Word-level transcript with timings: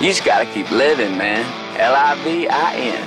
You 0.00 0.06
just 0.06 0.24
gotta 0.24 0.46
keep 0.46 0.70
living, 0.70 1.18
man. 1.18 1.44
L 1.78 1.94
I 1.94 2.14
V 2.24 2.48
I 2.48 2.74
N. 2.74 3.06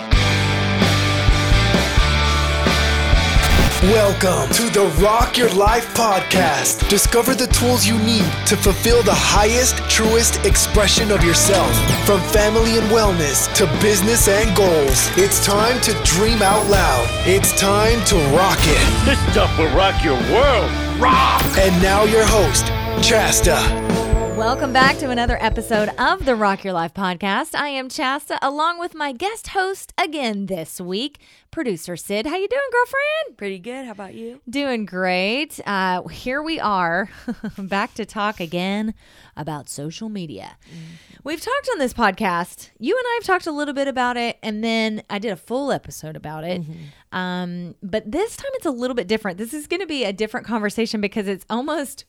Welcome 3.92 4.54
to 4.54 4.70
the 4.70 4.86
Rock 5.02 5.36
Your 5.36 5.50
Life 5.56 5.92
podcast. 5.96 6.88
Discover 6.90 7.34
the 7.34 7.48
tools 7.48 7.88
you 7.88 7.98
need 7.98 8.30
to 8.46 8.56
fulfill 8.56 9.02
the 9.02 9.12
highest, 9.12 9.78
truest 9.90 10.46
expression 10.46 11.10
of 11.10 11.24
yourself. 11.24 11.76
From 12.06 12.22
family 12.30 12.78
and 12.78 12.86
wellness 12.92 13.52
to 13.56 13.66
business 13.82 14.28
and 14.28 14.56
goals, 14.56 15.10
it's 15.18 15.44
time 15.44 15.82
to 15.82 15.94
dream 16.04 16.44
out 16.44 16.64
loud. 16.68 17.08
It's 17.26 17.60
time 17.60 18.06
to 18.06 18.16
rock 18.38 18.60
it. 18.62 19.06
This 19.06 19.32
stuff 19.32 19.58
will 19.58 19.76
rock 19.76 20.04
your 20.04 20.22
world. 20.32 20.70
Rock! 21.02 21.42
And 21.58 21.74
now, 21.82 22.04
your 22.04 22.24
host, 22.24 22.68
Chasta. 23.02 24.03
Welcome 24.44 24.74
back 24.74 24.98
to 24.98 25.10
another 25.10 25.38
episode 25.40 25.88
of 25.98 26.26
the 26.26 26.36
Rock 26.36 26.66
Your 26.66 26.74
Life 26.74 26.94
podcast. 26.94 27.56
I 27.56 27.70
am 27.70 27.88
Chasta, 27.88 28.38
along 28.42 28.78
with 28.78 28.94
my 28.94 29.14
guest 29.14 29.48
host 29.48 29.94
again 29.98 30.48
this 30.48 30.82
week, 30.82 31.20
producer 31.50 31.96
Sid. 31.96 32.26
How 32.26 32.36
you 32.36 32.50
doing, 32.50 32.62
girlfriend? 32.70 33.38
Pretty 33.38 33.58
good. 33.58 33.86
How 33.86 33.94
about 33.94 34.16
you? 34.16 34.42
Doing 34.50 34.86
great. 34.86 35.62
Uh, 35.66 36.06
here 36.10 36.44
we 36.44 36.60
are, 36.60 37.10
back 37.58 37.94
to 37.94 38.06
talk 38.06 38.42
again 38.42 38.94
about 39.38 39.70
social 39.70 40.10
media. 40.10 40.58
We've 41.24 41.42
talked 41.42 41.70
on 41.72 41.80
this 41.80 41.94
podcast. 41.94 42.70
You 42.80 42.98
and 42.98 43.06
I 43.08 43.20
have 43.22 43.24
talked 43.26 43.48
a 43.48 43.52
little 43.54 43.74
bit 43.74 43.88
about 43.88 44.18
it, 44.18 44.40
and 44.44 44.62
then 44.62 45.04
I 45.10 45.20
did 45.20 45.32
a 45.32 45.38
full 45.38 45.72
episode 45.72 46.18
about 46.18 46.44
it. 46.44 46.62
Um, 47.14 47.76
but 47.82 48.12
this 48.12 48.36
time 48.36 48.52
it's 48.56 48.66
a 48.66 48.72
little 48.72 48.94
bit 48.94 49.08
different. 49.08 49.38
This 49.38 49.54
is 49.54 49.68
going 49.68 49.80
to 49.80 49.88
be 49.88 50.04
a 50.04 50.12
different 50.12 50.46
conversation 50.46 51.00
because 51.00 51.30
it's 51.30 51.46
almost 51.50 52.04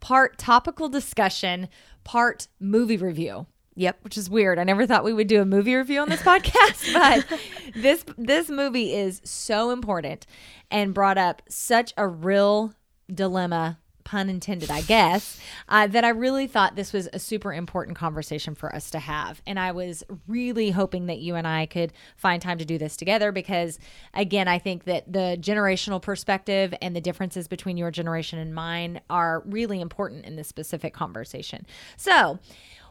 part 0.00 0.38
topical 0.38 0.88
discussion, 0.88 1.68
part 2.04 2.48
movie 2.58 2.96
review. 2.96 3.46
Yep. 3.76 3.98
Which 4.02 4.18
is 4.18 4.28
weird. 4.28 4.58
I 4.58 4.64
never 4.64 4.86
thought 4.86 5.04
we 5.04 5.12
would 5.12 5.28
do 5.28 5.40
a 5.40 5.46
movie 5.46 5.74
review 5.74 6.00
on 6.00 6.08
this 6.08 6.20
podcast, 6.24 6.92
but 6.92 7.40
this 7.74 8.04
this 8.18 8.50
movie 8.50 8.94
is 8.94 9.20
so 9.24 9.70
important 9.70 10.26
and 10.70 10.92
brought 10.92 11.18
up 11.18 11.42
such 11.48 11.94
a 11.96 12.06
real 12.06 12.74
dilemma, 13.12 13.78
pun 14.04 14.28
intended, 14.28 14.70
I 14.70 14.82
guess, 14.82 15.40
uh, 15.68 15.86
that 15.88 16.04
I 16.04 16.10
really 16.10 16.46
thought 16.46 16.76
this 16.76 16.92
was 16.92 17.08
a 17.12 17.18
super 17.18 17.52
important 17.52 17.96
conversation 17.96 18.54
for 18.54 18.74
us 18.74 18.90
to 18.90 18.98
have. 18.98 19.42
And 19.46 19.58
I 19.58 19.72
was 19.72 20.04
really 20.26 20.70
hoping 20.70 21.06
that 21.06 21.18
you 21.18 21.34
and 21.34 21.46
I 21.46 21.66
could 21.66 21.92
find 22.16 22.40
time 22.40 22.58
to 22.58 22.64
do 22.64 22.78
this 22.78 22.96
together 22.96 23.32
because, 23.32 23.78
again, 24.14 24.48
I 24.48 24.58
think 24.58 24.84
that 24.84 25.12
the 25.12 25.36
generational 25.40 26.00
perspective 26.00 26.74
and 26.80 26.94
the 26.94 27.00
differences 27.00 27.48
between 27.48 27.76
your 27.76 27.90
generation 27.90 28.38
and 28.38 28.54
mine 28.54 29.00
are 29.08 29.42
really 29.46 29.80
important 29.80 30.24
in 30.24 30.36
this 30.36 30.48
specific 30.48 30.94
conversation. 30.94 31.66
So, 31.96 32.38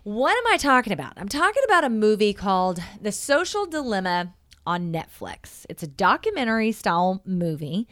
what 0.04 0.38
am 0.38 0.54
I 0.54 0.58
talking 0.58 0.94
about? 0.94 1.14
I'm 1.18 1.28
talking 1.28 1.64
about 1.66 1.84
a 1.84 1.90
movie 1.90 2.34
called 2.34 2.80
The 3.02 3.12
Social 3.12 3.66
Dilemma 3.66 4.34
on 4.66 4.94
Netflix. 4.94 5.66
It's 5.68 5.84
a 5.84 5.88
documentary 5.88 6.72
style 6.72 7.22
movie, 7.26 7.88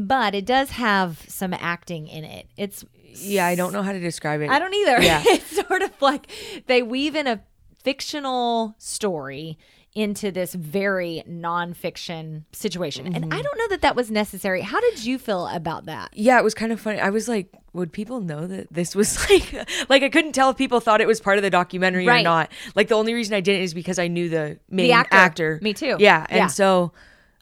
but 0.00 0.34
it 0.34 0.46
does 0.46 0.70
have 0.70 1.24
some 1.28 1.52
acting 1.52 2.06
in 2.06 2.22
it. 2.24 2.46
It's 2.56 2.84
Yeah, 3.16 3.46
I 3.46 3.54
don't 3.56 3.72
know 3.72 3.82
how 3.82 3.92
to 3.92 4.00
describe 4.00 4.40
it. 4.40 4.48
I 4.48 4.58
don't 4.60 4.72
either. 4.72 5.02
Yeah. 5.02 5.22
it's 5.26 5.56
sort 5.66 5.82
of 5.82 5.90
like 6.00 6.30
they 6.66 6.82
weave 6.82 7.16
in 7.16 7.26
a 7.26 7.42
fictional 7.82 8.74
story 8.78 9.58
into 9.94 10.30
this 10.30 10.54
very 10.54 11.24
nonfiction 11.28 12.44
situation. 12.52 13.06
And 13.06 13.24
Mm-hmm. 13.24 13.32
I 13.32 13.42
don't 13.42 13.58
know 13.58 13.68
that 13.68 13.80
that 13.82 13.96
was 13.96 14.10
necessary. 14.10 14.60
How 14.60 14.80
did 14.80 15.04
you 15.04 15.18
feel 15.18 15.48
about 15.48 15.86
that? 15.86 16.10
Yeah, 16.12 16.38
it 16.38 16.44
was 16.44 16.54
kind 16.54 16.70
of 16.70 16.80
funny. 16.80 17.00
I 17.00 17.10
was 17.10 17.26
like, 17.28 17.52
would 17.72 17.92
people 17.92 18.20
know 18.20 18.46
that 18.46 18.72
this 18.72 18.94
was 18.94 19.18
like, 19.30 19.52
like 19.88 20.02
I 20.04 20.08
couldn't 20.08 20.32
tell 20.32 20.50
if 20.50 20.56
people 20.56 20.78
thought 20.78 21.00
it 21.00 21.08
was 21.08 21.20
part 21.20 21.38
of 21.38 21.42
the 21.42 21.50
documentary 21.50 22.06
Right. 22.06 22.20
or 22.20 22.24
not. 22.24 22.52
Like 22.76 22.88
the 22.88 22.94
only 22.94 23.14
reason 23.14 23.34
I 23.34 23.40
didn't 23.40 23.62
is 23.62 23.74
because 23.74 23.98
I 23.98 24.06
knew 24.06 24.28
the 24.28 24.58
main 24.70 24.92
actor. 24.92 25.16
actor. 25.16 25.58
Me 25.62 25.74
too. 25.74 25.96
Yeah, 25.98 26.24
and 26.28 26.36
Yeah. 26.38 26.46
so 26.46 26.92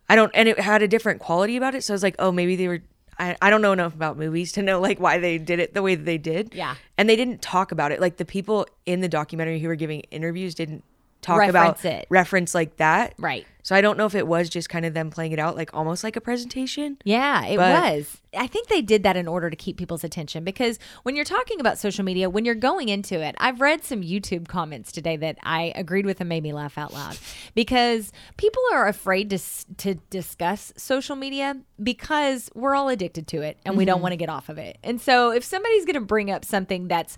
I 0.08 0.16
don't, 0.16 0.30
and 0.34 0.48
it 0.48 0.58
had 0.60 0.82
a 0.82 0.88
different 0.88 1.20
quality 1.20 1.56
about 1.56 1.74
it. 1.74 1.82
So 1.84 1.92
I 1.92 1.96
was 1.96 2.02
like, 2.02 2.16
oh, 2.18 2.30
maybe 2.32 2.56
they 2.56 2.68
were. 2.68 2.82
I, 3.18 3.34
I 3.40 3.48
don't 3.48 3.62
know 3.62 3.72
enough 3.72 3.94
about 3.94 4.18
movies 4.18 4.52
to 4.52 4.62
know 4.62 4.78
like 4.78 5.00
why 5.00 5.18
they 5.18 5.38
did 5.38 5.58
it 5.58 5.72
the 5.72 5.80
way 5.82 5.94
that 5.94 6.04
they 6.04 6.18
did. 6.18 6.54
Yeah. 6.54 6.74
and 6.98 7.08
they 7.08 7.16
didn't 7.16 7.40
talk 7.40 7.72
about 7.72 7.90
it. 7.90 7.98
Like 7.98 8.18
the 8.18 8.26
people 8.26 8.66
in 8.84 9.00
the 9.00 9.08
documentary 9.08 9.58
who 9.58 9.68
were 9.68 9.74
giving 9.74 10.00
interviews 10.10 10.54
didn't 10.54 10.84
talk 11.22 11.38
Reference 11.38 11.80
about 11.80 11.84
it. 11.86 12.06
reference 12.10 12.54
like 12.54 12.76
that. 12.76 13.14
Right. 13.16 13.46
So 13.66 13.74
I 13.74 13.80
don't 13.80 13.98
know 13.98 14.06
if 14.06 14.14
it 14.14 14.28
was 14.28 14.48
just 14.48 14.68
kind 14.68 14.86
of 14.86 14.94
them 14.94 15.10
playing 15.10 15.32
it 15.32 15.40
out 15.40 15.56
like 15.56 15.74
almost 15.74 16.04
like 16.04 16.14
a 16.14 16.20
presentation. 16.20 16.98
Yeah, 17.02 17.44
it 17.46 17.58
was. 17.58 18.16
I 18.32 18.46
think 18.46 18.68
they 18.68 18.80
did 18.80 19.02
that 19.02 19.16
in 19.16 19.26
order 19.26 19.50
to 19.50 19.56
keep 19.56 19.76
people's 19.76 20.04
attention 20.04 20.44
because 20.44 20.78
when 21.02 21.16
you're 21.16 21.24
talking 21.24 21.58
about 21.58 21.76
social 21.76 22.04
media, 22.04 22.30
when 22.30 22.44
you're 22.44 22.54
going 22.54 22.88
into 22.88 23.20
it, 23.20 23.34
I've 23.38 23.60
read 23.60 23.82
some 23.82 24.02
YouTube 24.02 24.46
comments 24.46 24.92
today 24.92 25.16
that 25.16 25.38
I 25.42 25.72
agreed 25.74 26.06
with 26.06 26.20
and 26.20 26.28
made 26.28 26.44
me 26.44 26.52
laugh 26.52 26.78
out 26.78 26.92
loud 26.92 27.18
because 27.56 28.12
people 28.36 28.62
are 28.72 28.86
afraid 28.86 29.30
to 29.30 29.38
to 29.78 29.96
discuss 30.10 30.72
social 30.76 31.16
media 31.16 31.56
because 31.82 32.48
we're 32.54 32.76
all 32.76 32.88
addicted 32.88 33.26
to 33.26 33.42
it 33.42 33.58
and 33.66 33.76
we 33.76 33.84
don't 33.84 33.96
mm-hmm. 33.96 34.02
want 34.02 34.12
to 34.12 34.16
get 34.16 34.28
off 34.28 34.48
of 34.48 34.58
it. 34.58 34.78
And 34.84 35.00
so 35.00 35.32
if 35.32 35.42
somebody's 35.42 35.84
going 35.86 35.94
to 35.94 36.00
bring 36.00 36.30
up 36.30 36.44
something 36.44 36.86
that's 36.86 37.16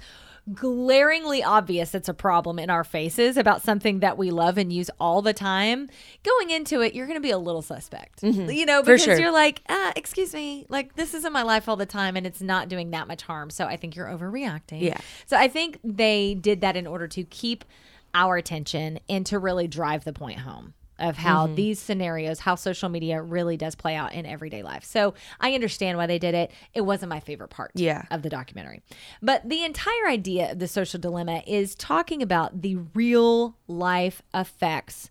glaringly 0.54 1.42
obvious 1.42 1.94
it's 1.94 2.08
a 2.08 2.14
problem 2.14 2.58
in 2.58 2.70
our 2.70 2.84
faces 2.84 3.36
about 3.36 3.62
something 3.62 4.00
that 4.00 4.16
we 4.16 4.30
love 4.30 4.58
and 4.58 4.72
use 4.72 4.90
all 4.98 5.22
the 5.22 5.32
time 5.32 5.88
going 6.22 6.50
into 6.50 6.80
it 6.80 6.94
you're 6.94 7.06
going 7.06 7.16
to 7.16 7.20
be 7.20 7.30
a 7.30 7.38
little 7.38 7.62
suspect. 7.62 8.22
You 8.22 8.66
know 8.66 8.82
because 8.82 9.02
sure. 9.02 9.18
you're 9.18 9.32
like 9.32 9.62
uh, 9.68 9.92
excuse 9.96 10.34
me 10.34 10.66
like 10.68 10.94
this 10.96 11.14
is 11.14 11.24
in 11.24 11.32
my 11.32 11.42
life 11.42 11.68
all 11.68 11.76
the 11.76 11.86
time 11.86 12.16
and 12.16 12.26
it's 12.26 12.40
not 12.40 12.68
doing 12.68 12.90
that 12.90 13.08
much 13.08 13.22
harm. 13.22 13.50
So 13.50 13.66
i 13.66 13.76
think 13.76 13.96
you're 13.96 14.06
overreacting. 14.06 14.82
Yeah. 14.82 14.98
so 15.26 15.36
i 15.36 15.48
think 15.48 15.78
they 15.84 16.34
did 16.34 16.60
that 16.60 16.76
in 16.76 16.86
order 16.86 17.08
to 17.08 17.24
keep 17.24 17.64
our 18.14 18.36
attention 18.36 18.98
and 19.08 19.26
to 19.26 19.38
really 19.38 19.68
drive 19.68 20.04
the 20.04 20.12
point 20.12 20.40
home 20.40 20.74
of 20.98 21.16
how 21.16 21.46
Mm-hmm. 21.46 21.54
these 21.54 21.78
scenarios, 21.78 22.40
how 22.40 22.54
social 22.54 22.88
media 22.88 23.22
really 23.22 23.56
does 23.56 23.74
play 23.74 23.94
out 23.94 24.12
in 24.12 24.26
everyday 24.26 24.62
life. 24.62 24.84
So 24.84 25.14
I 25.40 25.54
understand 25.54 25.96
why 25.98 26.06
they 26.06 26.18
did 26.18 26.34
it. 26.34 26.50
It 26.74 26.80
wasn't 26.82 27.10
my 27.10 27.20
favorite 27.20 27.48
part 27.50 27.70
Yeah. 27.74 28.04
of 28.10 28.22
the 28.22 28.28
documentary. 28.30 28.82
But 29.22 29.48
the 29.48 29.64
entire 29.64 30.08
idea 30.08 30.52
of 30.52 30.58
the 30.58 30.68
social 30.68 30.98
dilemma 31.00 31.42
is 31.46 31.74
talking 31.74 32.22
about 32.22 32.62
the 32.62 32.76
real 32.94 33.56
life 33.66 34.22
effects 34.34 35.10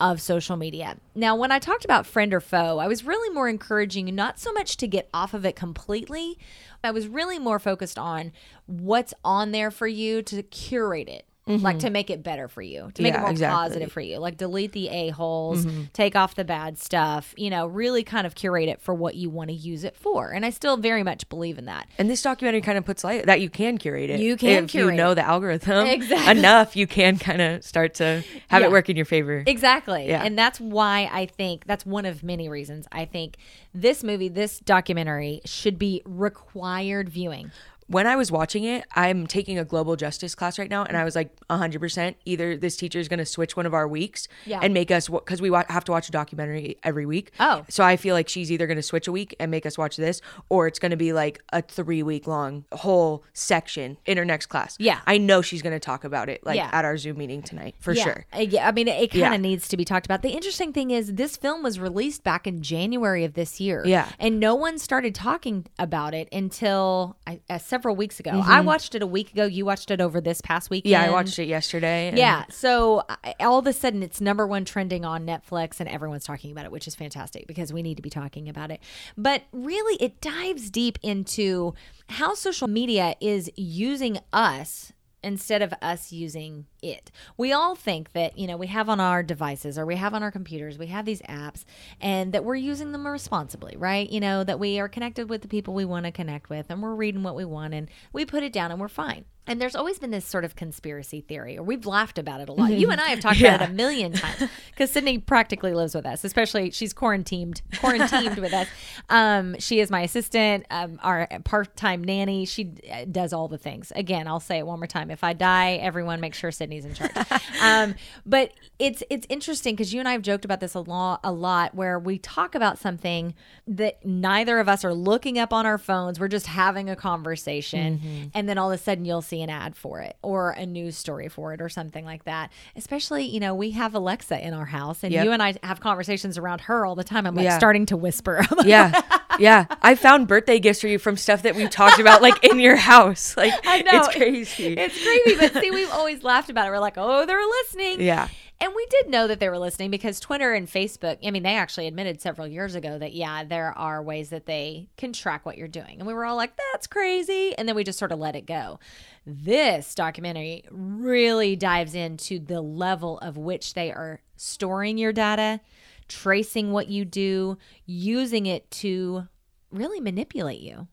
of 0.00 0.20
social 0.20 0.56
media. 0.56 0.96
Now, 1.14 1.36
when 1.36 1.52
I 1.52 1.60
talked 1.60 1.84
about 1.84 2.04
friend 2.04 2.34
or 2.34 2.40
foe, 2.40 2.78
I 2.78 2.88
was 2.88 3.04
really 3.04 3.32
more 3.32 3.48
encouraging 3.48 4.08
you 4.08 4.12
not 4.12 4.40
so 4.40 4.52
much 4.52 4.76
to 4.78 4.88
get 4.88 5.08
off 5.14 5.34
of 5.34 5.44
it 5.46 5.54
completely. 5.54 6.36
I 6.82 6.90
was 6.90 7.06
really 7.06 7.38
more 7.38 7.58
focused 7.60 7.96
on 7.98 8.32
what's 8.66 9.14
on 9.24 9.52
there 9.52 9.70
for 9.70 9.86
you 9.86 10.20
to 10.22 10.42
curate 10.42 11.08
it. 11.08 11.26
Like 11.46 11.76
mm-hmm. 11.76 11.78
to 11.80 11.90
make 11.90 12.08
it 12.08 12.22
better 12.22 12.48
for 12.48 12.62
you, 12.62 12.90
to 12.94 13.02
make 13.02 13.12
it 13.12 13.20
more 13.20 13.30
exactly. 13.30 13.54
positive 13.54 13.92
for 13.92 14.00
you. 14.00 14.16
Like 14.16 14.38
delete 14.38 14.72
the 14.72 14.88
a-holes, 14.88 15.66
mm-hmm. 15.66 15.82
take 15.92 16.16
off 16.16 16.34
the 16.34 16.44
bad 16.44 16.78
stuff, 16.78 17.34
you 17.36 17.50
know, 17.50 17.66
really 17.66 18.02
kind 18.02 18.26
of 18.26 18.34
curate 18.34 18.70
it 18.70 18.80
for 18.80 18.94
what 18.94 19.14
you 19.14 19.28
want 19.28 19.50
to 19.50 19.54
use 19.54 19.84
it 19.84 19.94
for. 19.94 20.30
And 20.30 20.46
I 20.46 20.48
still 20.48 20.78
very 20.78 21.02
much 21.02 21.28
believe 21.28 21.58
in 21.58 21.66
that. 21.66 21.86
And 21.98 22.08
this 22.08 22.22
documentary 22.22 22.62
kind 22.62 22.78
of 22.78 22.86
puts 22.86 23.04
light 23.04 23.26
that 23.26 23.42
you 23.42 23.50
can 23.50 23.76
curate 23.76 24.08
it. 24.08 24.20
You 24.20 24.38
can 24.38 24.64
if 24.64 24.70
curate 24.70 24.94
you 24.94 24.96
know 24.96 25.10
it. 25.10 25.16
the 25.16 25.26
algorithm 25.26 25.86
Exactly. 25.86 26.30
enough. 26.38 26.76
You 26.76 26.86
can 26.86 27.18
kind 27.18 27.42
of 27.42 27.62
start 27.62 27.92
to 27.96 28.24
have 28.48 28.62
Yeah. 28.62 28.68
it 28.68 28.70
work 28.70 28.88
in 28.88 28.96
your 28.96 29.04
favor. 29.04 29.44
Exactly. 29.46 30.08
Yeah. 30.08 30.24
And 30.24 30.38
that's 30.38 30.58
why 30.58 31.10
I 31.12 31.26
think 31.26 31.66
that's 31.66 31.84
one 31.84 32.06
of 32.06 32.22
many 32.22 32.48
reasons 32.48 32.86
I 32.90 33.04
think 33.04 33.36
this 33.74 34.02
movie, 34.02 34.28
this 34.28 34.60
documentary 34.60 35.42
should 35.44 35.78
be 35.78 36.00
required 36.06 37.10
viewing. 37.10 37.50
When 37.86 38.06
I 38.06 38.16
was 38.16 38.32
watching 38.32 38.64
it, 38.64 38.84
I'm 38.94 39.26
taking 39.26 39.58
a 39.58 39.64
global 39.64 39.96
justice 39.96 40.34
class 40.34 40.58
right 40.58 40.70
now, 40.70 40.84
and 40.84 40.96
I 40.96 41.04
was 41.04 41.14
like 41.14 41.30
100% 41.50 42.14
either 42.24 42.56
this 42.56 42.76
teacher 42.76 42.98
is 42.98 43.08
going 43.08 43.18
to 43.18 43.26
switch 43.26 43.56
one 43.56 43.66
of 43.66 43.74
our 43.74 43.86
weeks 43.86 44.28
Yeah. 44.46 44.60
and 44.62 44.72
make 44.74 44.90
us 44.90 45.08
because 45.08 45.40
we 45.42 45.50
wa- 45.50 45.64
have 45.68 45.84
to 45.84 45.92
watch 45.92 46.08
a 46.08 46.12
documentary 46.12 46.78
every 46.82 47.06
week. 47.06 47.32
Oh. 47.40 47.64
so 47.68 47.84
I 47.84 47.96
feel 47.96 48.14
like 48.14 48.28
she's 48.28 48.50
either 48.50 48.66
going 48.66 48.76
to 48.76 48.82
switch 48.82 49.06
a 49.08 49.12
week 49.12 49.34
and 49.38 49.50
make 49.50 49.66
us 49.66 49.76
watch 49.76 49.96
this, 49.96 50.20
or 50.48 50.66
it's 50.66 50.78
going 50.78 50.90
to 50.90 50.96
be 50.96 51.12
like 51.12 51.42
a 51.52 51.62
three 51.62 52.02
week 52.02 52.26
long 52.26 52.64
whole 52.72 53.22
section 53.32 53.96
in 54.06 54.16
her 54.16 54.24
next 54.24 54.46
class. 54.46 54.76
Yeah. 54.78 55.00
I 55.06 55.18
know 55.18 55.42
she's 55.42 55.62
going 55.62 55.74
to 55.74 55.80
talk 55.80 56.04
about 56.04 56.28
it 56.28 56.44
like 56.44 56.56
Yeah. 56.56 56.70
at 56.72 56.84
our 56.84 56.96
Zoom 56.96 57.18
meeting 57.18 57.42
tonight 57.42 57.74
for 57.80 57.92
yeah. 57.92 58.04
sure. 58.04 58.26
Uh, 58.32 58.38
Yeah, 58.40 58.68
I 58.68 58.72
mean, 58.72 58.88
it, 58.88 59.10
kind 59.10 59.24
of 59.24 59.32
Yeah. 59.32 59.36
needs 59.36 59.68
to 59.68 59.76
be 59.76 59.84
talked 59.84 60.06
about. 60.06 60.22
The 60.22 60.30
interesting 60.30 60.72
thing 60.72 60.90
is, 60.90 61.14
this 61.14 61.36
film 61.36 61.62
was 61.62 61.78
released 61.78 62.24
back 62.24 62.46
in 62.46 62.62
January 62.62 63.24
of 63.24 63.34
this 63.34 63.60
year. 63.60 63.82
Yeah. 63.84 64.08
and 64.18 64.38
no 64.40 64.54
one 64.54 64.78
started 64.78 65.14
talking 65.14 65.66
about 65.78 66.14
it 66.14 66.28
until 66.32 67.16
I, 67.26 67.40
uh, 67.50 67.58
several 67.74 67.96
weeks 67.96 68.20
ago. 68.20 68.30
I 68.30 68.34
mm-hmm. 68.34 68.66
watched 68.66 68.94
it 68.94 69.02
a 69.02 69.06
week 69.06 69.32
ago. 69.32 69.46
You 69.46 69.64
watched 69.64 69.90
it 69.90 70.00
over 70.00 70.20
this 70.20 70.40
past 70.40 70.70
weekend. 70.70 70.92
Yeah, 70.92 71.02
I 71.02 71.10
watched 71.10 71.40
it 71.40 71.46
yesterday. 71.46 72.12
Yeah. 72.14 72.44
So 72.48 73.02
I- 73.08 73.34
all 73.40 73.58
of 73.58 73.66
a 73.66 73.72
sudden, 73.72 74.00
it's 74.00 74.20
number 74.20 74.46
one 74.46 74.64
trending 74.64 75.04
on 75.04 75.26
Netflix, 75.26 75.80
and 75.80 75.88
everyone's 75.88 76.24
talking 76.24 76.52
about 76.52 76.66
it, 76.66 76.70
which 76.70 76.86
is 76.86 76.94
fantastic 76.94 77.48
because 77.48 77.72
we 77.72 77.82
need 77.82 77.96
to 77.96 78.02
be 78.02 78.10
talking 78.10 78.48
about 78.48 78.70
it. 78.70 78.80
But 79.16 79.42
really, 79.50 80.00
it 80.00 80.20
dives 80.20 80.70
deep 80.70 81.00
into 81.02 81.74
how 82.08 82.34
social 82.34 82.68
media 82.68 83.16
is 83.20 83.50
using 83.56 84.20
us 84.32 84.92
instead 85.24 85.62
of 85.62 85.74
us 85.82 86.12
using 86.12 86.66
it. 86.82 87.10
We 87.36 87.52
all 87.52 87.74
think 87.74 88.12
that, 88.12 88.38
you 88.38 88.46
know, 88.46 88.56
we 88.56 88.66
have 88.68 88.88
on 88.88 89.00
our 89.00 89.22
devices 89.22 89.78
or 89.78 89.86
we 89.86 89.96
have 89.96 90.14
on 90.14 90.22
our 90.22 90.30
computers, 90.30 90.78
we 90.78 90.86
have 90.88 91.04
these 91.04 91.22
apps 91.22 91.64
and 92.00 92.32
that 92.32 92.44
we're 92.44 92.54
using 92.54 92.92
them 92.92 93.06
responsibly, 93.06 93.76
right? 93.76 94.08
You 94.10 94.20
know, 94.20 94.44
that 94.44 94.58
we 94.58 94.78
are 94.78 94.88
connected 94.88 95.28
with 95.28 95.42
the 95.42 95.48
people 95.48 95.74
we 95.74 95.84
want 95.84 96.06
to 96.06 96.12
connect 96.12 96.50
with 96.50 96.66
and 96.70 96.82
we're 96.82 96.94
reading 96.94 97.22
what 97.22 97.34
we 97.34 97.44
want 97.44 97.74
and 97.74 97.88
we 98.12 98.24
put 98.24 98.42
it 98.42 98.52
down 98.52 98.70
and 98.70 98.80
we're 98.80 98.88
fine. 98.88 99.24
And 99.46 99.60
there's 99.60 99.76
always 99.76 99.98
been 99.98 100.10
this 100.10 100.24
sort 100.24 100.44
of 100.44 100.56
conspiracy 100.56 101.20
theory, 101.20 101.58
or 101.58 101.62
we've 101.62 101.84
laughed 101.84 102.18
about 102.18 102.40
it 102.40 102.48
a 102.48 102.52
lot. 102.52 102.72
You 102.72 102.90
and 102.90 102.98
I 102.98 103.08
have 103.08 103.20
talked 103.20 103.40
about 103.40 103.60
it 103.60 103.68
a 103.68 103.72
million 103.72 104.12
times 104.12 104.48
because 104.70 104.90
Sydney 104.90 105.18
practically 105.18 105.74
lives 105.74 105.94
with 105.94 106.06
us, 106.06 106.24
especially 106.24 106.70
she's 106.70 106.94
quarantined, 106.94 107.60
quarantined 107.78 108.38
with 108.38 108.54
us. 108.54 108.68
Um, 109.10 109.58
she 109.58 109.80
is 109.80 109.90
my 109.90 110.00
assistant, 110.00 110.64
um, 110.70 110.98
our 111.02 111.28
part-time 111.44 112.02
nanny. 112.02 112.46
She 112.46 112.72
uh, 112.90 113.04
does 113.04 113.34
all 113.34 113.48
the 113.48 113.58
things. 113.58 113.92
Again, 113.94 114.26
I'll 114.26 114.40
say 114.40 114.58
it 114.58 114.66
one 114.66 114.78
more 114.80 114.86
time: 114.86 115.10
if 115.10 115.22
I 115.22 115.34
die, 115.34 115.74
everyone 115.74 116.20
make 116.20 116.32
sure 116.34 116.50
Sydney's 116.50 116.86
in 116.86 116.94
charge. 116.94 117.12
um, 117.62 117.96
but 118.24 118.52
it's 118.78 119.02
it's 119.10 119.26
interesting 119.28 119.74
because 119.74 119.92
you 119.92 120.00
and 120.00 120.08
I 120.08 120.12
have 120.12 120.22
joked 120.22 120.46
about 120.46 120.60
this 120.60 120.72
a 120.72 120.80
lot, 120.80 121.20
a 121.22 121.32
lot, 121.32 121.74
where 121.74 121.98
we 121.98 122.16
talk 122.16 122.54
about 122.54 122.78
something 122.78 123.34
that 123.66 124.04
neither 124.06 124.58
of 124.58 124.70
us 124.70 124.86
are 124.86 124.94
looking 124.94 125.38
up 125.38 125.52
on 125.52 125.66
our 125.66 125.76
phones. 125.76 126.18
We're 126.18 126.28
just 126.28 126.46
having 126.46 126.88
a 126.88 126.96
conversation, 126.96 128.30
and 128.32 128.48
then 128.48 128.56
all 128.56 128.72
of 128.72 128.80
a 128.80 128.82
sudden 128.82 129.04
you'll 129.04 129.20
see 129.20 129.33
an 129.42 129.50
ad 129.50 129.76
for 129.76 130.00
it 130.00 130.16
or 130.22 130.50
a 130.50 130.66
news 130.66 130.96
story 130.96 131.28
for 131.28 131.52
it 131.52 131.60
or 131.60 131.68
something 131.68 132.04
like 132.04 132.24
that. 132.24 132.50
Especially, 132.76 133.24
you 133.24 133.40
know, 133.40 133.54
we 133.54 133.70
have 133.72 133.94
Alexa 133.94 134.44
in 134.44 134.54
our 134.54 134.64
house, 134.66 135.02
and 135.04 135.12
Yep. 135.12 135.24
you 135.24 135.32
and 135.32 135.42
I 135.42 135.54
have 135.62 135.80
conversations 135.80 136.36
around 136.38 136.62
her 136.62 136.84
all 136.86 136.94
the 136.94 137.04
time. 137.04 137.26
I'm 137.26 137.34
like 137.34 137.44
Yeah. 137.44 137.58
starting 137.58 137.86
to 137.86 137.96
whisper. 137.96 138.44
Yeah. 138.64 139.00
Yeah. 139.38 139.66
I 139.82 139.94
found 139.96 140.28
birthday 140.28 140.58
gifts 140.60 140.80
for 140.80 140.86
you 140.88 140.98
from 140.98 141.16
stuff 141.16 141.42
that 141.42 141.54
we 141.56 141.66
talked 141.66 141.98
about 141.98 142.22
like 142.22 142.42
in 142.44 142.60
your 142.60 142.76
house. 142.76 143.36
Like 143.36 143.52
I 143.66 143.82
know. 143.82 143.90
it's 144.04 144.16
crazy. 144.16 144.74
It's 144.78 145.02
crazy. 145.02 145.36
but 145.40 145.60
see, 145.60 145.70
we've 145.70 145.90
always 145.90 146.22
laughed 146.22 146.50
about 146.50 146.66
it. 146.68 146.70
We're 146.70 146.78
like, 146.78 146.94
oh, 146.96 147.26
they're 147.26 147.44
listening. 147.44 148.00
Yeah. 148.00 148.28
And 148.64 148.72
we 148.74 148.86
did 148.86 149.10
know 149.10 149.26
that 149.26 149.40
they 149.40 149.50
were 149.50 149.58
listening 149.58 149.90
because 149.90 150.18
Twitter 150.18 150.54
and 150.54 150.66
Facebook, 150.66 151.18
I 151.22 151.30
mean, 151.30 151.42
they 151.42 151.54
actually 151.54 151.86
admitted 151.86 152.22
several 152.22 152.48
years 152.48 152.74
ago 152.74 152.96
that, 152.96 153.12
yeah, 153.12 153.44
there 153.44 153.76
are 153.76 154.02
ways 154.02 154.30
that 154.30 154.46
they 154.46 154.88
can 154.96 155.12
track 155.12 155.44
what 155.44 155.58
you're 155.58 155.68
doing. 155.68 155.96
And 155.98 156.06
we 156.06 156.14
were 156.14 156.24
all 156.24 156.36
like, 156.36 156.58
that's 156.72 156.86
crazy. 156.86 157.54
And 157.58 157.68
then 157.68 157.76
we 157.76 157.84
just 157.84 157.98
sort 157.98 158.10
of 158.10 158.18
let 158.18 158.34
it 158.34 158.46
go. 158.46 158.80
This 159.26 159.94
documentary 159.94 160.64
really 160.70 161.56
dives 161.56 161.94
into 161.94 162.38
the 162.38 162.62
level 162.62 163.18
of 163.18 163.36
which 163.36 163.74
they 163.74 163.92
are 163.92 164.22
storing 164.36 164.96
your 164.96 165.12
data, 165.12 165.60
tracing 166.08 166.72
what 166.72 166.88
you 166.88 167.04
do, 167.04 167.58
using 167.84 168.46
it 168.46 168.70
to 168.70 169.28
really 169.72 170.00
manipulate 170.00 170.62
you. 170.62 170.88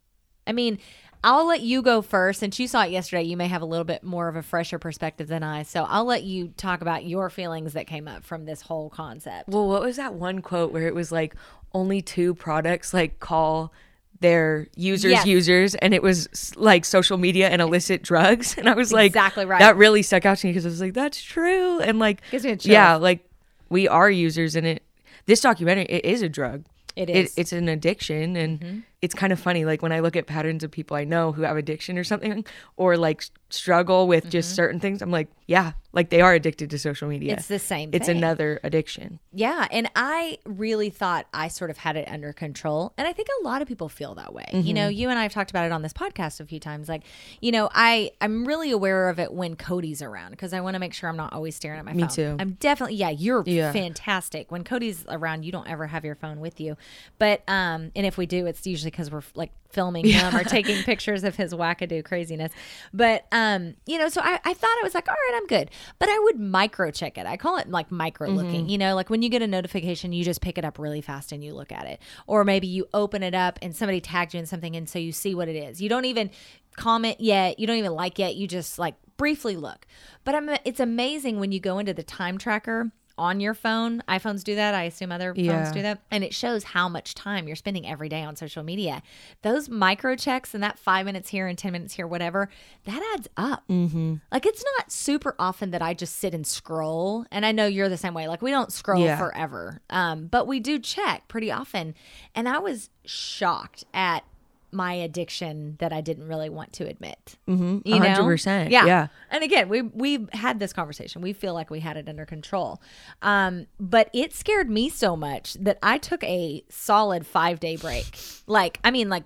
I 0.46 0.52
mean, 0.52 0.78
I'll 1.24 1.46
let 1.46 1.62
you 1.62 1.82
go 1.82 2.02
first. 2.02 2.40
Since 2.40 2.60
you 2.60 2.68
saw 2.68 2.84
it 2.84 2.92
yesterday, 2.92 3.24
you 3.24 3.38
may 3.38 3.48
have 3.48 3.62
a 3.62 3.66
little 3.66 3.84
bit 3.84 4.04
more 4.04 4.28
of 4.28 4.36
a 4.36 4.42
fresher 4.42 4.80
perspective 4.80 5.28
than 5.28 5.44
I. 5.44 5.64
So 5.64 5.84
I'll 5.84 6.06
let 6.06 6.24
you 6.24 6.50
talk 6.58 6.82
about 6.82 7.06
your 7.06 7.30
feelings 7.30 7.74
that 7.74 7.86
came 7.88 8.08
up 8.08 8.24
from 8.24 8.46
this 8.46 8.62
whole 8.62 8.90
concept. 8.90 9.50
Well, 9.50 9.68
what 9.68 9.82
was 9.82 9.98
that 9.98 10.16
one 10.16 10.42
quote 10.42 10.72
where 10.72 10.88
it 10.88 10.96
was 10.96 11.12
like 11.12 11.36
only 11.74 12.02
two 12.02 12.34
products 12.34 12.94
like 12.94 13.20
call 13.20 13.72
their 14.20 14.68
users 14.76 15.12
Yes. 15.12 15.26
users 15.26 15.76
and 15.76 15.94
it 15.94 16.04
was 16.04 16.56
like 16.56 16.86
social 16.86 17.18
media 17.18 17.50
and 17.50 17.62
illicit 17.62 18.04
drugs 18.04 18.56
and 18.58 18.70
I 18.70 18.74
was 18.74 18.92
like 18.92 19.08
Exactly 19.08 19.46
right. 19.46 19.60
That 19.60 19.78
really 19.78 20.04
stuck 20.04 20.26
out 20.26 20.38
to 20.40 20.48
me 20.48 20.52
because 20.52 20.66
I 20.66 20.70
was 20.70 20.82
like 20.82 20.94
that's 20.94 21.22
true 21.22 21.80
and 21.80 22.00
like 22.00 22.22
Gives 22.30 22.46
me 22.46 22.52
a 22.52 22.58
yeah, 22.62 22.96
like 22.96 23.28
we 23.70 23.88
are 23.88 24.10
users 24.10 24.56
and 24.56 24.66
it 24.68 24.84
this 25.26 25.42
documentary 25.42 25.86
it 25.86 26.06
is 26.06 26.22
a 26.22 26.30
drug. 26.30 26.66
It 26.96 27.10
is. 27.10 27.34
it's 27.38 27.54
an 27.54 27.70
addiction 27.70 28.36
and 28.36 28.60
mm-hmm. 28.60 28.80
It's 29.02 29.16
kind 29.16 29.34
of 29.34 29.40
funny 29.40 29.66
like 29.66 29.82
when 29.82 29.92
I 29.92 30.00
look 30.00 30.16
at 30.16 30.28
patterns 30.28 30.64
of 30.64 30.72
people 30.72 30.96
I 30.96 31.04
know 31.06 31.32
who 31.32 31.42
have 31.42 31.58
addiction 31.58 31.98
or 31.98 32.04
something 32.04 32.46
or 32.78 32.98
like 32.98 33.24
struggle 33.50 34.08
with 34.08 34.30
just 34.30 34.56
certain 34.56 34.80
things 34.80 35.02
I'm 35.02 35.12
like 35.12 35.28
yeah, 35.48 35.74
like 35.92 36.10
they 36.12 36.22
are 36.22 36.34
addicted 36.34 36.70
to 36.70 36.80
social 36.80 37.10
media. 37.10 37.34
It's 37.34 37.48
the 37.48 37.60
same 37.60 37.90
It's 37.92 38.06
thing. 38.06 38.16
another 38.16 38.62
addiction. 38.64 39.20
Yeah, 39.34 39.68
and 39.70 39.92
I 39.98 40.38
really 40.46 40.90
thought 40.90 41.26
I 41.34 41.50
sort 41.50 41.70
of 41.70 41.76
had 41.78 41.98
it 41.98 42.08
under 42.08 42.32
control, 42.32 42.94
and 42.98 43.06
I 43.06 43.12
think 43.12 43.28
a 43.42 43.44
lot 43.44 43.62
of 43.62 43.68
people 43.68 43.90
feel 43.90 44.16
that 44.16 44.34
way. 44.34 44.46
You 44.54 44.74
know, 44.74 44.88
you 44.88 45.10
and 45.10 45.20
I 45.20 45.24
have 45.24 45.34
talked 45.34 45.50
about 45.50 45.66
it 45.66 45.74
on 45.74 45.82
this 45.82 45.92
podcast 45.92 46.40
a 46.40 46.46
few 46.46 46.62
times. 46.62 46.88
Like, 46.88 47.04
you 47.42 47.52
know, 47.52 47.70
I 47.74 48.12
I'm 48.22 48.46
really 48.46 48.72
aware 48.72 49.10
of 49.10 49.20
it 49.20 49.34
when 49.34 49.58
Cody's 49.58 50.02
around 50.02 50.32
because 50.32 50.54
I 50.54 50.62
want 50.62 50.76
to 50.76 50.80
make 50.80 50.94
sure 50.94 51.10
I'm 51.10 51.18
not 51.18 51.34
always 51.34 51.58
staring 51.58 51.80
at 51.80 51.84
my 51.84 51.92
Me 51.92 52.04
phone. 52.04 52.10
too. 52.12 52.38
I'm 52.40 52.52
definitely 52.54 52.96
yeah. 52.96 53.10
You're 53.10 53.44
Yeah. 53.46 53.74
fantastic 53.74 54.52
when 54.54 54.64
Cody's 54.64 55.04
around. 55.10 55.44
You 55.44 55.52
don't 55.52 55.68
ever 55.68 55.88
have 55.88 56.06
your 56.06 56.16
phone 56.16 56.40
with 56.40 56.62
you, 56.62 56.78
but 57.20 57.42
um, 57.50 57.92
and 57.94 58.06
if 58.06 58.18
we 58.18 58.26
do, 58.26 58.46
it's 58.46 58.66
usually 58.66 58.91
because 58.92 59.12
we're 59.12 59.24
like 59.36 59.52
filming 59.70 60.06
him 60.06 60.36
or 60.36 60.44
taking 60.44 60.84
pictures 60.84 61.24
of 61.24 61.36
his 61.36 61.54
wackadoo 61.54 62.04
craziness. 62.04 62.52
But 62.94 63.26
um, 63.32 63.76
you 63.86 63.98
know, 63.98 64.10
so 64.10 64.22
I, 64.22 64.40
I 64.44 64.54
thought 64.54 64.78
I 64.80 64.82
was 64.84 64.94
like, 64.94 65.08
all 65.08 65.16
right, 65.16 65.38
I'm 65.38 65.48
good. 65.48 65.72
But 66.00 66.10
I 66.10 66.20
would 66.20 66.40
micro 66.40 66.92
check 66.92 67.18
it. 67.18 67.26
I 67.26 67.38
call 67.38 67.58
it 67.58 67.70
like 67.70 67.92
micro 67.92 68.30
looking. 68.30 68.70
You 68.70 68.78
know, 68.78 68.96
like 68.96 69.10
when 69.10 69.22
you 69.22 69.30
get 69.30 69.42
a 69.42 69.48
notification, 69.48 70.14
you 70.14 70.24
just 70.24 70.42
pick 70.42 70.58
it 70.58 70.66
up 70.66 70.78
really 70.78 71.02
fast 71.02 71.32
and 71.32 71.44
you 71.44 71.54
look 71.54 71.72
at 71.72 71.88
it. 71.88 72.02
Or 72.28 72.44
maybe 72.44 72.68
you 72.68 72.88
open 72.94 73.24
it 73.24 73.34
up 73.34 73.60
and 73.62 73.76
somebody 73.76 74.02
tagged 74.02 74.34
you 74.34 74.40
in 74.40 74.46
something 74.46 74.76
and 74.76 74.90
so 74.90 75.00
you 75.00 75.12
see 75.12 75.34
what 75.36 75.48
it 75.48 75.56
is. 75.56 75.82
You 75.82 75.90
don't 75.90 76.06
even 76.06 76.30
comment 76.76 77.20
yet, 77.20 77.60
you 77.60 77.68
don't 77.68 77.78
even 77.78 77.94
like 77.94 78.20
yet, 78.20 78.36
you 78.36 78.48
just 78.48 78.80
like 78.80 78.96
briefly 79.18 79.56
look. 79.56 79.86
But 80.24 80.36
I'm 80.36 80.50
it's 80.66 80.80
amazing 80.80 81.40
when 81.40 81.52
you 81.52 81.60
go 81.60 81.80
into 81.80 81.94
the 81.94 82.04
time 82.04 82.38
tracker 82.38 82.92
on 83.22 83.40
your 83.40 83.54
phone. 83.54 84.02
iPhones 84.08 84.44
do 84.44 84.56
that. 84.56 84.74
I 84.74 84.84
assume 84.84 85.12
other 85.12 85.36
phones 85.36 85.46
Yeah. 85.48 85.72
do 85.72 85.82
that. 85.84 86.00
And 86.10 86.24
it 86.24 86.34
shows 86.34 86.64
how 86.64 86.90
much 86.90 87.14
time 87.14 87.46
you're 87.46 87.56
spending 87.56 87.88
every 87.88 88.10
day 88.10 88.24
on 88.24 88.36
social 88.36 88.64
media. 88.64 89.04
Those 89.44 89.70
micro 89.70 90.16
checks 90.16 90.56
and 90.56 90.64
that 90.64 90.80
five 90.80 91.06
minutes 91.06 91.30
here 91.30 91.46
and 91.46 91.56
10 91.58 91.72
minutes 91.72 91.94
here, 91.94 92.08
whatever, 92.08 92.50
that 92.86 93.14
adds 93.16 93.28
up. 93.38 93.64
Mm-hmm. 93.70 94.16
Like 94.32 94.46
it's 94.48 94.64
not 94.78 94.92
super 94.92 95.36
often 95.38 95.70
that 95.70 95.84
I 95.84 95.94
just 95.94 96.16
sit 96.18 96.34
and 96.34 96.46
scroll. 96.48 97.26
And 97.32 97.46
I 97.46 97.52
know 97.52 97.68
you're 97.68 97.90
the 97.90 97.98
same 97.98 98.16
way. 98.16 98.28
Like 98.28 98.42
we 98.42 98.50
don't 98.50 98.74
scroll 98.74 99.04
Yeah. 99.04 99.18
forever, 99.18 99.82
um, 99.92 100.26
but 100.26 100.48
we 100.48 100.60
do 100.60 100.80
check 100.80 101.28
pretty 101.28 101.52
often. 101.52 101.94
And 102.34 102.50
I 102.50 102.58
was 102.58 102.90
shocked 103.06 103.84
at 103.94 104.24
my 104.72 104.94
addiction 104.94 105.76
that 105.80 105.92
I 105.92 106.02
didn't 106.02 106.28
really 106.28 106.50
want 106.50 106.74
to 106.74 106.88
admit. 106.88 107.38
Mm-hmm. 107.48 107.80
You 107.86 108.00
know? 108.00 108.08
100%, 108.08 108.70
Yeah. 108.70 108.86
yeah. 108.86 109.08
And 109.30 109.44
again, 109.44 109.70
we 109.70 109.82
we 109.82 110.28
had 110.34 110.60
this 110.60 110.74
conversation. 110.74 111.22
We 111.22 111.34
feel 111.34 111.54
like 111.54 111.70
we 111.70 111.80
had 111.80 111.98
it 111.98 112.08
under 112.08 112.26
control, 112.26 112.82
um, 113.22 113.68
but 113.80 114.10
it 114.14 114.34
scared 114.34 114.70
me 114.70 114.90
so 114.90 115.16
much 115.16 115.54
that 115.56 115.78
I 115.84 115.98
took 115.98 116.24
a 116.24 116.64
solid 116.70 117.26
five 117.26 117.60
day 117.60 117.76
break. 117.76 118.06
Like, 118.48 118.80
I 118.84 118.92
mean, 118.92 119.10
like, 119.10 119.24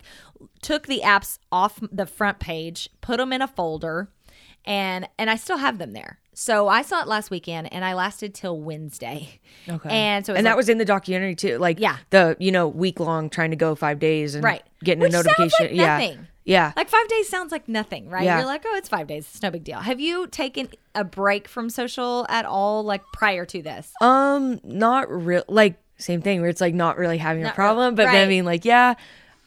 took 0.61 0.87
the 0.87 1.01
apps 1.03 1.39
off 1.51 1.79
the 1.91 2.05
front 2.05 2.39
page, 2.39 2.89
put 3.01 3.17
them 3.17 3.31
in 3.33 3.41
a 3.41 3.47
folder, 3.47 4.09
and 4.65 5.07
and 5.17 5.29
I 5.29 5.35
still 5.35 5.57
have 5.57 5.77
them 5.77 5.93
there. 5.93 6.19
So 6.37 6.67
I 6.67 6.81
saw 6.81 7.01
it 7.01 7.07
last 7.07 7.31
weekend, 7.31 7.71
and 7.73 7.83
I 7.85 7.93
lasted 7.93 8.33
till 8.33 8.59
Wednesday. 8.59 9.39
Okay. 9.69 9.89
And 9.89 10.25
so 10.25 10.33
and 10.33 10.43
like- 10.43 10.51
that 10.51 10.57
was 10.57 10.69
in 10.69 10.77
the 10.77 10.85
documentary 10.85 11.33
too. 11.35 11.57
Like 11.57 11.79
Yeah. 11.79 11.97
the 12.11 12.35
you 12.39 12.51
know 12.51 12.67
week 12.67 12.99
long 12.99 13.29
trying 13.29 13.49
to 13.51 13.55
go 13.55 13.73
five 13.73 13.97
days 13.99 14.35
and 14.35 14.43
Right. 14.43 14.61
getting 14.83 15.01
Which 15.01 15.13
a 15.13 15.17
notification. 15.17 15.67
like 15.67 15.71
yeah, 15.75 16.13
yeah. 16.43 16.73
Like 16.75 16.89
five 16.89 17.07
days 17.07 17.27
sounds 17.29 17.51
like 17.51 17.67
nothing, 17.67 18.09
right? 18.09 18.23
Yeah. 18.25 18.37
You're 18.39 18.45
like, 18.47 18.63
oh, 18.67 18.75
it's 18.75 18.89
five 18.89 19.07
days. 19.07 19.27
It's 19.31 19.41
no 19.41 19.49
big 19.49 19.63
deal. 19.63 19.79
Have 19.79 19.99
you 19.99 20.27
taken 20.27 20.67
a 20.93 21.03
break 21.03 21.47
from 21.47 21.69
social 21.69 22.25
at 22.29 22.45
all, 22.45 22.83
like 22.83 23.01
prior 23.13 23.45
to 23.45 23.61
this? 23.61 23.91
um, 24.01 24.59
not 24.63 25.09
real. 25.09 25.43
Like 25.47 25.75
same 25.97 26.21
thing 26.21 26.41
where 26.41 26.49
it's 26.49 26.61
like 26.61 26.73
not 26.73 26.97
really 26.97 27.17
having 27.17 27.43
a 27.43 27.45
Not 27.45 27.51
re- 27.53 27.55
problem, 27.55 27.95
but 27.95 28.07
right. 28.07 28.11
then 28.11 28.27
being 28.27 28.43
like, 28.45 28.65
yeah. 28.65 28.95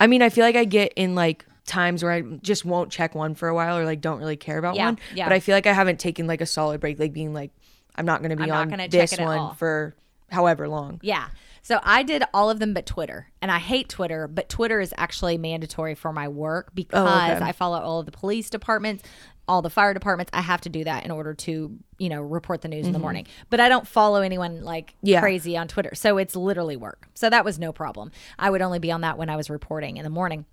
I 0.01 0.07
mean, 0.07 0.23
I 0.23 0.31
feel 0.31 0.45
like 0.45 0.57
I 0.57 0.65
get 0.65 0.93
in 0.97 1.15
like 1.15 1.45
times 1.69 2.03
where 2.03 2.11
I 2.13 2.23
just 2.23 2.65
won't 2.65 2.91
check 2.91 3.15
one 3.15 3.35
for 3.37 3.47
a 3.49 3.55
while 3.55 3.79
or 3.79 3.85
like 3.85 4.01
don't 4.01 4.19
really 4.19 4.37
care 4.37 4.59
about 4.59 4.75
Yeah, 4.75 4.87
one. 4.87 4.99
yeah. 5.15 5.27
But 5.29 5.35
I 5.35 5.41
feel 5.41 5.55
like 5.55 5.67
I 5.67 5.73
haven't 5.73 6.01
taken 6.01 6.27
like 6.27 6.41
a 6.41 6.47
solid 6.47 6.81
break, 6.81 6.99
like 6.99 7.13
being 7.13 7.33
like, 7.33 7.53
I'm 7.95 8.07
not 8.07 8.21
going 8.21 8.31
to 8.31 8.37
be 8.37 8.51
I'm 8.51 8.73
on 8.73 8.89
this 8.91 9.17
one 9.19 9.55
for 9.55 9.95
however 10.31 10.69
long. 10.69 10.99
Yeah. 11.03 11.29
So 11.63 11.81
I 11.83 12.03
did 12.03 12.23
all 12.33 12.49
of 12.51 12.59
them 12.61 12.73
but 12.75 12.87
Twitter. 12.87 13.29
And 13.43 13.51
I 13.51 13.59
hate 13.59 13.89
Twitter, 13.89 14.27
but 14.27 14.49
Twitter 14.49 14.81
is 14.81 14.95
actually 14.97 15.37
mandatory 15.39 15.95
for 15.95 16.13
my 16.13 16.29
work 16.29 16.71
because 16.75 17.07
Oh, 17.07 17.35
okay. 17.37 17.45
I 17.45 17.53
follow 17.53 17.79
all 17.81 18.01
of 18.01 18.07
the 18.07 18.13
police 18.13 18.49
departments, 18.49 19.03
all 19.47 19.61
the 19.63 19.69
fire 19.71 19.93
departments. 19.93 20.31
I 20.33 20.41
have 20.43 20.61
to 20.63 20.69
do 20.69 20.85
that 20.85 21.05
in 21.05 21.11
order 21.11 21.35
to, 21.35 21.77
you 21.99 22.09
know, 22.09 22.23
report 22.23 22.63
the 22.63 22.69
news 22.69 22.87
in 22.87 22.93
the 22.93 22.99
morning. 22.99 23.27
But 23.51 23.61
I 23.61 23.69
don't 23.69 23.87
follow 23.87 24.23
anyone 24.23 24.63
like 24.63 24.89
Mm-hmm. 24.93 25.07
Yeah. 25.09 25.21
crazy 25.21 25.57
on 25.57 25.69
Twitter. 25.69 25.95
So 25.95 26.17
it's 26.19 26.37
literally 26.37 26.77
work. 26.77 27.09
So 27.15 27.29
that 27.29 27.45
was 27.45 27.59
no 27.59 27.73
problem. 27.73 28.13
I 28.39 28.49
would 28.51 28.63
only 28.63 28.79
be 28.79 28.91
on 28.93 29.01
that 29.03 29.19
when 29.19 29.29
I 29.29 29.37
was 29.37 29.51
reporting 29.51 29.97
in 29.97 30.05
the 30.05 30.11
morning. 30.11 30.47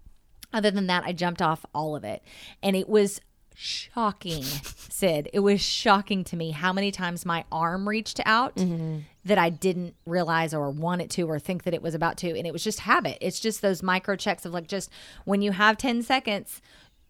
Other 0.53 0.71
than 0.71 0.87
that, 0.87 1.03
I 1.05 1.11
jumped 1.11 1.41
off 1.41 1.65
all 1.73 1.95
of 1.95 2.03
it. 2.03 2.23
And 2.61 2.75
it 2.75 2.89
was 2.89 3.21
shocking, 3.55 4.43
Sid. 4.43 5.29
It 5.33 5.39
was 5.39 5.61
shocking 5.61 6.23
to 6.25 6.35
me 6.35 6.51
how 6.51 6.73
many 6.73 6.91
times 6.91 7.25
my 7.25 7.45
arm 7.51 7.87
reached 7.87 8.19
out 8.25 8.55
mm-hmm. 8.55 8.99
that 9.23 9.37
I 9.37 9.49
didn't 9.49 9.95
realize 10.05 10.53
or 10.53 10.69
want 10.69 11.01
it 11.01 11.09
to 11.11 11.29
or 11.29 11.39
think 11.39 11.63
that 11.63 11.73
it 11.73 11.81
was 11.81 11.95
about 11.95 12.17
to. 12.17 12.37
And 12.37 12.45
it 12.45 12.53
was 12.53 12.63
just 12.63 12.81
habit. 12.81 13.17
It's 13.21 13.39
just 13.39 13.61
those 13.61 13.81
micro 13.81 14.15
checks 14.15 14.45
of 14.45 14.53
like 14.53 14.67
just 14.67 14.89
when 15.23 15.41
you 15.41 15.51
have 15.51 15.77
10 15.77 16.03
seconds, 16.03 16.61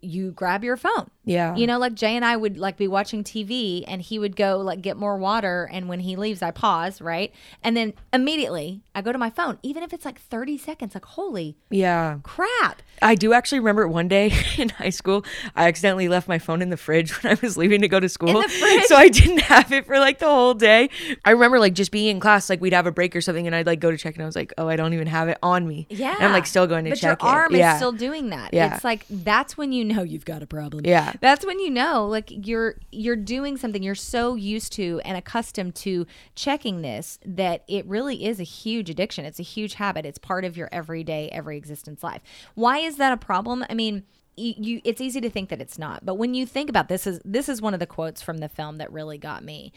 you 0.01 0.31
grab 0.31 0.63
your 0.63 0.77
phone. 0.77 1.09
Yeah. 1.23 1.55
You 1.55 1.65
know, 1.65 1.79
like 1.79 1.95
Jay 1.95 2.15
and 2.15 2.23
I 2.23 2.37
would 2.37 2.57
like 2.57 2.77
be 2.77 2.87
watching 2.87 3.23
TV 3.23 3.83
and 3.87 3.99
he 4.01 4.19
would 4.19 4.35
go 4.35 4.57
like 4.59 4.81
get 4.83 4.95
more 4.97 5.17
water. 5.17 5.67
And 5.71 5.89
when 5.89 5.99
he 6.01 6.15
leaves, 6.15 6.43
I 6.43 6.51
pause, 6.51 7.01
right? 7.01 7.33
And 7.63 7.75
then 7.75 7.93
immediately 8.13 8.81
I 8.93 9.01
go 9.01 9.11
to 9.11 9.17
my 9.17 9.31
phone, 9.31 9.57
even 9.63 9.81
if 9.81 9.91
it's 9.93 10.05
like 10.05 10.19
30 10.21 10.57
seconds, 10.59 10.93
like, 10.93 11.05
holy 11.05 11.57
Yeah. 11.71 12.19
crap. 12.21 12.83
I 13.01 13.15
do 13.15 13.33
actually 13.33 13.59
remember 13.59 13.87
one 13.87 14.07
day 14.07 14.31
in 14.57 14.69
high 14.69 14.91
school, 14.91 15.25
I 15.55 15.67
accidentally 15.67 16.07
left 16.07 16.27
my 16.27 16.37
phone 16.37 16.61
in 16.61 16.69
the 16.69 16.77
fridge 16.77 17.11
when 17.23 17.33
I 17.35 17.39
was 17.41 17.57
leaving 17.57 17.81
to 17.81 17.87
go 17.87 17.99
to 17.99 18.07
school. 18.09 18.43
So 18.87 18.95
I 18.95 19.09
didn't 19.09 19.41
have 19.41 19.71
it 19.71 19.87
for 19.87 19.97
like 19.97 20.19
the 20.19 20.27
whole 20.27 20.53
day. 20.53 20.89
I 21.23 21.31
remember 21.31 21.59
like 21.59 21.73
just 21.73 21.91
being 21.91 22.07
in 22.09 22.19
class, 22.19 22.49
like 22.49 22.61
we'd 22.61 22.73
have 22.73 22.85
a 22.87 22.91
break 22.91 23.15
or 23.15 23.21
something, 23.21 23.47
and 23.47 23.55
I'd 23.55 23.65
like 23.65 23.79
go 23.79 23.89
to 23.89 23.97
check, 23.97 24.13
and 24.15 24.21
I 24.23 24.25
was 24.27 24.35
like, 24.35 24.53
oh, 24.59 24.67
I 24.67 24.75
don't 24.75 24.93
even 24.93 25.07
have 25.07 25.27
it 25.27 25.39
on 25.41 25.67
me. 25.67 25.87
Yeah. 25.89 26.13
And 26.15 26.25
I'm 26.25 26.31
like 26.33 26.45
still 26.45 26.67
going 26.67 26.85
to 26.85 26.91
but 26.91 26.99
check 26.99 27.21
your 27.21 27.31
arm 27.31 27.53
it. 27.53 27.55
is 27.55 27.59
yeah. 27.61 27.77
still 27.77 27.91
doing 27.91 28.29
that. 28.29 28.53
Yeah. 28.53 28.75
It's 28.75 28.83
like 28.83 29.05
that's 29.09 29.57
when 29.57 29.71
you 29.71 29.83
know 29.85 29.94
you've 30.03 30.25
got 30.25 30.43
a 30.43 30.47
problem. 30.47 30.85
Yeah. 30.85 31.13
That's 31.21 31.45
when 31.45 31.59
you 31.59 31.69
know 31.69 32.07
like 32.07 32.31
you're 32.47 32.75
you're 32.91 33.15
doing 33.15 33.57
something 33.57 33.83
you're 33.83 33.95
so 33.95 34.35
used 34.35 34.73
to 34.73 35.01
and 35.05 35.17
accustomed 35.17 35.75
to 35.75 36.05
checking 36.35 36.81
this 36.81 37.19
that 37.25 37.63
it 37.67 37.85
really 37.85 38.25
is 38.25 38.39
a 38.39 38.43
huge 38.43 38.89
addiction. 38.89 39.25
It's 39.25 39.39
a 39.39 39.43
huge 39.43 39.75
habit. 39.75 40.05
It's 40.05 40.17
part 40.17 40.45
of 40.45 40.57
your 40.57 40.69
everyday 40.71 41.29
every 41.29 41.57
existence 41.57 42.03
life. 42.03 42.21
Why 42.55 42.79
is 42.79 42.97
that 42.97 43.13
a 43.13 43.17
problem? 43.17 43.65
I 43.69 43.73
mean, 43.73 44.03
you, 44.37 44.53
you 44.57 44.81
it's 44.83 45.01
easy 45.01 45.21
to 45.21 45.29
think 45.29 45.49
that 45.49 45.61
it's 45.61 45.77
not 45.77 46.05
but 46.05 46.15
when 46.15 46.33
you 46.33 46.45
think 46.45 46.69
about 46.69 46.87
this 46.87 47.07
is 47.07 47.19
this 47.23 47.49
is 47.49 47.61
one 47.61 47.73
of 47.73 47.79
the 47.79 47.85
quotes 47.85 48.21
from 48.21 48.37
the 48.39 48.49
film 48.49 48.77
that 48.77 48.91
really 48.91 49.17
got 49.17 49.43
me. 49.43 49.71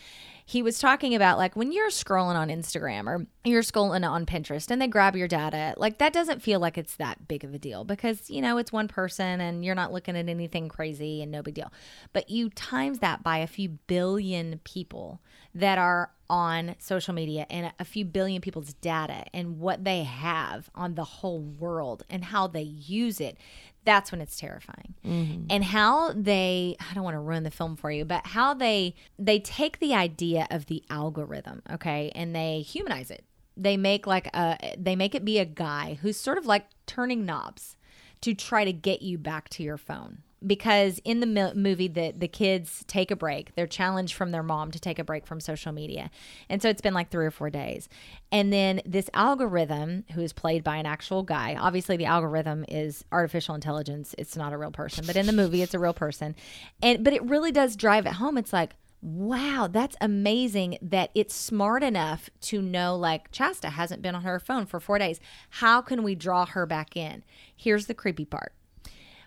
He 0.45 0.63
was 0.63 0.79
talking 0.79 1.15
about 1.15 1.37
like 1.37 1.57
when 1.57 1.73
you're 1.73 1.91
scrolling 1.91 2.35
on 2.35 2.49
instagram 2.49 3.07
or 3.07 3.27
you're 3.45 3.63
scrolling 3.63 4.09
on 4.09 4.25
pinterest 4.25 4.71
and 4.71 4.81
they 4.81 4.87
grab 4.87 5.15
your 5.15 5.29
data 5.29 5.75
like 5.77 5.99
that 5.99 6.13
doesn't 6.13 6.43
feel 6.43 6.59
like 6.59 6.79
it's 6.79 6.97
that 6.97 7.29
big 7.29 7.45
of 7.45 7.53
a 7.53 7.59
deal 7.59 7.85
because 7.85 8.31
you 8.31 8.41
know 8.41 8.57
it's 8.57 8.73
one 8.73 8.89
person 8.89 9.41
and 9.41 9.65
you're 9.65 9.75
not 9.75 9.93
looking 9.93 10.17
at 10.17 10.29
anything 10.29 10.69
crazy 10.69 11.23
and 11.23 11.31
no 11.31 11.43
big 11.43 11.55
deal. 11.55 11.73
But 12.13 12.31
you 12.31 12.51
times 12.51 13.01
that 13.01 13.23
by 13.23 13.39
a 13.39 13.47
few 13.47 13.69
billion 13.69 14.61
people 14.65 15.21
that 15.55 15.79
are 15.79 16.11
on 16.31 16.75
social 16.79 17.15
media 17.15 17.47
and 17.49 17.73
a 17.79 17.85
few 17.85 18.05
billion 18.05 18.41
people's 18.41 18.75
data 18.75 19.25
and 19.33 19.59
what 19.59 19.85
they 19.85 20.03
have 20.03 20.69
on 20.75 20.95
the 20.95 21.05
whole 21.05 21.41
world 21.41 22.03
and 22.11 22.25
how 22.25 22.47
they 22.47 22.63
use 22.63 23.21
it 23.21 23.39
that's 23.85 24.13
when 24.13 24.21
it's 24.21 24.39
terrifying. 24.39 24.95
Mm-hmm. 25.05 25.47
And 25.51 25.65
how 25.65 26.13
they 26.13 26.77
i 26.81 26.95
don't 26.95 27.05
want 27.05 27.15
to 27.15 27.21
ruin 27.21 27.43
the 27.43 27.51
film 27.51 27.77
for 27.77 27.91
you 27.91 28.05
but 28.05 28.27
how 28.27 28.55
they 28.55 28.95
they 29.19 29.39
take 29.39 29.79
the 29.79 29.95
idea 29.95 30.47
of 30.51 30.67
the 30.67 30.83
algorithm 30.91 31.63
okay 31.71 32.11
and 32.15 32.35
they 32.35 32.61
humanize 32.61 33.11
it. 33.11 33.25
They 33.57 33.77
make 33.77 34.07
like 34.07 34.29
a 34.35 34.75
they 34.79 34.95
make 34.95 35.15
it 35.15 35.25
be 35.25 35.39
a 35.39 35.45
guy 35.45 35.99
who's 36.01 36.17
sort 36.17 36.39
of 36.39 36.47
like 36.47 36.67
turning 36.87 37.25
knobs 37.25 37.77
to 38.21 38.35
try 38.35 38.65
to 38.65 38.73
get 38.73 39.03
you 39.03 39.19
back 39.19 39.49
to 39.51 39.63
your 39.63 39.77
phone 39.77 40.23
because 40.47 41.01
in 41.05 41.21
the 41.21 41.27
mo- 41.27 41.53
movie 41.55 41.89
the 41.89 42.13
the 42.17 42.29
kids 42.29 42.85
take 42.87 43.11
a 43.11 43.17
break. 43.17 43.55
They're 43.55 43.67
challenged 43.67 44.15
from 44.15 44.31
their 44.31 44.43
mom 44.43 44.71
to 44.71 44.79
take 44.79 44.99
a 44.99 45.05
break 45.05 45.27
from 45.27 45.41
social 45.41 45.73
media. 45.73 46.11
And 46.49 46.63
so 46.63 46.69
it's 46.69 46.81
been 46.81 46.95
like 46.95 47.11
3 47.11 47.27
or 47.27 47.31
4 47.31 47.51
days. 47.51 47.89
And 48.31 48.53
then 48.53 48.81
this 48.87 49.11
algorithm 49.15 50.05
who 50.13 50.21
is 50.21 50.33
played 50.33 50.63
by 50.63 50.77
an 50.77 50.87
actual 50.87 51.23
guy 51.23 51.57
obviously 51.59 51.97
the 51.97 52.07
algorithm 52.07 52.65
is 52.69 53.05
artificial 53.11 53.55
intelligence. 53.55 54.15
It's 54.19 54.37
not 54.37 54.53
a 54.53 54.59
real 54.59 54.71
person. 54.71 55.05
But 55.07 55.17
in 55.17 55.27
the 55.27 55.33
movie 55.33 55.63
it's 55.63 55.75
a 55.75 55.79
real 55.79 55.95
person. 55.95 56.37
And 56.83 57.03
but 57.03 57.13
it 57.13 57.23
really 57.25 57.53
does 57.53 57.77
drive 57.77 58.07
it 58.07 58.15
home. 58.15 58.39
It's 58.39 58.53
like 58.53 58.75
Wow, 59.01 59.69
that's 59.71 59.95
amazing 60.01 60.77
that 60.83 61.11
it's 61.15 61.33
smart 61.33 61.85
enough 61.85 62.29
to 62.41 62.61
know 62.61 62.97
like 62.97 63.31
Chasta 63.31 63.71
hasn't 63.71 64.03
been 64.03 64.17
on 64.17 64.23
her 64.23 64.41
phone 64.41 64.67
for 64.67 64.81
4 64.81 64.99
days. 64.99 65.21
How 65.51 65.81
can 65.81 66.03
we 66.03 66.17
draw 66.17 66.47
her 66.47 66.67
back 66.67 66.97
in? 66.97 67.23
Here's 67.57 67.87
the 67.87 67.95
creepy 67.95 68.25
part. 68.25 68.53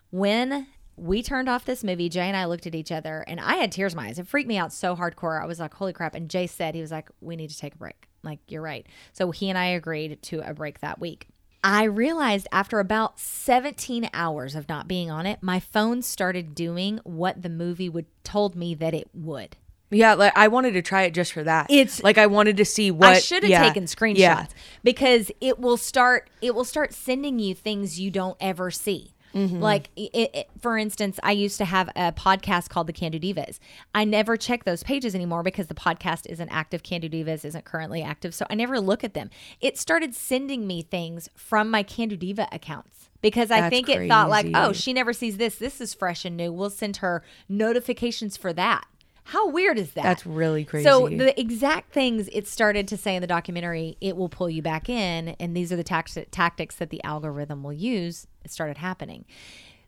When 0.10 0.68
we 0.98 1.24
turned 1.24 1.50
off 1.50 1.66
this 1.66 1.84
movie, 1.84 2.10
Jay 2.10 2.28
and 2.28 2.38
I 2.38 2.46
looked 2.46 2.68
at 2.68 2.76
each 2.76 2.92
other 2.92 3.24
and 3.28 3.40
I 3.40 3.56
had 3.56 3.72
tears 3.72 3.94
in 3.94 3.98
my 3.98 4.08
eyes. 4.08 4.20
It 4.20 4.28
freaked 4.28 4.48
me 4.48 4.58
out 4.58 4.72
so 4.74 4.96
hardcore. 4.96 5.42
I 5.42 5.46
was 5.46 5.60
like, 5.60 5.74
holy 5.74 5.94
crap. 5.94 6.16
And 6.16 6.30
Jay 6.30 6.48
said, 6.48 6.76
he 6.76 6.82
was 6.82 6.92
like, 6.92 7.10
we 7.22 7.36
need 7.36 7.50
to 7.50 7.58
take 7.58 7.76
a 7.76 7.78
break. 7.78 8.08
Like, 8.24 8.40
you're 8.48 8.62
right. 8.62 8.86
So 9.14 9.32
he 9.32 9.50
and 9.50 9.58
I 9.58 9.66
agreed 9.66 10.22
to 10.24 10.40
a 10.48 10.54
break 10.54 10.80
that 10.82 11.00
week. 11.00 11.28
I 11.64 11.84
realized 11.84 12.48
after 12.52 12.80
about 12.80 13.20
17 13.20 14.10
hours 14.14 14.56
of 14.56 14.68
not 14.68 14.88
being 14.88 15.12
on 15.12 15.26
it, 15.26 15.40
my 15.42 15.60
phone 15.60 16.02
started 16.02 16.56
doing 16.56 17.00
what 17.04 17.42
the 17.42 17.50
movie 17.50 17.90
would 17.90 18.08
told 18.24 18.56
me 18.56 18.74
that 18.76 18.94
it 18.94 19.10
would. 19.14 19.58
Yeah, 19.94 20.14
like 20.14 20.34
I 20.38 20.48
wanted 20.48 20.72
to 20.74 20.82
try 20.82 21.04
it 21.04 21.14
just 21.14 21.34
for 21.34 21.44
that. 21.44 21.70
It's- 21.70 22.02
like 22.02 22.18
I 22.18 22.28
wanted 22.28 22.58
to 22.58 22.66
see 22.66 22.92
what 22.92 23.10
I 23.10 23.20
should 23.20 23.44
have 23.44 23.50
yeah, 23.50 23.64
taken 23.64 23.84
screenshots 23.84 24.18
Yeah. 24.18 24.46
because 24.84 25.32
it 25.42 25.60
will 25.60 25.78
start 25.78 26.30
it 26.42 26.56
will 26.56 26.64
start 26.64 26.94
sending 26.94 27.40
you 27.40 27.54
things 27.54 28.00
you 28.00 28.10
don't 28.10 28.38
ever 28.40 28.72
see. 28.72 29.14
Mm-hmm. 29.34 29.60
Like, 29.60 29.90
it, 29.96 30.30
it, 30.34 30.50
for 30.60 30.78
instance, 30.78 31.20
I 31.24 31.32
used 31.32 31.58
to 31.58 31.66
have 31.66 31.90
a 31.96 32.12
podcast 32.12 32.70
called 32.70 32.88
The 32.88 32.94
Can 32.94 33.12
Do 33.12 33.20
Divas. 33.20 33.60
I 33.94 34.04
never 34.04 34.38
check 34.38 34.64
those 34.64 34.84
pages 34.84 35.16
anymore 35.16 35.44
because 35.44 35.68
the 35.68 35.76
podcast 35.76 36.26
isn't 36.28 36.50
active. 36.50 36.84
Can 36.84 37.02
Do 37.02 37.10
Divas 37.10 37.46
isn't 37.46 37.66
currently 37.66 38.02
active. 38.02 38.34
So 38.34 38.46
I 38.50 38.56
never 38.56 38.80
look 38.80 39.04
at 39.04 39.14
them. 39.14 39.30
It 39.60 39.78
started 39.78 40.16
sending 40.16 40.68
me 40.68 40.82
things 40.82 41.30
from 41.36 41.70
my 41.70 41.84
Can 41.84 42.10
Do 42.10 42.18
Diva 42.18 42.48
accounts 42.52 43.10
because 43.22 43.52
I 43.52 43.62
That's 43.62 43.72
think 43.72 43.90
it 43.90 44.08
thought, 44.08 44.30
like, 44.30 44.48
oh, 44.54 44.74
she 44.74 44.94
never 44.94 45.14
sees 45.14 45.38
this. 45.38 45.56
This 45.56 45.80
is 45.80 45.94
fresh 45.94 46.26
and 46.26 46.36
new. 46.36 46.52
We'll 46.52 46.70
send 46.70 46.98
her 46.98 47.24
notifications 47.48 48.36
for 48.38 48.52
that. 48.54 48.86
How 49.24 49.50
weird 49.50 49.78
is 49.78 49.94
that? 49.94 50.04
That's 50.04 50.26
really 50.26 50.66
crazy. 50.66 50.84
So 50.84 51.08
the 51.08 51.40
exact 51.40 51.94
things 51.94 52.28
it 52.32 52.48
started 52.48 52.88
to 52.90 52.98
say 52.98 53.16
in 53.16 53.22
the 53.22 53.28
documentary, 53.28 53.98
it 54.02 54.18
will 54.18 54.30
pull 54.30 54.50
you 54.50 54.62
back 54.62 54.90
in, 54.90 55.30
and 55.40 55.56
these 55.56 55.72
are 55.72 55.76
the 55.76 55.84
tact- 55.84 56.18
tactics 56.32 56.76
that 56.76 56.90
the 56.90 57.04
algorithm 57.04 57.64
will 57.64 57.74
use. 57.74 58.28
It 58.44 58.52
started 58.52 58.78
happening. 58.78 59.26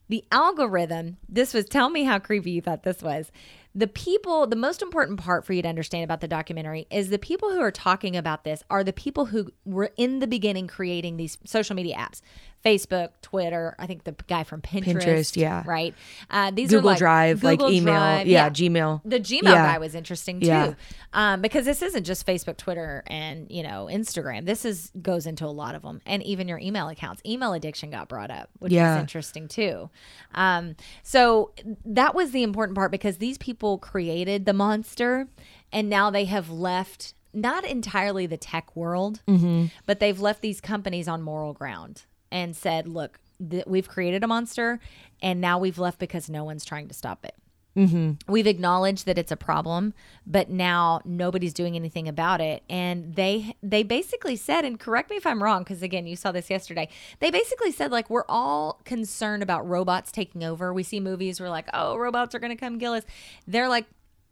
The 0.09 0.23
algorithm. 0.31 1.17
This 1.27 1.53
was. 1.53 1.65
Tell 1.65 1.89
me 1.89 2.03
how 2.03 2.19
creepy 2.19 2.51
you 2.51 2.61
thought 2.61 2.83
this 2.83 3.01
was. 3.01 3.31
The 3.73 3.87
people. 3.87 4.45
The 4.45 4.55
most 4.55 4.81
important 4.81 5.19
part 5.19 5.45
for 5.45 5.53
you 5.53 5.61
to 5.61 5.67
understand 5.67 6.03
about 6.03 6.21
the 6.21 6.27
documentary 6.27 6.87
is 6.91 7.09
the 7.09 7.17
people 7.17 7.51
who 7.51 7.61
are 7.61 7.71
talking 7.71 8.15
about 8.15 8.43
this 8.43 8.63
are 8.69 8.83
the 8.83 8.93
people 8.93 9.25
who 9.25 9.49
were 9.65 9.91
in 9.97 10.19
the 10.19 10.27
beginning 10.27 10.67
creating 10.67 11.17
these 11.17 11.37
social 11.45 11.75
media 11.75 11.95
apps. 11.95 12.21
Facebook, 12.65 13.10
Twitter. 13.22 13.75
I 13.77 13.88
think 13.88 14.05
the 14.05 14.15
guy 14.27 14.43
from 14.43 14.62
Pinterest. 14.62 15.01
Pinterest, 15.03 15.36
yeah. 15.36 15.63
Right. 15.65 15.93
Uh, 16.29 16.51
these 16.51 16.72
are 16.74 16.77
Google 16.77 16.91
like 16.91 16.98
Drive, 17.00 17.43
like 17.43 17.60
email, 17.62 17.93
Drive, 17.96 18.27
yeah, 18.27 18.50
Gmail. 18.50 19.01
The 19.03 19.20
Gmail 19.20 19.43
Yeah. 19.43 19.74
guy 19.74 19.77
was 19.79 19.96
interesting 19.96 20.39
too, 20.39 20.46
Yeah. 20.48 20.74
um, 21.13 21.41
because 21.41 21.65
this 21.65 21.82
isn't 21.82 22.05
just 22.05 22.25
Facebook, 22.25 22.55
Twitter, 22.58 23.03
and 23.08 23.51
you 23.51 23.63
know 23.63 23.89
Instagram. 23.91 24.46
This 24.46 24.63
is 24.65 24.91
goes 25.01 25.25
into 25.27 25.46
a 25.46 25.48
lot 25.48 25.75
of 25.75 25.82
them, 25.82 26.01
and 26.05 26.24
even 26.24 26.48
your 26.48 26.60
email 26.60 26.88
accounts. 26.88 27.22
Email 27.25 27.53
addiction 27.53 27.89
got 27.89 28.08
brought 28.08 28.32
up, 28.32 28.50
which 28.60 28.72
Yeah. 28.72 28.96
is 28.96 29.01
interesting 29.01 29.48
too. 29.48 29.89
Um, 30.34 30.75
so 31.03 31.51
that 31.86 32.15
was 32.15 32.32
the 32.32 32.43
important 32.43 32.75
part 32.77 32.91
because 32.91 33.17
these 33.17 33.38
people 33.38 33.77
created 33.77 34.46
the 34.46 34.53
monster, 34.53 35.27
and 35.72 35.89
now 35.89 36.10
they 36.10 36.25
have 36.25 36.50
left 36.50 37.13
not 37.34 37.65
entirely 37.65 38.25
the 38.27 38.38
tech 38.38 38.75
world, 38.75 39.22
Mm-hmm. 39.27 39.65
but 39.86 40.00
they've 40.00 40.20
left 40.20 40.41
these 40.41 40.62
companies 40.62 41.08
on 41.08 41.22
moral 41.22 41.51
ground 41.53 42.03
and 42.33 42.53
said, 42.55 42.87
"Look, 42.89 43.19
th- 43.49 43.65
we've 43.65 43.87
created 43.87 44.23
a 44.23 44.27
monster, 44.27 44.79
and 45.21 45.39
now 45.39 45.57
we've 45.57 45.79
left 45.79 45.99
because 45.99 46.29
no 46.29 46.43
one's 46.43 46.65
trying 46.65 46.89
to 46.89 46.93
stop 46.93 47.23
it." 47.23 47.35
Mm-hmm. 47.75 48.31
we've 48.31 48.45
acknowledged 48.45 49.07
that 49.07 49.17
it's 49.17 49.31
a 49.31 49.35
problem 49.35 49.95
but 50.27 50.47
now 50.47 51.01
nobody's 51.05 51.55
doing 51.55 51.75
anything 51.75 52.07
about 52.07 52.39
it 52.39 52.61
and 52.69 53.15
they 53.15 53.55
they 53.63 53.81
basically 53.81 54.35
said 54.35 54.63
and 54.63 54.79
correct 54.79 55.09
me 55.09 55.15
if 55.15 55.25
i'm 55.25 55.41
wrong 55.41 55.63
because 55.63 55.81
again 55.81 56.05
you 56.05 56.15
saw 56.15 56.31
this 56.31 56.51
yesterday 56.51 56.87
they 57.19 57.31
basically 57.31 57.71
said 57.71 57.91
like 57.91 58.11
we're 58.11 58.25
all 58.29 58.79
concerned 58.85 59.41
about 59.41 59.67
robots 59.67 60.11
taking 60.11 60.43
over 60.43 60.71
we 60.71 60.83
see 60.83 60.99
movies 60.99 61.39
we're 61.41 61.49
like 61.49 61.67
oh 61.73 61.95
robots 61.97 62.35
are 62.35 62.39
going 62.39 62.55
to 62.55 62.55
come 62.55 62.77
kill 62.77 62.93
us 62.93 63.05
they're 63.47 63.67
like 63.67 63.87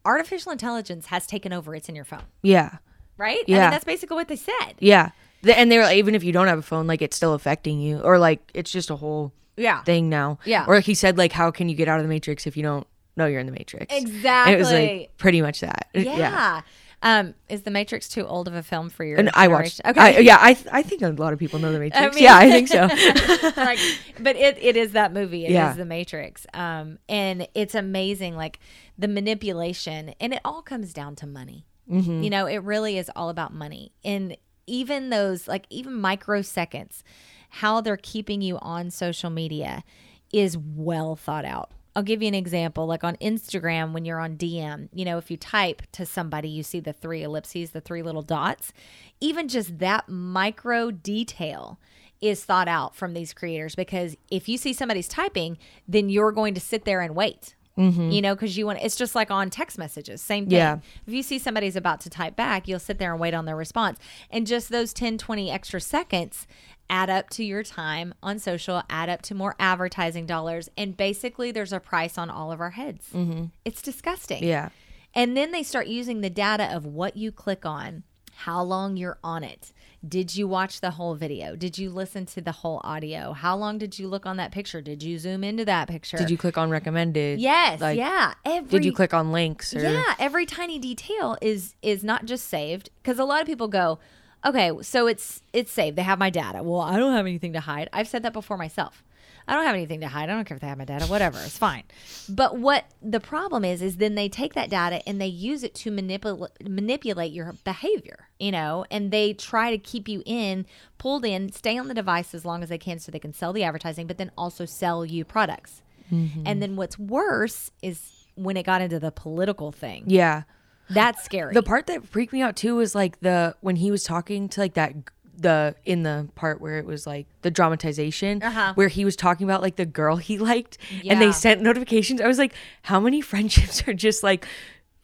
artificial 0.06 0.52
intelligence 0.52 1.08
has 1.08 1.26
taken 1.26 1.52
over 1.52 1.74
it's 1.74 1.90
in 1.90 1.96
your 1.96 2.06
phone 2.06 2.22
Yeah. 2.44 2.78
right 3.18 3.40
i 3.40 3.44
Yeah. 3.48 3.62
mean 3.62 3.72
that's 3.72 3.86
basically 3.86 4.18
what 4.18 4.28
they 4.28 4.36
said 4.36 4.74
Yeah. 4.78 5.10
The- 5.44 5.58
And 5.58 5.72
they're 5.72 5.84
like, 5.84 5.98
even 5.98 6.16
if 6.16 6.24
you 6.24 6.32
don't 6.32 6.48
have 6.48 6.60
a 6.60 6.64
phone, 6.64 6.88
like 6.88 7.02
it's 7.02 7.16
still 7.18 7.34
affecting 7.34 7.80
you, 7.80 8.00
or 8.00 8.18
like 8.20 8.40
it's 8.54 8.72
just 8.72 8.90
a 8.90 8.96
whole 8.96 9.34
yeah 9.58 9.84
thing 9.84 10.10
now. 10.10 10.40
Yeah. 10.46 10.66
Or 10.68 10.76
like 10.76 10.86
he 10.86 10.94
said, 10.96 11.18
like, 11.18 11.32
how 11.32 11.52
can 11.52 11.70
you 11.70 11.76
get 11.76 11.88
out 11.88 12.00
of 12.00 12.04
the 12.04 12.10
matrix 12.10 12.46
if 12.48 12.56
you 12.58 12.64
don't 12.64 12.86
know 13.18 13.26
you're 13.26 13.40
in 13.40 13.46
the 13.46 13.52
matrix? 13.52 13.94
And 13.94 14.08
it 14.08 14.58
was 14.58 14.72
like 14.72 15.18
pretty 15.18 15.42
much 15.42 15.60
that. 15.62 15.88
yeah, 15.94 16.62
Um, 17.04 17.34
is 17.50 17.64
the 17.64 17.72
Matrix 17.72 18.08
too 18.08 18.26
old 18.28 18.48
of 18.48 18.54
a 18.54 18.62
film 18.62 18.90
for 18.92 19.04
your? 19.04 19.18
And 19.18 19.32
I 19.34 19.48
watched. 19.48 19.82
Okay. 19.84 20.22
yeah, 20.22 20.38
I 20.40 20.54
th- 20.54 20.68
I 20.72 20.84
think 20.84 21.02
a 21.02 21.10
lot 21.10 21.34
of 21.34 21.40
people 21.40 21.58
know 21.60 21.72
the 21.72 21.80
Matrix. 21.86 22.14
mean- 22.16 22.24
yeah, 22.24 22.36
I 22.38 22.50
think 22.52 22.68
so. 22.68 22.82
like, 23.62 23.80
but 24.20 24.36
it, 24.36 24.58
it 24.62 24.78
is 24.78 24.92
that 24.92 25.12
movie. 25.12 25.46
It 25.46 25.50
is 25.50 25.54
Yeah. 25.56 25.74
the 25.74 25.86
Matrix. 25.86 26.46
Um, 26.54 27.00
and 27.10 27.48
it's 27.56 27.74
amazing, 27.74 28.36
like 28.38 28.60
the 29.00 29.08
manipulation, 29.08 30.14
and 30.20 30.34
it 30.34 30.40
all 30.46 30.62
comes 30.62 30.94
down 30.94 31.16
to 31.18 31.26
money. 31.28 31.66
Mm-hmm. 31.90 32.22
You 32.24 32.30
know, 32.30 32.46
it 32.46 32.58
really 32.64 32.98
is 33.00 33.10
all 33.16 33.30
about 33.30 33.54
money, 33.54 33.92
and 34.06 34.38
even 34.68 35.10
those 35.10 35.48
like 35.48 35.66
even 35.70 35.94
microseconds, 35.94 37.04
how 37.50 37.82
they're 37.82 37.98
keeping 37.98 38.42
you 38.42 38.58
on 38.60 38.90
social 38.90 39.30
media 39.30 39.84
is 40.32 40.58
well 40.58 41.16
thought 41.16 41.46
out. 41.46 41.72
I'll 41.96 42.04
give 42.04 42.22
you 42.22 42.28
an 42.30 42.36
example. 42.36 42.86
Like 42.86 43.04
on 43.04 43.18
Instagram, 43.18 43.92
when 43.92 44.06
you're 44.06 44.20
on 44.20 44.38
DM, 44.38 44.88
you 44.94 45.04
know, 45.04 45.18
if 45.18 45.30
you 45.30 45.36
type 45.36 45.82
to 45.92 46.06
somebody, 46.06 46.48
you 46.48 46.64
see 46.64 46.80
the 46.80 46.94
three 46.94 47.22
ellipses, 47.22 47.72
the 47.72 47.82
three 47.82 48.02
little 48.02 48.22
dots. 48.22 48.72
Even 49.20 49.50
just 49.50 49.80
that 49.80 50.08
micro 50.08 50.92
detail 50.92 51.80
is 52.22 52.46
thought 52.46 52.68
out 52.68 52.96
from 52.96 53.14
these 53.14 53.34
creators 53.34 53.76
because 53.76 54.16
if 54.30 54.48
you 54.48 54.58
see 54.58 54.72
somebody's 54.72 55.08
typing, 55.08 55.58
then 55.88 56.08
you're 56.08 56.32
going 56.32 56.54
to 56.54 56.62
sit 56.62 56.86
there 56.86 57.02
and 57.02 57.16
wait. 57.16 57.56
You 57.78 58.22
know, 58.22 58.36
because 58.36 58.58
you 58.58 58.66
want 58.66 58.80
it's 58.82 58.96
just 58.96 59.16
like 59.16 59.32
on 59.32 59.50
text 59.50 59.78
messages, 59.78 60.22
same 60.22 60.46
thing. 60.46 60.58
Yeah. 60.58 60.80
If 61.08 61.14
you 61.14 61.24
see 61.24 61.40
somebody's 61.40 61.76
about 61.76 62.02
to 62.02 62.10
type 62.10 62.36
back, 62.36 62.68
you'll 62.68 62.80
sit 62.80 63.00
there 63.00 63.12
and 63.12 63.20
wait 63.20 63.34
on 63.34 63.46
their 63.46 63.56
response. 63.56 63.98
And 64.30 64.46
just 64.46 64.70
those 64.70 64.94
10, 64.94 65.18
20 65.18 65.50
extra 65.50 65.82
seconds 65.82 66.48
add 66.90 67.10
up 67.10 67.30
to 67.32 67.44
your 67.44 67.64
time 67.64 68.14
on 68.22 68.38
social, 68.38 68.84
add 68.90 69.10
up 69.10 69.22
to 69.24 69.34
more 69.34 69.56
advertising 69.58 70.26
dollars. 70.26 70.70
And 70.78 70.96
basically, 70.96 71.52
there's 71.52 71.74
a 71.74 71.80
price 71.80 72.18
on 72.18 72.30
all 72.30 72.52
of 72.52 72.60
our 72.60 72.72
heads. 72.72 73.08
Mm-hmm. 73.14 73.46
It's 73.66 73.82
disgusting. 73.82 74.44
Yeah. 74.44 74.70
And 75.16 75.36
then 75.36 75.52
they 75.52 75.64
start 75.64 75.88
using 75.88 76.22
the 76.22 76.30
data 76.30 76.74
of 76.76 76.86
what 76.86 77.18
you 77.18 77.32
click 77.32 77.66
on, 77.66 78.04
how 78.36 78.62
long 78.62 78.98
you're 78.98 79.18
on 79.24 79.44
it, 79.44 79.72
Did 80.08 80.36
you 80.36 80.48
watch 80.48 80.82
the 80.82 80.92
whole 80.92 81.14
video? 81.14 81.56
Did 81.56 81.78
you 81.78 81.92
listen 81.92 82.26
to 82.28 82.42
the 82.42 82.52
whole 82.52 82.82
audio? 82.84 83.34
How 83.34 83.56
long 83.56 83.78
did 83.78 84.00
you 84.00 84.08
look 84.08 84.26
on 84.26 84.38
that 84.38 84.52
picture? 84.52 84.82
Did 84.82 85.04
you 85.04 85.20
zoom 85.20 85.44
into 85.44 85.64
that 85.66 85.88
picture? 85.88 86.18
Did 86.18 86.32
you 86.32 86.38
click 86.40 86.58
on 86.58 86.72
recommended? 86.72 87.40
Yes, 87.40 87.80
Like, 87.80 87.98
yeah. 88.00 88.34
Every, 88.44 88.80
Did 88.80 88.86
you 88.86 88.94
click 88.94 89.14
on 89.14 89.32
links? 89.32 89.76
Or, 89.76 89.80
Yeah, 89.80 90.16
every 90.18 90.48
tiny 90.48 90.80
detail 90.80 91.38
is 91.40 91.76
is 91.84 92.04
not 92.04 92.26
just 92.26 92.48
saved 92.48 92.90
because 93.04 93.20
a 93.20 93.26
lot 93.26 93.42
of 93.42 93.48
people 93.48 93.68
go, 93.68 94.00
okay, 94.44 94.72
so 94.82 95.06
it's 95.06 95.44
it's 95.54 95.72
saved. 95.72 95.98
They 95.98 96.04
have 96.04 96.18
my 96.18 96.32
data. 96.32 96.64
Well, 96.64 96.82
I 96.82 96.98
don't 96.98 97.14
have 97.14 97.28
anything 97.28 97.54
to 97.54 97.60
hide. 97.60 97.88
I've 97.94 98.08
said 98.08 98.24
that 98.24 98.34
before 98.34 98.58
myself. 98.58 99.04
I 99.48 99.56
don't 99.56 99.66
have 99.66 99.76
anything 99.76 100.02
to 100.02 100.08
hide. 100.08 100.30
I 100.30 100.34
don't 100.34 100.46
care 100.46 100.56
if 100.56 100.62
they 100.62 100.68
have 100.68 100.78
my 100.78 100.86
data. 100.86 101.06
Whatever, 101.06 101.40
it's 101.40 101.58
fine. 101.58 101.84
But 102.30 102.58
what 102.58 102.86
the 103.02 103.20
problem 103.20 103.66
is, 103.66 103.82
is 103.82 103.98
then 103.98 104.16
they 104.16 104.30
take 104.30 104.54
that 104.54 104.70
data 104.70 105.08
and 105.08 105.20
they 105.20 105.28
use 105.28 105.64
it 105.64 105.76
to 105.76 105.92
manipulate 105.92 106.52
manipulate 106.62 107.32
your 107.32 107.54
behavior. 107.64 108.28
You 108.40 108.52
know, 108.52 108.86
and 108.90 109.12
they 109.12 109.34
try 109.34 109.72
to 109.72 109.78
keep 109.78 110.08
you 110.08 110.24
in, 110.26 110.66
pulled 110.98 111.26
in, 111.26 111.52
stay 111.52 111.78
on 111.78 111.88
the 111.88 111.94
device 111.94 112.34
as 112.34 112.46
long 112.46 112.64
as 112.64 112.70
they 112.70 112.78
can, 112.78 113.00
so 113.00 113.12
they 113.12 113.20
can 113.20 113.34
sell 113.34 113.54
the 113.54 113.64
advertising, 113.64 114.08
but 114.08 114.18
then 114.18 114.32
also 114.38 114.66
sell 114.66 115.06
you 115.06 115.26
products. 115.26 115.82
Mm-hmm. 116.12 116.44
And 116.46 116.62
then 116.62 116.76
what's 116.76 117.00
worse 117.00 117.72
is 117.82 118.28
when 118.36 118.58
it 118.58 118.66
got 118.66 118.82
into 118.82 119.00
the 119.00 119.12
political 119.12 119.72
thing. 119.72 120.04
Yeah. 120.08 120.44
That's 120.90 121.24
scary. 121.24 121.54
The 121.54 121.64
part 121.64 121.88
that 121.88 122.06
freaked 122.06 122.34
me 122.34 122.42
out 122.42 122.56
too 122.56 122.76
was 122.76 122.94
like 122.94 123.20
the 123.22 123.56
when 123.62 123.78
he 123.78 123.92
was 123.92 124.04
talking 124.04 124.50
to 124.50 124.60
like 124.60 124.74
that 124.74 124.94
the 125.42 125.76
in 125.86 126.04
the 126.04 126.28
part 126.36 126.62
where 126.62 126.78
it 126.78 126.86
was 126.86 127.06
like 127.08 127.26
the 127.42 127.52
dramatization 127.52 128.42
Uh-huh. 128.44 128.74
where 128.76 128.88
he 128.88 129.04
was 129.06 129.16
talking 129.16 129.46
about 129.46 129.62
like 129.62 129.76
the 129.76 129.86
girl 129.86 130.18
he 130.18 130.38
liked 130.38 130.78
and 131.10 131.22
they 131.22 131.32
sent 131.32 131.62
notifications. 131.62 132.22
I 132.22 132.28
was 132.28 132.38
like, 132.38 132.54
how 132.84 133.00
many 133.00 133.22
friendships 133.22 133.84
are 133.88 133.94
just 133.94 134.24
like 134.24 134.46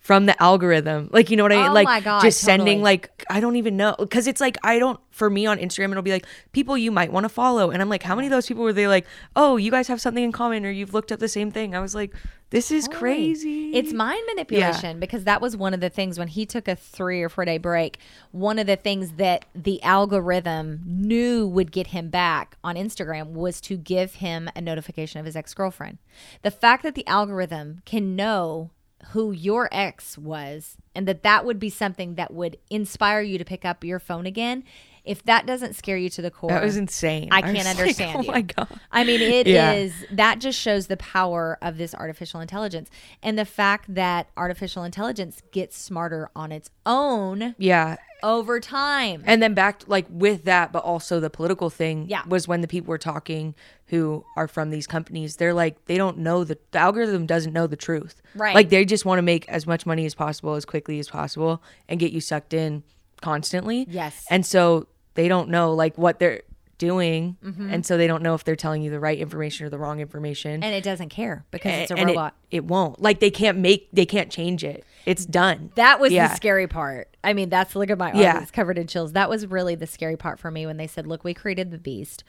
from 0.08 0.26
the 0.26 0.42
algorithm? 0.42 1.10
Like, 1.12 1.30
you 1.30 1.36
know 1.36 1.44
what 1.44 1.52
I 1.52 1.58
mean? 1.58 1.72
Oh 1.72 1.74
like 1.74 1.84
my 1.84 2.00
God, 2.00 2.22
just 2.22 2.40
totally. 2.40 2.60
sending 2.60 2.82
like 2.82 3.26
I 3.30 3.42
don't 3.42 3.58
even 3.58 3.76
know 3.76 3.94
because 4.00 4.26
it's 4.26 4.40
like 4.40 4.58
I 4.64 4.80
don't 4.80 5.02
for 5.12 5.30
me 5.30 5.46
on 5.46 5.58
Instagram 5.58 5.92
it'll 5.92 6.02
be 6.02 6.12
like 6.12 6.26
people 6.54 6.78
you 6.78 6.94
might 6.94 7.12
want 7.12 7.26
to 7.26 7.30
follow 7.30 7.72
and 7.72 7.82
I'm 7.82 7.90
like, 7.90 8.04
how 8.04 8.16
many 8.16 8.28
of 8.28 8.32
those 8.32 8.48
people 8.48 8.64
were 8.64 8.72
they 8.72 8.88
like, 8.88 9.06
oh, 9.36 9.58
you 9.58 9.70
guys 9.70 9.90
have 9.90 10.00
something 10.00 10.24
in 10.24 10.32
common 10.32 10.66
or 10.66 10.72
you've 10.72 10.94
looked 10.94 11.12
up 11.12 11.20
the 11.20 11.28
same 11.28 11.52
thing? 11.52 11.76
I 11.76 11.82
was 11.82 11.94
like, 11.94 12.14
this 12.52 12.72
is 12.72 12.88
crazy. 12.88 13.76
It's 13.76 13.92
mind 13.92 14.22
manipulation 14.28 15.02
because 15.02 15.26
that 15.26 15.42
was 15.42 15.58
one 15.58 15.74
of 15.74 15.82
the 15.82 15.90
things 15.90 16.18
when 16.18 16.30
he 16.30 16.46
took 16.46 16.70
a 16.70 16.78
three 16.78 17.22
or 17.22 17.28
four 17.28 17.44
day 17.44 17.58
break. 17.58 18.00
One 18.32 18.60
of 18.60 18.66
the 18.66 18.78
things 18.78 19.12
that 19.18 19.44
the 19.54 19.84
algorithm 19.84 20.84
knew 20.86 21.46
would 21.50 21.74
get 21.74 21.88
him 21.88 22.10
back 22.10 22.56
on 22.64 22.76
Instagram 22.76 23.32
was 23.32 23.60
to 23.62 23.76
give 23.76 24.16
him 24.16 24.50
a 24.56 24.62
notification 24.62 25.20
of 25.20 25.26
his 25.26 25.36
ex 25.36 25.54
girlfriend. 25.54 25.98
The 26.44 26.52
fact 26.52 26.84
that 26.84 26.96
the 26.96 27.06
algorithm 27.08 27.82
can 27.84 28.16
know 28.16 28.72
who 29.12 29.32
your 29.32 29.70
ex 29.72 30.18
was 30.18 30.78
and 30.96 31.08
that 31.08 31.24
that 31.24 31.46
would 31.46 31.60
be 31.60 31.70
something 31.70 32.16
that 32.16 32.34
would 32.34 32.58
inspire 32.70 33.22
you 33.22 33.38
to 33.38 33.46
pick 33.46 33.64
up 33.66 33.84
your 33.84 34.00
phone 34.00 34.26
again. 34.26 34.64
If 35.06 35.24
that 35.24 35.46
doesn't 35.46 35.76
scare 35.76 35.96
you 35.96 36.10
to 36.10 36.22
the 36.22 36.30
core, 36.30 36.50
That 36.50 36.64
was 36.64 36.76
insane. 36.76 37.30
I 37.32 37.38
I 37.38 37.42
can't 37.42 37.56
like, 37.60 37.66
oh 37.66 37.70
understand. 37.80 38.18
oh 38.18 38.22
you. 38.24 38.32
my 38.32 38.42
God. 38.42 38.68
I 38.92 39.06
mean, 39.06 39.22
it 39.22 39.48
is 39.48 39.94
Yeah. 40.02 40.08
that 40.12 40.40
just 40.40 40.60
shows 40.60 40.88
the 40.88 40.98
power 40.98 41.58
of 41.62 41.78
this 41.78 41.96
artificial 41.96 42.42
intelligence 42.42 42.90
and 43.24 43.40
the 43.40 43.46
fact 43.46 43.94
that 43.96 44.28
artificial 44.36 44.84
intelligence 44.84 45.42
gets 45.52 45.78
smarter 45.78 46.30
on 46.36 46.52
its 46.52 46.70
own 46.86 47.56
yeah. 47.58 47.96
Over 48.24 48.60
time. 48.60 49.24
And 49.26 49.42
then 49.42 49.54
back 49.54 49.84
like 49.88 50.06
with 50.10 50.44
that, 50.46 50.72
but 50.72 50.84
also 50.84 51.20
the 51.20 51.30
political 51.30 51.70
thing 51.70 52.06
Yeah. 52.10 52.24
was 52.28 52.48
when 52.48 52.62
the 52.62 52.68
people 52.68 52.90
were 52.90 52.98
talking 52.98 53.56
who 53.88 54.26
are 54.36 54.48
from 54.48 54.70
these 54.70 54.86
companies, 54.88 55.38
they're 55.38 55.54
like 55.54 55.86
they 55.86 55.98
don't 55.98 56.18
know 56.18 56.44
the, 56.44 56.58
the 56.72 56.80
algorithm 56.80 57.26
doesn't 57.26 57.54
know 57.54 57.68
the 57.68 57.76
truth. 57.78 58.22
Right. 58.36 58.56
Like 58.56 58.70
they 58.70 58.86
just 58.86 59.06
want 59.06 59.20
to 59.20 59.24
make 59.24 59.48
as 59.50 59.66
much 59.68 59.86
money 59.86 60.06
as 60.06 60.14
possible 60.16 60.56
as 60.56 60.66
quickly 60.66 61.00
as 61.00 61.08
possible 61.10 61.62
and 61.88 62.00
get 62.00 62.12
you 62.12 62.20
sucked 62.22 62.54
in 62.54 62.84
constantly. 63.22 63.86
Yes. 63.90 64.26
And 64.30 64.46
so 64.46 64.88
they 65.16 65.28
don't 65.28 65.50
know 65.50 65.74
like 65.74 65.98
what 65.98 66.20
they're 66.20 66.42
doing. 66.78 67.38
Mm-hmm. 67.44 67.70
And 67.72 67.86
so 67.86 67.98
they 67.98 68.08
don't 68.08 68.22
know 68.24 68.34
if 68.36 68.44
they're 68.44 68.56
telling 68.56 68.82
you 68.82 68.90
the 68.92 69.00
right 69.00 69.18
information 69.18 69.66
or 69.66 69.70
the 69.70 69.78
wrong 69.80 70.00
information. 70.00 70.64
and 70.64 70.74
it 70.76 70.84
doesn't 70.84 71.10
care 71.10 71.46
because 71.52 71.74
it's 71.74 71.92
a 71.92 71.96
And 71.96 72.10
it- 72.10 72.14
robot. 72.14 72.36
It, 72.50 72.64
won't. 72.66 73.02
Like 73.02 73.20
they 73.20 73.30
can't 73.32 73.58
make 73.58 73.90
they 73.92 74.06
can't 74.06 74.32
change 74.32 74.64
it. 74.64 74.86
It's 75.06 75.26
done. 75.26 75.72
That 75.76 76.00
was 76.00 76.12
Yeah. 76.14 76.30
the 76.30 76.36
scary 76.36 76.68
part. 76.68 77.16
I 77.24 77.34
mean, 77.34 77.50
that's 77.50 77.76
look 77.76 77.90
at 77.90 77.98
my 77.98 78.10
arm. 78.12 78.18
Yeah. 78.20 78.42
It's 78.42 78.52
covered 78.52 78.78
in 78.78 78.88
chills. 78.88 79.14
That 79.14 79.30
was 79.30 79.46
really 79.48 79.76
the 79.76 79.88
scary 79.88 80.16
part 80.18 80.40
for 80.40 80.50
me 80.52 80.66
when 80.66 80.78
they 80.78 80.88
said, 80.88 81.08
"Look, 81.08 81.24
we 81.24 81.34
created 81.34 81.72
the 81.72 81.78
beast, 81.78 82.24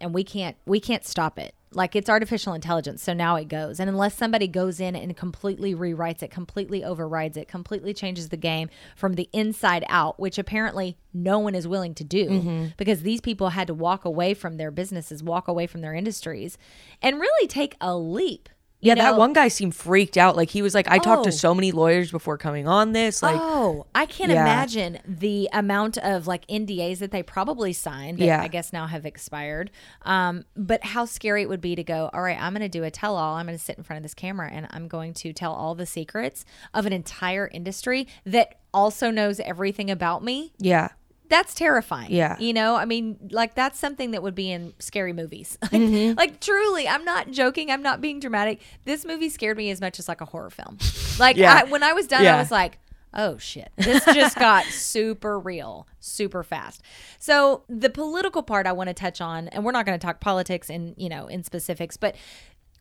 and 0.00 0.14
we 0.14 0.22
can't 0.22 0.56
we 0.66 0.78
can't 0.80 1.04
stop 1.04 1.38
it. 1.38 1.54
Like 1.74 1.96
it's 1.96 2.08
artificial 2.08 2.54
intelligence, 2.54 3.02
so 3.02 3.12
now 3.12 3.36
it 3.36 3.48
goes. 3.48 3.80
And 3.80 3.90
unless 3.90 4.14
somebody 4.14 4.46
goes 4.48 4.80
in 4.80 4.94
and 4.94 5.16
completely 5.16 5.74
rewrites 5.74 6.22
it, 6.22 6.30
completely 6.30 6.84
overrides 6.84 7.36
it, 7.36 7.48
completely 7.48 7.92
changes 7.92 8.28
the 8.28 8.36
game 8.36 8.68
from 8.96 9.14
the 9.14 9.28
inside 9.32 9.84
out, 9.88 10.18
which 10.20 10.38
apparently 10.38 10.96
no 11.12 11.38
one 11.38 11.54
is 11.54 11.66
willing 11.68 11.94
to 11.94 12.04
do 12.04 12.24
Mm-hmm. 12.28 12.66
because 12.76 13.02
these 13.02 13.20
people 13.20 13.50
had 13.50 13.66
to 13.66 13.74
walk 13.74 14.04
away 14.04 14.34
from 14.34 14.56
their 14.56 14.70
businesses, 14.70 15.22
walk 15.22 15.48
away 15.48 15.66
from 15.66 15.80
their 15.80 15.94
industries, 15.94 16.56
and 17.02 17.20
really 17.20 17.46
take 17.48 17.76
a 17.80 17.96
leap." 17.96 18.48
Yeah, 18.84 18.94
that 18.96 19.16
one 19.16 19.32
guy 19.32 19.48
seemed 19.48 19.74
freaked 19.74 20.16
out. 20.16 20.36
Like 20.36 20.50
he 20.50 20.62
was 20.62 20.74
like, 20.74 20.88
I 20.90 20.98
talked 20.98 21.20
Oh. 21.20 21.24
to 21.24 21.32
so 21.32 21.54
many 21.54 21.72
lawyers 21.72 22.10
before 22.10 22.36
coming 22.38 22.68
on 22.68 22.92
this. 22.92 23.22
Like, 23.22 23.36
oh, 23.38 23.86
I 23.94 24.06
can't 24.06 24.30
Yeah. 24.30 24.42
imagine 24.42 24.98
the 25.06 25.48
amount 25.52 25.98
of 25.98 26.26
like 26.26 26.46
NDAs 26.48 26.98
that 26.98 27.10
they 27.10 27.22
probably 27.22 27.72
signed 27.72 28.18
that 28.18 28.24
Yeah. 28.26 28.42
I 28.42 28.48
guess 28.48 28.72
now 28.72 28.86
have 28.86 29.06
expired. 29.06 29.70
Um, 30.02 30.44
but 30.56 30.84
how 30.84 31.04
scary 31.06 31.42
it 31.42 31.48
would 31.48 31.60
be 31.60 31.74
to 31.74 31.82
go, 31.84 32.10
all 32.12 32.22
right, 32.22 32.38
I'm 32.40 32.52
going 32.52 32.60
to 32.62 32.68
do 32.68 32.84
a 32.84 32.90
tell 32.90 33.16
all. 33.16 33.36
I'm 33.36 33.46
going 33.46 33.58
to 33.58 33.64
sit 33.64 33.78
in 33.78 33.84
front 33.84 33.98
of 33.98 34.02
this 34.02 34.14
camera 34.14 34.50
and 34.52 34.66
I'm 34.70 34.86
going 34.88 35.14
to 35.14 35.32
tell 35.32 35.52
all 35.54 35.74
the 35.74 35.86
secrets 35.86 36.44
of 36.74 36.86
an 36.86 36.92
entire 36.92 37.48
industry 37.48 38.06
that 38.26 38.56
also 38.72 39.10
knows 39.10 39.40
everything 39.40 39.90
about 39.90 40.22
me. 40.24 40.52
yeah, 40.58 40.88
That's 41.34 41.52
terrifying. 41.54 42.12
Yeah. 42.12 42.36
You 42.38 42.52
know, 42.52 42.76
I 42.76 42.84
mean, 42.84 43.18
like 43.32 43.54
that's 43.56 43.78
something 43.78 44.12
that 44.12 44.22
would 44.22 44.34
be 44.36 44.50
in 44.52 44.72
scary 44.78 45.12
movies. 45.12 45.58
Like, 45.72 45.72
Mm-hmm. 45.72 46.16
like 46.16 46.40
truly, 46.40 46.86
I'm 46.86 47.04
not 47.04 47.30
joking. 47.32 47.70
I'm 47.70 47.82
not 47.82 48.00
being 48.00 48.20
dramatic. 48.20 48.60
This 48.84 49.04
movie 49.04 49.28
scared 49.28 49.56
me 49.56 49.70
as 49.70 49.80
much 49.80 49.98
as 49.98 50.06
like 50.08 50.20
a 50.20 50.24
horror 50.26 50.50
film. 50.50 50.78
Like 51.18 51.36
Yeah. 51.36 51.62
I, 51.62 51.64
when 51.64 51.82
I 51.82 51.92
was 51.92 52.06
done, 52.06 52.24
I 52.26 52.38
was 52.38 52.50
like, 52.52 52.78
oh 53.12 53.38
shit, 53.38 53.70
this 53.76 54.04
just 54.06 54.36
got 54.36 54.64
super 54.92 55.38
real, 55.38 55.86
super 56.00 56.42
fast. 56.42 56.82
So 57.18 57.62
the 57.68 57.90
political 57.90 58.42
part 58.42 58.66
I 58.66 58.72
want 58.72 58.88
to 58.88 58.94
touch 58.94 59.20
on, 59.20 59.48
and 59.48 59.64
we're 59.64 59.72
not 59.72 59.86
going 59.86 59.98
to 59.98 60.04
talk 60.04 60.20
politics 60.20 60.68
in, 60.70 60.94
you 60.96 61.08
know, 61.08 61.26
in 61.28 61.42
specifics, 61.44 61.96
but 61.96 62.14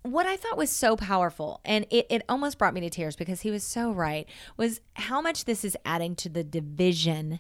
what 0.01 0.25
I 0.25 0.35
thought 0.35 0.57
was 0.57 0.69
so 0.69 0.95
powerful, 0.97 1.61
and 1.63 1.85
it, 1.89 2.07
it 2.09 2.23
almost 2.27 2.57
brought 2.57 2.73
me 2.73 2.81
to 2.81 2.89
tears 2.89 3.15
because 3.15 3.41
he 3.41 3.51
was 3.51 3.63
so 3.63 3.91
right, 3.91 4.27
was 4.57 4.81
how 4.95 5.21
much 5.21 5.45
this 5.45 5.63
is 5.63 5.77
adding 5.85 6.15
to 6.17 6.29
the 6.29 6.43
division 6.43 7.39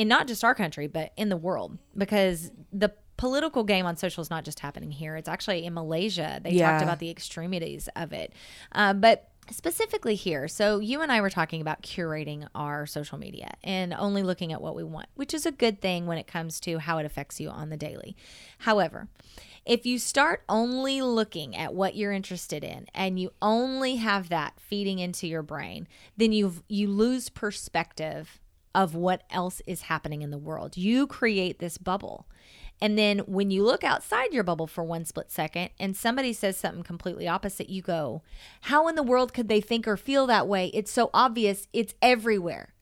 in 0.00 0.08
not 0.08 0.26
just 0.26 0.42
our 0.42 0.54
country, 0.54 0.86
but 0.86 1.12
in 1.18 1.28
the 1.28 1.36
world. 1.36 1.76
Because 1.94 2.50
the 2.72 2.90
political 3.18 3.64
game 3.64 3.84
on 3.84 3.98
social 3.98 4.22
is 4.22 4.30
not 4.30 4.46
just 4.46 4.60
happening 4.60 4.90
here, 4.90 5.14
it's 5.14 5.28
actually 5.28 5.66
in 5.66 5.74
Malaysia. 5.74 6.40
They 6.42 6.56
talked 6.58 6.82
about 6.82 7.00
the 7.00 7.10
extremities 7.10 7.86
of 7.94 8.14
it. 8.14 8.32
Uh, 8.72 8.94
but 8.94 9.28
specifically 9.50 10.14
here, 10.14 10.48
so 10.48 10.78
you 10.78 11.02
and 11.02 11.12
I 11.12 11.20
were 11.20 11.28
talking 11.28 11.60
about 11.60 11.82
curating 11.82 12.48
our 12.54 12.86
social 12.86 13.18
media 13.18 13.52
and 13.62 13.92
only 13.92 14.22
looking 14.22 14.54
at 14.54 14.62
what 14.62 14.74
we 14.74 14.84
want, 14.84 15.10
which 15.16 15.34
is 15.34 15.44
a 15.44 15.52
good 15.52 15.82
thing 15.82 16.06
when 16.06 16.16
it 16.16 16.26
comes 16.26 16.60
to 16.60 16.78
how 16.78 16.96
it 16.96 17.04
affects 17.04 17.38
you 17.38 17.50
on 17.50 17.68
the 17.68 17.76
daily. 17.76 18.16
However, 18.60 19.08
if 19.66 19.84
you 19.84 19.98
start 19.98 20.44
only 20.48 21.02
looking 21.02 21.54
at 21.54 21.74
what 21.74 21.94
you're 21.94 22.10
interested 22.10 22.64
in 22.64 22.86
and 22.94 23.20
you 23.20 23.32
only 23.42 23.96
have 23.96 24.30
that 24.30 24.54
feeding 24.58 24.98
into 24.98 25.26
your 25.26 25.42
brain, 25.42 25.86
then 26.16 26.32
you 26.32 26.54
you 26.68 26.88
lose 26.88 27.28
perspective 27.28 28.40
of 28.74 28.94
what 28.94 29.22
else 29.30 29.60
is 29.66 29.82
happening 29.82 30.22
in 30.22 30.30
the 30.30 30.38
world. 30.38 30.76
You 30.76 31.06
create 31.06 31.58
this 31.58 31.78
bubble. 31.78 32.26
And 32.80 32.96
then 32.96 33.18
when 33.20 33.50
you 33.50 33.62
look 33.62 33.84
outside 33.84 34.32
your 34.32 34.44
bubble 34.44 34.66
for 34.66 34.82
one 34.82 35.04
split 35.04 35.30
second 35.30 35.70
and 35.78 35.96
somebody 35.96 36.32
says 36.32 36.56
something 36.56 36.82
completely 36.82 37.28
opposite, 37.28 37.68
you 37.68 37.82
go, 37.82 38.22
How 38.62 38.88
in 38.88 38.94
the 38.94 39.02
world 39.02 39.34
could 39.34 39.48
they 39.48 39.60
think 39.60 39.86
or 39.86 39.96
feel 39.96 40.26
that 40.26 40.48
way? 40.48 40.70
It's 40.72 40.90
so 40.90 41.10
obvious, 41.12 41.68
it's 41.72 41.94
everywhere. 42.00 42.72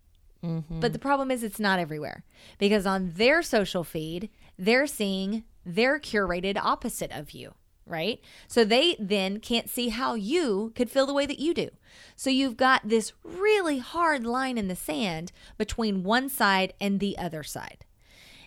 Mm-hmm. 0.44 0.80
But 0.80 0.92
the 0.92 1.00
problem 1.00 1.30
is, 1.30 1.42
it's 1.42 1.58
not 1.58 1.80
everywhere 1.80 2.24
because 2.58 2.86
on 2.86 3.12
their 3.16 3.42
social 3.42 3.82
feed, 3.82 4.30
they're 4.56 4.86
seeing 4.86 5.44
their 5.64 5.98
curated 5.98 6.56
opposite 6.56 7.10
of 7.10 7.32
you, 7.32 7.54
right? 7.88 8.20
So 8.46 8.64
they 8.64 8.96
then 8.98 9.40
can't 9.40 9.68
see 9.68 9.88
how 9.88 10.14
you 10.14 10.72
could 10.74 10.90
feel 10.90 11.06
the 11.06 11.14
way 11.14 11.26
that 11.26 11.38
you 11.38 11.54
do. 11.54 11.70
So 12.16 12.30
you've 12.30 12.56
got 12.56 12.88
this 12.88 13.12
really 13.22 13.78
hard 13.78 14.24
line 14.24 14.58
in 14.58 14.68
the 14.68 14.76
sand 14.76 15.32
between 15.56 16.04
one 16.04 16.28
side 16.28 16.72
and 16.80 17.00
the 17.00 17.16
other 17.18 17.42
side. 17.42 17.84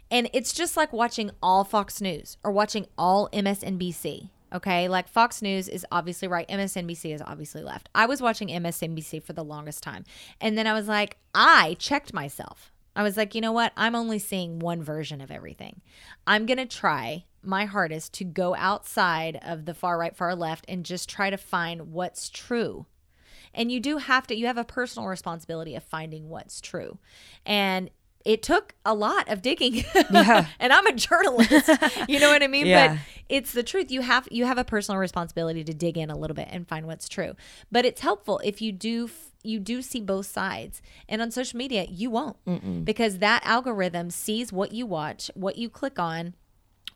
And 0.09 0.29
it's 0.33 0.53
just 0.53 0.75
like 0.75 0.91
watching 0.91 1.31
all 1.41 1.63
Fox 1.63 2.01
News 2.01 2.37
or 2.43 2.51
watching 2.51 2.85
all 2.97 3.29
MSNBC. 3.29 4.29
Okay. 4.53 4.89
Like 4.89 5.07
Fox 5.07 5.41
News 5.41 5.69
is 5.69 5.85
obviously 5.91 6.27
right. 6.27 6.47
MSNBC 6.49 7.15
is 7.15 7.21
obviously 7.25 7.63
left. 7.63 7.87
I 7.95 8.05
was 8.05 8.21
watching 8.21 8.49
MSNBC 8.49 9.23
for 9.23 9.31
the 9.31 9.43
longest 9.43 9.81
time. 9.81 10.03
And 10.41 10.57
then 10.57 10.67
I 10.67 10.73
was 10.73 10.89
like, 10.89 11.17
I 11.33 11.77
checked 11.79 12.13
myself. 12.13 12.71
I 12.93 13.03
was 13.03 13.15
like, 13.15 13.33
you 13.33 13.39
know 13.39 13.53
what? 13.53 13.71
I'm 13.77 13.95
only 13.95 14.19
seeing 14.19 14.59
one 14.59 14.83
version 14.83 15.21
of 15.21 15.31
everything. 15.31 15.79
I'm 16.27 16.45
going 16.45 16.57
to 16.57 16.65
try 16.65 17.23
my 17.43 17.65
hardest 17.65 18.13
to 18.13 18.23
go 18.23 18.55
outside 18.55 19.39
of 19.43 19.65
the 19.65 19.73
far 19.73 19.97
right, 19.97 20.15
far 20.15 20.35
left 20.35 20.65
and 20.67 20.85
just 20.85 21.09
try 21.09 21.29
to 21.29 21.37
find 21.37 21.91
what's 21.91 22.29
true 22.29 22.85
and 23.53 23.71
you 23.71 23.79
do 23.79 23.97
have 23.97 24.27
to 24.27 24.35
you 24.35 24.45
have 24.45 24.57
a 24.57 24.63
personal 24.63 25.07
responsibility 25.07 25.75
of 25.75 25.83
finding 25.83 26.29
what's 26.29 26.61
true 26.61 26.97
and 27.45 27.89
it 28.23 28.43
took 28.43 28.75
a 28.85 28.93
lot 28.93 29.27
of 29.29 29.41
digging. 29.41 29.83
Yeah. 30.11 30.45
and 30.59 30.71
I'm 30.71 30.85
a 30.85 30.93
journalist. 30.93 31.69
you 32.07 32.19
know 32.19 32.29
what 32.29 32.43
I 32.43 32.47
mean? 32.47 32.67
Yeah. 32.67 32.89
But 32.89 32.99
it's 33.29 33.53
the 33.53 33.63
truth. 33.63 33.89
You 33.91 34.01
have 34.01 34.27
you 34.29 34.45
have 34.45 34.57
a 34.57 34.63
personal 34.63 34.99
responsibility 34.99 35.63
to 35.63 35.73
dig 35.73 35.97
in 35.97 36.11
a 36.11 36.17
little 36.17 36.35
bit 36.35 36.47
and 36.51 36.67
find 36.67 36.85
what's 36.85 37.09
true. 37.09 37.35
But 37.71 37.85
it's 37.85 38.01
helpful 38.01 38.39
if 38.43 38.61
you 38.61 38.71
do 38.71 39.05
f- 39.05 39.31
you 39.43 39.59
do 39.59 39.81
see 39.81 40.01
both 40.01 40.27
sides. 40.27 40.81
And 41.09 41.21
on 41.21 41.31
social 41.31 41.57
media, 41.57 41.87
you 41.89 42.11
won't 42.11 42.85
because 42.85 43.17
that 43.19 43.41
algorithm 43.45 44.11
sees 44.11 44.53
what 44.53 44.71
you 44.71 44.85
watch, 44.85 45.31
what 45.33 45.57
you 45.57 45.69
click 45.69 45.97
on, 45.97 46.35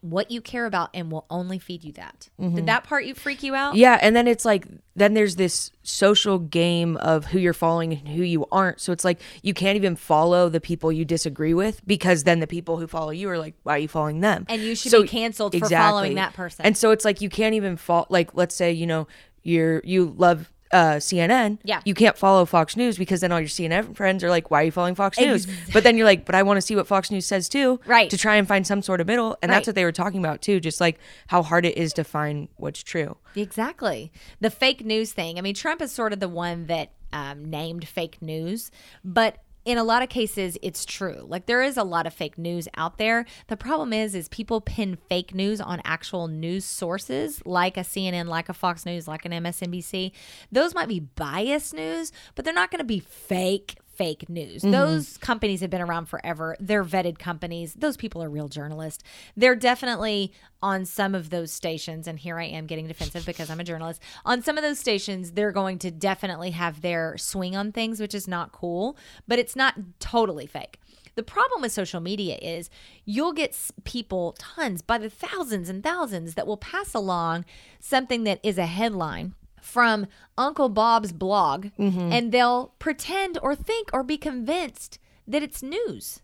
what 0.02 0.32
you 0.32 0.42
care 0.42 0.66
about 0.66 0.90
and 0.94 1.12
will 1.12 1.26
only 1.30 1.60
feed 1.60 1.84
you 1.84 1.92
that. 1.94 2.30
Did 2.40 2.52
mm-hmm. 2.52 2.66
that 2.66 2.84
part 2.84 3.06
you 3.06 3.16
freak 3.16 3.44
you 3.44 3.56
out? 3.56 3.76
Yeah, 3.76 3.98
and 4.02 4.16
then 4.16 4.28
it's 4.28 4.46
like 4.46 4.68
then 4.96 5.14
there's 5.14 5.36
this 5.36 5.72
social 5.84 6.40
game 6.40 6.98
of 6.98 7.26
who 7.26 7.40
you're 7.40 7.54
following 7.54 7.94
and 7.94 8.08
who 8.08 8.24
you 8.24 8.46
aren't. 8.52 8.80
So 8.80 8.92
it's 8.92 9.04
like 9.04 9.20
you 9.42 9.54
can't 9.54 9.76
even 9.76 9.96
follow 9.96 10.50
the 10.50 10.62
people 10.62 10.92
you 10.92 11.06
disagree 11.06 11.54
with 11.54 11.86
because 11.86 12.24
then 12.24 12.40
the 12.40 12.48
people 12.48 12.78
who 12.78 12.88
follow 12.88 13.12
you 13.12 13.30
are 13.30 13.38
like, 13.38 13.56
why 13.64 13.76
are 13.76 13.80
you 13.80 13.88
following 13.88 14.22
them? 14.22 14.46
And 14.50 14.62
you 14.62 14.76
should 14.76 14.92
be 14.92 15.08
canceled 15.08 15.58
for 15.58 15.68
following 15.68 16.16
that 16.16 16.34
person. 16.34 16.66
And 16.66 16.78
so 16.78 16.92
it's 16.92 17.06
like 17.06 17.22
you 17.22 17.30
can't 17.30 17.56
even 17.56 17.78
follow. 17.78 18.08
Like 18.10 18.36
let's 18.36 18.56
say 18.56 18.72
you 18.72 18.88
know 18.88 19.08
you're 19.44 19.82
you 19.84 20.14
love. 20.18 20.52
Uh, 20.76 20.98
CNN. 20.98 21.58
Yeah. 21.64 21.80
You 21.86 21.94
can't 21.94 22.18
follow 22.18 22.44
Fox 22.46 22.76
News 22.76 22.98
because 22.98 23.22
then 23.22 23.32
all 23.32 23.40
your 23.40 23.48
CNN 23.48 23.96
friends 23.96 24.26
are 24.26 24.30
like, 24.30 24.52
"Why 24.52 24.62
are 24.62 24.66
you 24.66 24.72
following 24.72 24.94
Fox 24.96 25.18
News?" 25.18 25.48
But 25.72 25.84
then 25.84 25.96
you're 25.96 26.06
like, 26.06 26.26
"But 26.26 26.36
I 26.36 26.44
want 26.44 26.58
to 26.58 26.62
see 26.62 26.76
what 26.76 26.86
Fox 26.86 27.10
News 27.10 27.26
says 27.26 27.48
too." 27.48 27.80
Right. 27.86 28.10
To 28.10 28.18
try 28.18 28.36
and 28.36 28.46
find 28.46 28.68
some 28.68 28.82
sort 28.82 29.00
of 29.00 29.08
middle, 29.08 29.38
and 29.42 29.50
Right. 29.50 29.56
that's 29.56 29.68
what 29.68 29.76
they 29.76 29.86
were 29.86 29.94
talking 29.94 30.20
about 30.20 30.42
too. 30.42 30.60
Just 30.60 30.82
like 30.82 31.00
how 31.28 31.42
hard 31.44 31.66
it 31.66 31.78
is 31.78 31.94
to 31.94 32.04
find 32.04 32.50
what's 32.58 32.84
true. 32.84 33.16
Exactly. 33.38 34.12
The 34.42 34.50
fake 34.50 34.84
news 34.84 35.14
thing. 35.14 35.38
I 35.38 35.42
mean, 35.42 35.56
Trump 35.56 35.82
is 35.82 35.94
sort 35.94 36.12
of 36.12 36.20
the 36.20 36.28
one 36.30 36.66
that 36.68 36.92
um, 37.14 37.46
named 37.50 37.88
fake 37.88 38.22
news, 38.22 38.70
but 39.06 39.38
in 39.66 39.78
a 39.78 39.84
lot 39.84 40.04
of 40.04 40.10
cases 40.10 40.58
it's 40.62 40.86
true. 40.86 41.26
Like 41.28 41.48
there 41.48 41.62
is 41.62 41.76
a 41.76 41.84
lot 41.84 42.08
of 42.08 42.14
fake 42.14 42.38
news 42.38 42.68
out 42.76 42.98
there. 42.98 43.26
The 43.48 43.58
problem 43.58 43.92
is 43.92 44.16
is 44.16 44.30
people 44.30 44.62
pin 44.62 44.98
fake 45.10 45.34
news 45.34 45.60
on 45.60 45.82
actual 45.84 46.28
news 46.28 46.64
sources 46.64 47.42
like 47.46 47.76
a 47.76 47.82
CNN, 47.82 48.28
like 48.28 48.48
a 48.48 48.54
Fox 48.54 48.86
News, 48.86 49.08
like 49.08 49.26
an 49.26 49.32
MSNBC. 49.32 50.12
Those 50.52 50.76
might 50.76 50.88
be 50.88 51.00
biased 51.00 51.74
news, 51.74 52.12
but 52.36 52.46
they're 52.46 52.54
not 52.54 52.72
going 52.72 52.80
to 52.80 52.86
be 52.86 53.00
fake 53.00 53.78
fake 53.96 54.30
news. 54.30 54.62
Mm-hmm. 54.62 54.72
Those 54.72 55.18
companies 55.18 55.62
have 55.62 55.70
been 55.70 55.82
around 55.82 56.06
forever. 56.06 56.56
They're 56.60 56.84
vetted 56.84 57.18
companies. 57.18 57.74
Those 57.74 57.98
people 57.98 58.22
are 58.24 58.30
real 58.30 58.48
journalists. 58.48 59.04
They're 59.36 59.56
definitely 59.56 60.34
on 60.62 60.86
some 60.86 61.16
of 61.16 61.30
those 61.30 61.52
stations, 61.52 62.08
and 62.08 62.20
here 62.20 62.40
I 62.40 62.46
am 62.46 62.66
getting 62.66 62.88
defensive 62.88 63.26
because 63.26 63.50
I'm 63.50 63.60
a 63.60 63.64
journalist. 63.64 64.02
On 64.26 64.42
some 64.42 64.58
of 64.58 64.64
those 64.64 64.80
stations, 64.80 65.32
they're 65.32 65.52
going 65.52 65.80
to 65.80 65.92
definitely 65.92 66.52
have 66.52 66.82
their 66.82 67.18
swing 67.18 67.56
on 67.56 67.72
things, 67.72 68.00
which 68.00 68.16
is 68.16 68.28
not 68.28 68.52
cool, 68.52 68.98
but 69.28 69.40
it's 69.40 69.56
not 69.56 69.76
totally 70.00 70.48
fake. 70.48 70.80
The 71.16 71.24
problem 71.24 71.62
with 71.62 71.72
social 71.72 72.02
media 72.02 72.38
is 72.42 72.70
you'll 73.06 73.32
get 73.32 73.58
people, 73.86 74.36
tons, 74.38 74.82
by 74.82 74.98
the 74.98 75.10
thousands 75.10 75.70
and 75.70 75.82
thousands, 75.82 76.34
that 76.34 76.46
will 76.46 76.58
pass 76.58 76.94
along 76.94 77.46
something 77.80 78.26
that 78.26 78.40
is 78.44 78.58
a 78.58 78.66
headline 78.66 79.34
from 79.66 80.08
Uncle 80.38 80.70
Bob's 80.70 81.12
blog, 81.12 81.68
mm-hmm. 81.78 82.12
and 82.12 82.32
they'll 82.32 82.74
pretend 82.80 83.38
or 83.42 83.56
think 83.56 83.90
or 83.92 84.04
be 84.04 84.18
convinced 84.18 85.00
that 85.28 85.44
it's 85.44 85.64
news. 85.64 86.22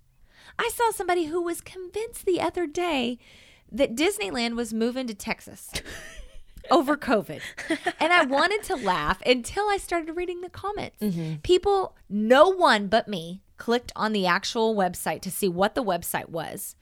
I 0.59 0.69
saw 0.73 0.91
somebody 0.91 1.25
who 1.25 1.41
was 1.41 1.61
convinced 1.61 2.25
the 2.25 2.39
other 2.39 2.67
day 2.67 3.17
that 3.71 3.95
Disneyland 3.95 4.55
was 4.55 4.73
moving 4.73 5.07
to 5.07 5.13
Texas 5.13 5.71
over 6.71 6.95
COVID. 6.95 7.41
And 7.99 8.13
I 8.13 8.25
wanted 8.25 8.63
to 8.63 8.75
laugh 8.75 9.21
until 9.25 9.67
I 9.69 9.77
started 9.77 10.15
reading 10.15 10.41
the 10.41 10.49
comments. 10.49 10.97
Mm-hmm. 11.01 11.35
People, 11.43 11.95
no 12.09 12.49
one 12.49 12.87
but 12.87 13.07
me, 13.07 13.41
clicked 13.57 13.91
on 13.95 14.11
the 14.11 14.27
actual 14.27 14.75
website 14.75 15.21
to 15.21 15.31
see 15.31 15.47
what 15.47 15.73
the 15.73 15.83
website 15.83 16.29
was. 16.29 16.75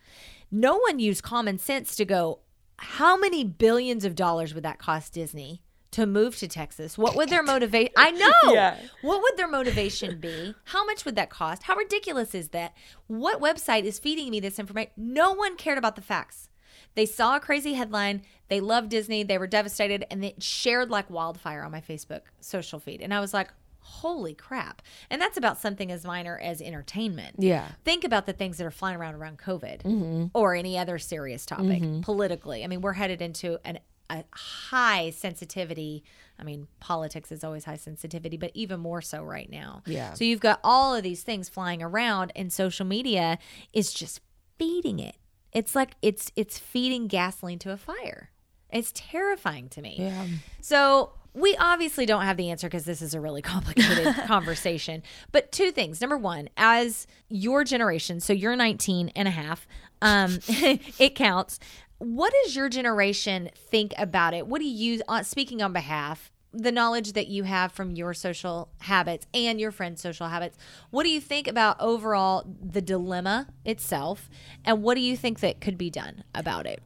No 0.51 0.77
one 0.77 0.99
used 0.99 1.23
common 1.23 1.57
sense 1.57 1.95
to 1.95 2.05
go, 2.05 2.39
how 2.77 3.17
many 3.17 3.43
billions 3.43 4.03
of 4.03 4.15
dollars 4.15 4.53
would 4.53 4.63
that 4.63 4.79
cost 4.79 5.13
Disney? 5.13 5.61
To 5.93 6.05
move 6.05 6.37
to 6.37 6.47
Texas, 6.47 6.97
what 6.97 7.15
would 7.15 7.29
their 7.29 7.41
motivation? 7.41 7.93
I 7.97 8.11
know. 8.45 8.53
Yeah. 8.53 8.77
What 9.01 9.21
would 9.21 9.37
their 9.37 9.47
motivation 9.47 10.19
be? 10.19 10.53
How 10.65 10.85
much 10.85 11.03
would 11.03 11.15
that 11.15 11.29
cost? 11.29 11.63
How 11.63 11.75
ridiculous 11.75 12.35
is 12.35 12.49
that? 12.49 12.75
What 13.07 13.41
website 13.41 13.83
is 13.83 13.97
feeding 13.97 14.29
me 14.29 14.39
this 14.39 14.59
information? 14.59 14.91
No 14.97 15.33
one 15.33 15.57
cared 15.57 15.79
about 15.79 15.95
the 15.95 16.01
facts. 16.01 16.49
They 16.95 17.05
saw 17.05 17.37
a 17.37 17.39
crazy 17.39 17.73
headline. 17.73 18.23
They 18.49 18.59
loved 18.59 18.89
Disney. 18.89 19.23
They 19.23 19.37
were 19.37 19.47
devastated 19.47 20.05
and 20.11 20.23
it 20.23 20.43
shared 20.43 20.89
like 20.89 21.09
wildfire 21.09 21.63
on 21.63 21.71
my 21.71 21.81
Facebook 21.81 22.21
social 22.39 22.79
feed. 22.79 23.01
And 23.01 23.13
I 23.13 23.19
was 23.19 23.33
like, 23.33 23.51
holy 23.81 24.33
crap. 24.33 24.81
And 25.09 25.21
that's 25.21 25.37
about 25.37 25.59
something 25.59 25.91
as 25.91 26.05
minor 26.05 26.37
as 26.37 26.61
entertainment. 26.61 27.35
Yeah. 27.39 27.67
Think 27.83 28.03
about 28.03 28.25
the 28.25 28.33
things 28.33 28.57
that 28.57 28.65
are 28.65 28.71
flying 28.71 28.97
around 28.97 29.15
around 29.15 29.39
COVID 29.39 29.83
mm-hmm. 29.83 30.25
or 30.33 30.55
any 30.55 30.77
other 30.77 30.97
serious 30.99 31.45
topic 31.45 31.81
mm-hmm. 31.81 32.01
politically. 32.01 32.63
I 32.63 32.67
mean, 32.67 32.81
we're 32.81 32.93
headed 32.93 33.21
into 33.21 33.59
an 33.65 33.79
a 34.09 34.23
high 34.31 35.11
sensitivity. 35.11 36.03
I 36.39 36.43
mean, 36.43 36.67
politics 36.79 37.31
is 37.31 37.43
always 37.43 37.65
high 37.65 37.77
sensitivity, 37.77 38.37
but 38.37 38.51
even 38.53 38.79
more 38.79 39.01
so 39.01 39.23
right 39.23 39.49
now. 39.49 39.83
Yeah. 39.85 40.13
So 40.13 40.23
you've 40.23 40.39
got 40.39 40.59
all 40.63 40.95
of 40.95 41.03
these 41.03 41.23
things 41.23 41.49
flying 41.49 41.83
around, 41.83 42.31
and 42.35 42.51
social 42.51 42.85
media 42.85 43.37
is 43.73 43.93
just 43.93 44.21
feeding 44.57 44.99
it. 44.99 45.15
It's 45.51 45.75
like 45.75 45.91
it's 46.01 46.31
it's 46.35 46.57
feeding 46.57 47.07
gasoline 47.07 47.59
to 47.59 47.71
a 47.71 47.77
fire. 47.77 48.31
It's 48.71 48.91
terrifying 48.93 49.69
to 49.69 49.81
me. 49.81 49.95
Yeah. 49.97 50.25
So 50.61 51.13
we 51.33 51.55
obviously 51.57 52.05
don't 52.05 52.23
have 52.23 52.37
the 52.37 52.49
answer 52.49 52.67
because 52.67 52.85
this 52.85 53.01
is 53.01 53.13
a 53.13 53.19
really 53.19 53.41
complicated 53.43 54.13
conversation. 54.25 55.03
But 55.31 55.51
two 55.51 55.71
things. 55.71 56.01
Number 56.01 56.17
one, 56.17 56.49
as 56.57 57.07
your 57.29 57.63
generation, 57.63 58.19
so 58.19 58.33
you're 58.33 58.55
19 58.55 59.09
and 59.15 59.27
a 59.27 59.31
half, 59.31 59.67
um, 60.01 60.39
it 60.47 61.15
counts. 61.15 61.59
What 61.99 62.33
does 62.43 62.55
your 62.55 62.69
generation 62.69 63.49
think 63.55 63.93
about 63.97 64.33
it? 64.33 64.47
What 64.47 64.59
do 64.59 64.67
you, 64.67 65.01
speaking 65.23 65.61
on 65.61 65.73
behalf, 65.73 66.31
the 66.51 66.71
knowledge 66.71 67.13
that 67.13 67.27
you 67.27 67.43
have 67.43 67.71
from 67.71 67.91
your 67.91 68.13
social 68.13 68.69
habits 68.79 69.27
and 69.33 69.59
your 69.59 69.71
friends' 69.71 70.01
social 70.01 70.27
habits, 70.29 70.57
what 70.89 71.03
do 71.03 71.09
you 71.09 71.21
think 71.21 71.47
about 71.47 71.79
overall 71.79 72.43
the 72.61 72.81
dilemma 72.81 73.47
itself? 73.65 74.29
And 74.65 74.81
what 74.81 74.95
do 74.95 75.01
you 75.01 75.15
think 75.15 75.41
that 75.41 75.61
could 75.61 75.77
be 75.77 75.89
done 75.89 76.23
about 76.33 76.65
it? 76.65 76.81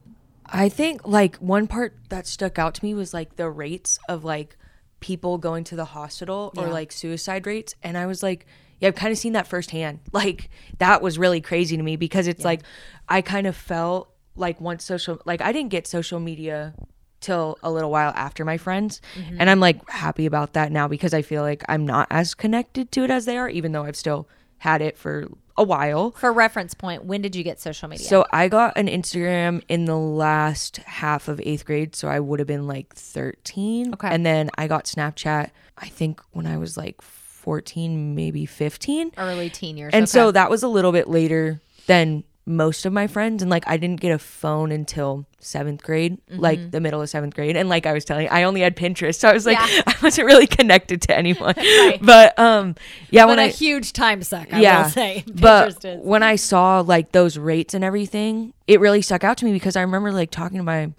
I 0.46 0.68
think 0.68 1.06
like 1.06 1.36
one 1.36 1.66
part 1.66 1.96
that 2.10 2.26
stuck 2.26 2.58
out 2.58 2.74
to 2.74 2.84
me 2.84 2.92
was 2.92 3.14
like 3.14 3.36
the 3.36 3.48
rates 3.48 3.98
of 4.08 4.24
like 4.24 4.56
people 5.00 5.38
going 5.38 5.64
to 5.64 5.76
the 5.76 5.86
hospital 5.86 6.52
or 6.56 6.64
Yeah. 6.66 6.72
like 6.72 6.92
suicide 6.92 7.46
rates. 7.46 7.74
And 7.82 7.96
I 7.96 8.06
was 8.06 8.22
like, 8.22 8.46
yeah, 8.80 8.88
I've 8.88 8.94
kind 8.96 9.12
of 9.12 9.18
seen 9.18 9.32
that 9.32 9.46
firsthand. 9.46 10.00
Like 10.12 10.50
that 10.78 11.00
was 11.00 11.18
really 11.18 11.40
crazy 11.40 11.76
to 11.76 11.82
me 11.82 11.96
because 11.96 12.26
it's 12.26 12.44
like 12.44 12.62
I 13.08 13.22
kind 13.22 13.46
of 13.46 13.56
felt 13.56 14.10
like 14.36 14.60
once 14.60 14.84
social 14.84 15.20
like 15.24 15.40
I 15.40 15.52
didn't 15.52 15.70
get 15.70 15.86
social 15.86 16.20
media 16.20 16.74
till 17.20 17.58
a 17.62 17.70
little 17.70 17.90
while 17.90 18.12
after 18.14 18.44
my 18.44 18.58
friends. 18.58 19.00
Mm-hmm. 19.16 19.36
And 19.40 19.48
I'm 19.48 19.60
like 19.60 19.88
happy 19.88 20.26
about 20.26 20.52
that 20.52 20.70
now 20.70 20.88
because 20.88 21.14
I 21.14 21.22
feel 21.22 21.42
like 21.42 21.64
I'm 21.68 21.86
not 21.86 22.06
as 22.10 22.34
connected 22.34 22.92
to 22.92 23.04
it 23.04 23.10
as 23.10 23.24
they 23.24 23.38
are, 23.38 23.48
even 23.48 23.72
though 23.72 23.84
I've 23.84 23.96
still 23.96 24.28
had 24.58 24.82
it 24.82 24.98
for 24.98 25.28
a 25.56 25.64
while. 25.64 26.10
For 26.12 26.32
reference 26.32 26.74
point, 26.74 27.04
when 27.04 27.22
did 27.22 27.34
you 27.34 27.42
get 27.42 27.60
social 27.60 27.88
media? 27.88 28.06
So 28.06 28.26
I 28.30 28.48
got 28.48 28.76
an 28.76 28.88
Instagram 28.88 29.62
in 29.68 29.86
the 29.86 29.96
last 29.96 30.78
half 30.78 31.28
of 31.28 31.40
eighth 31.42 31.64
grade, 31.64 31.96
so 31.96 32.08
I 32.08 32.20
would 32.20 32.40
have 32.40 32.48
been 32.48 32.66
like 32.66 32.94
13. 32.94 33.94
Okay. 33.94 34.08
And 34.08 34.26
then 34.26 34.50
I 34.58 34.66
got 34.66 34.84
Snapchat, 34.84 35.50
I 35.78 35.88
think 35.88 36.20
when 36.32 36.46
I 36.46 36.58
was 36.58 36.76
like 36.76 37.00
14, 37.00 38.14
maybe 38.14 38.46
15. 38.46 39.12
early 39.16 39.50
teen 39.50 39.76
years. 39.76 39.92
And 39.94 40.08
so 40.08 40.30
that 40.30 40.50
was 40.50 40.62
a 40.62 40.68
little 40.68 40.92
bit 40.92 41.08
later 41.08 41.60
than 41.86 42.24
most 42.46 42.84
of 42.84 42.92
my 42.92 43.06
friends. 43.06 43.42
And 43.42 43.50
like 43.50 43.64
I 43.66 43.76
didn't 43.76 44.00
get 44.00 44.12
a 44.12 44.18
phone 44.18 44.70
until 44.70 45.26
seventh 45.38 45.82
grade, 45.82 46.18
like 46.30 46.70
the 46.70 46.80
middle 46.80 47.00
of 47.00 47.08
seventh 47.08 47.34
grade. 47.34 47.56
And 47.56 47.68
like 47.68 47.86
I 47.86 47.92
was 47.92 48.04
telling 48.04 48.24
you, 48.24 48.30
I 48.30 48.42
only 48.44 48.60
had 48.60 48.76
Pinterest. 48.76 49.16
So 49.16 49.28
I 49.28 49.32
was 49.32 49.46
like, 49.46 49.58
Yeah. 49.58 49.82
I 49.86 49.94
wasn't 50.02 50.26
really 50.26 50.46
connected 50.46 51.02
to 51.02 51.16
anyone. 51.16 51.54
But 52.00 52.38
um 52.38 52.74
yeah, 53.10 53.24
but 53.24 53.30
when 53.30 53.38
a 53.38 53.42
I 53.44 53.48
huge 53.48 53.92
time 53.92 54.22
suck, 54.22 54.52
I 54.52 54.60
yeah, 54.60 54.82
will 54.82 54.90
say. 54.90 55.24
but 55.32 55.84
is. 55.84 56.00
when 56.02 56.22
I 56.22 56.36
saw 56.36 56.80
like 56.80 57.12
those 57.12 57.38
rates 57.38 57.74
and 57.74 57.84
everything, 57.84 58.52
it 58.66 58.80
really 58.80 59.02
stuck 59.02 59.24
out 59.24 59.38
to 59.38 59.44
me 59.44 59.52
because 59.52 59.76
I 59.76 59.82
remember 59.82 60.12
like 60.12 60.30
talking 60.30 60.58
to 60.58 60.64
my 60.64 60.92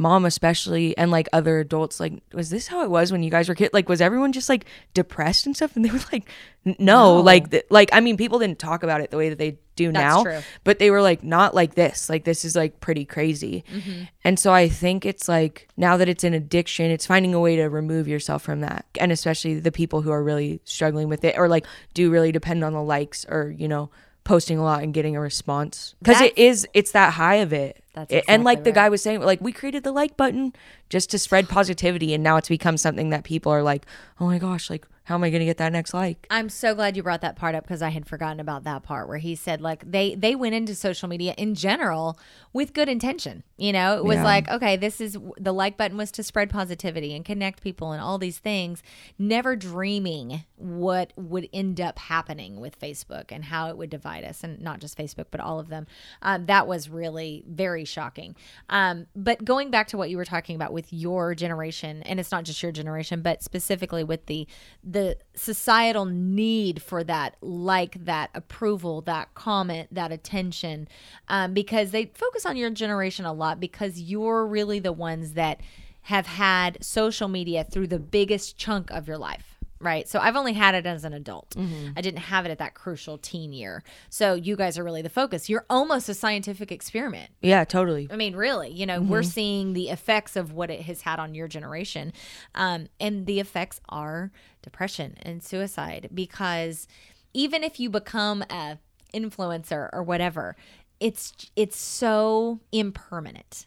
mom 0.00 0.24
especially 0.24 0.96
and 0.96 1.10
like 1.10 1.28
other 1.32 1.58
adults 1.60 2.00
like 2.00 2.14
was 2.32 2.48
this 2.48 2.66
how 2.68 2.82
it 2.82 2.90
was 2.90 3.12
when 3.12 3.22
you 3.22 3.30
guys 3.30 3.48
were 3.50 3.54
kids 3.54 3.72
like 3.74 3.86
was 3.88 4.00
everyone 4.00 4.32
just 4.32 4.48
like 4.48 4.64
depressed 4.94 5.44
and 5.44 5.54
stuff 5.54 5.76
and 5.76 5.84
they 5.84 5.90
were 5.90 6.00
like 6.10 6.26
no, 6.64 6.74
No. 6.78 7.20
like 7.20 7.50
th- 7.50 7.64
like 7.70 7.90
i 7.92 8.00
mean 8.00 8.16
people 8.16 8.38
didn't 8.38 8.58
talk 8.58 8.82
about 8.82 9.02
it 9.02 9.10
the 9.10 9.16
way 9.18 9.28
that 9.28 9.38
they 9.38 9.58
do 9.76 9.92
That's 9.92 10.02
now 10.02 10.22
true. 10.24 10.40
but 10.64 10.78
they 10.78 10.90
were 10.90 11.02
like 11.02 11.22
not 11.22 11.54
like 11.54 11.74
this 11.74 12.08
like 12.08 12.24
this 12.24 12.44
is 12.44 12.56
like 12.56 12.80
pretty 12.80 13.04
crazy 13.04 13.62
Mm-hmm. 13.72 14.04
and 14.24 14.38
so 14.38 14.52
i 14.52 14.68
think 14.70 15.04
it's 15.04 15.28
like 15.28 15.68
now 15.76 15.96
that 15.98 16.08
it's 16.08 16.24
an 16.24 16.32
addiction 16.34 16.90
it's 16.90 17.06
finding 17.06 17.34
a 17.34 17.40
way 17.40 17.56
to 17.56 17.64
remove 17.68 18.08
yourself 18.08 18.42
from 18.42 18.60
that 18.60 18.86
and 18.98 19.12
especially 19.12 19.60
the 19.60 19.72
people 19.72 20.00
who 20.02 20.10
are 20.10 20.22
really 20.22 20.60
struggling 20.64 21.08
with 21.08 21.24
it 21.24 21.36
or 21.38 21.46
like 21.48 21.66
do 21.94 22.10
really 22.10 22.32
depend 22.32 22.64
on 22.64 22.72
the 22.72 22.82
likes 22.82 23.26
or 23.28 23.54
you 23.56 23.68
know 23.68 23.90
posting 24.24 24.58
a 24.58 24.62
lot 24.62 24.82
and 24.82 24.92
getting 24.94 25.16
a 25.16 25.20
response. 25.20 25.94
Because 26.02 26.20
it 26.20 26.36
is 26.38 26.66
it's 26.74 26.92
that 26.92 27.14
high 27.14 27.36
of 27.36 27.52
it. 27.52 27.82
That's 27.94 28.12
It- 28.12 28.24
and 28.28 28.44
like 28.44 28.58
exactly 28.58 28.70
the 28.70 28.74
guy 28.74 28.88
was 28.88 29.02
saying 29.02 29.20
like 29.20 29.40
we 29.40 29.52
created 29.52 29.82
the 29.84 29.92
like 29.92 30.16
button 30.16 30.52
just 30.88 31.10
to 31.10 31.18
spread 31.18 31.48
positivity 31.48 32.14
and 32.14 32.22
now 32.22 32.36
it's 32.36 32.48
become 32.48 32.76
something 32.76 33.10
that 33.10 33.24
people 33.24 33.50
are 33.52 33.62
like 33.62 33.84
oh 34.20 34.26
my 34.26 34.38
gosh 34.38 34.70
like 34.70 34.86
how 35.10 35.16
am 35.16 35.24
I 35.24 35.30
going 35.30 35.40
to 35.40 35.44
get 35.46 35.56
that 35.56 35.72
next 35.72 35.92
like? 35.92 36.24
I'm 36.30 36.48
so 36.48 36.72
glad 36.72 36.96
you 36.96 37.02
brought 37.02 37.20
that 37.22 37.34
part 37.34 37.56
up 37.56 37.64
because 37.64 37.82
I 37.82 37.88
had 37.88 38.06
forgotten 38.06 38.38
about 38.38 38.62
that 38.62 38.84
part 38.84 39.08
where 39.08 39.18
he 39.18 39.34
said 39.34 39.60
like 39.60 39.90
they 39.90 40.14
they 40.14 40.36
went 40.36 40.54
into 40.54 40.72
social 40.76 41.08
media 41.08 41.34
in 41.36 41.56
general 41.56 42.16
with 42.52 42.72
good 42.74 42.88
intention. 42.88 43.42
You 43.56 43.72
know, 43.72 43.96
it 43.96 44.04
was 44.04 44.18
Yeah. 44.18 44.24
like 44.24 44.48
okay, 44.48 44.76
this 44.76 45.00
is 45.00 45.18
the 45.36 45.52
like 45.52 45.76
button 45.76 45.96
was 45.96 46.12
to 46.12 46.22
spread 46.22 46.48
positivity 46.48 47.12
and 47.16 47.24
connect 47.24 47.60
people 47.60 47.90
and 47.90 48.00
all 48.00 48.18
these 48.18 48.38
things, 48.38 48.84
never 49.18 49.56
dreaming 49.56 50.44
what 50.54 51.12
would 51.16 51.48
end 51.52 51.80
up 51.80 51.98
happening 51.98 52.60
with 52.60 52.78
Facebook 52.78 53.32
and 53.32 53.46
how 53.46 53.68
it 53.68 53.76
would 53.76 53.90
divide 53.90 54.22
us 54.22 54.44
and 54.44 54.60
not 54.60 54.78
just 54.78 54.96
Facebook 54.96 55.26
but 55.32 55.40
all 55.40 55.58
of 55.58 55.70
them. 55.70 55.88
Um, 56.22 56.46
that 56.46 56.68
was 56.68 56.88
really 56.88 57.42
very 57.48 57.84
shocking. 57.84 58.36
Um, 58.68 59.08
but 59.16 59.44
going 59.44 59.72
back 59.72 59.88
to 59.88 59.96
what 59.96 60.08
you 60.08 60.16
were 60.16 60.24
talking 60.24 60.54
about 60.54 60.72
with 60.72 60.92
your 60.92 61.34
generation, 61.34 62.04
and 62.04 62.20
it's 62.20 62.30
not 62.30 62.44
just 62.44 62.62
your 62.62 62.70
generation, 62.70 63.22
but 63.22 63.42
specifically 63.42 64.04
with 64.04 64.26
the 64.26 64.46
the 64.84 64.99
societal 65.34 66.04
need 66.04 66.82
for 66.82 67.04
that 67.04 67.36
like, 67.40 68.04
that 68.04 68.30
approval, 68.34 69.00
that 69.02 69.34
comment, 69.34 69.88
that 69.92 70.12
attention, 70.12 70.88
um, 71.28 71.54
because 71.54 71.90
they 71.90 72.06
focus 72.14 72.46
on 72.46 72.56
your 72.56 72.70
generation 72.70 73.24
a 73.24 73.32
lot 73.32 73.60
because 73.60 74.00
you're 74.00 74.46
really 74.46 74.78
the 74.78 74.92
ones 74.92 75.34
that 75.34 75.60
have 76.02 76.26
had 76.26 76.82
social 76.82 77.28
media 77.28 77.64
through 77.64 77.86
the 77.86 77.98
biggest 77.98 78.56
chunk 78.56 78.90
of 78.90 79.06
your 79.06 79.18
life. 79.18 79.49
Right. 79.80 80.06
So 80.06 80.18
I've 80.18 80.36
only 80.36 80.52
had 80.52 80.74
it 80.74 80.84
as 80.84 81.04
an 81.04 81.14
adult. 81.14 81.56
I 81.96 82.00
didn't 82.02 82.20
have 82.20 82.44
it 82.44 82.50
at 82.50 82.58
that 82.58 82.74
crucial 82.74 83.16
teen 83.16 83.54
year. 83.54 83.82
So 84.10 84.34
you 84.34 84.54
guys 84.54 84.76
are 84.78 84.84
really 84.84 85.00
the 85.00 85.08
focus. 85.08 85.48
You're 85.48 85.64
almost 85.70 86.08
a 86.10 86.14
scientific 86.14 86.70
experiment. 86.70 87.30
Yeah, 87.40 87.64
totally. 87.64 88.06
I 88.10 88.16
mean, 88.16 88.36
really, 88.36 88.68
you 88.70 88.84
know, 88.84 89.00
we're 89.00 89.22
seeing 89.22 89.72
the 89.72 89.88
effects 89.88 90.36
of 90.36 90.52
what 90.52 90.70
it 90.70 90.82
has 90.82 91.00
had 91.02 91.18
on 91.18 91.34
your 91.34 91.48
generation. 91.48 92.12
Um, 92.54 92.88
and 93.00 93.24
the 93.24 93.40
effects 93.40 93.80
are 93.88 94.30
depression 94.60 95.16
and 95.22 95.42
suicide 95.42 96.10
because 96.12 96.86
even 97.32 97.64
if 97.64 97.80
you 97.80 97.88
become 97.88 98.42
a 98.50 98.78
influencer 99.14 99.88
or 99.92 100.02
whatever, 100.02 100.56
it's 101.00 101.50
it's 101.56 101.78
so 101.78 102.60
impermanent. 102.72 103.66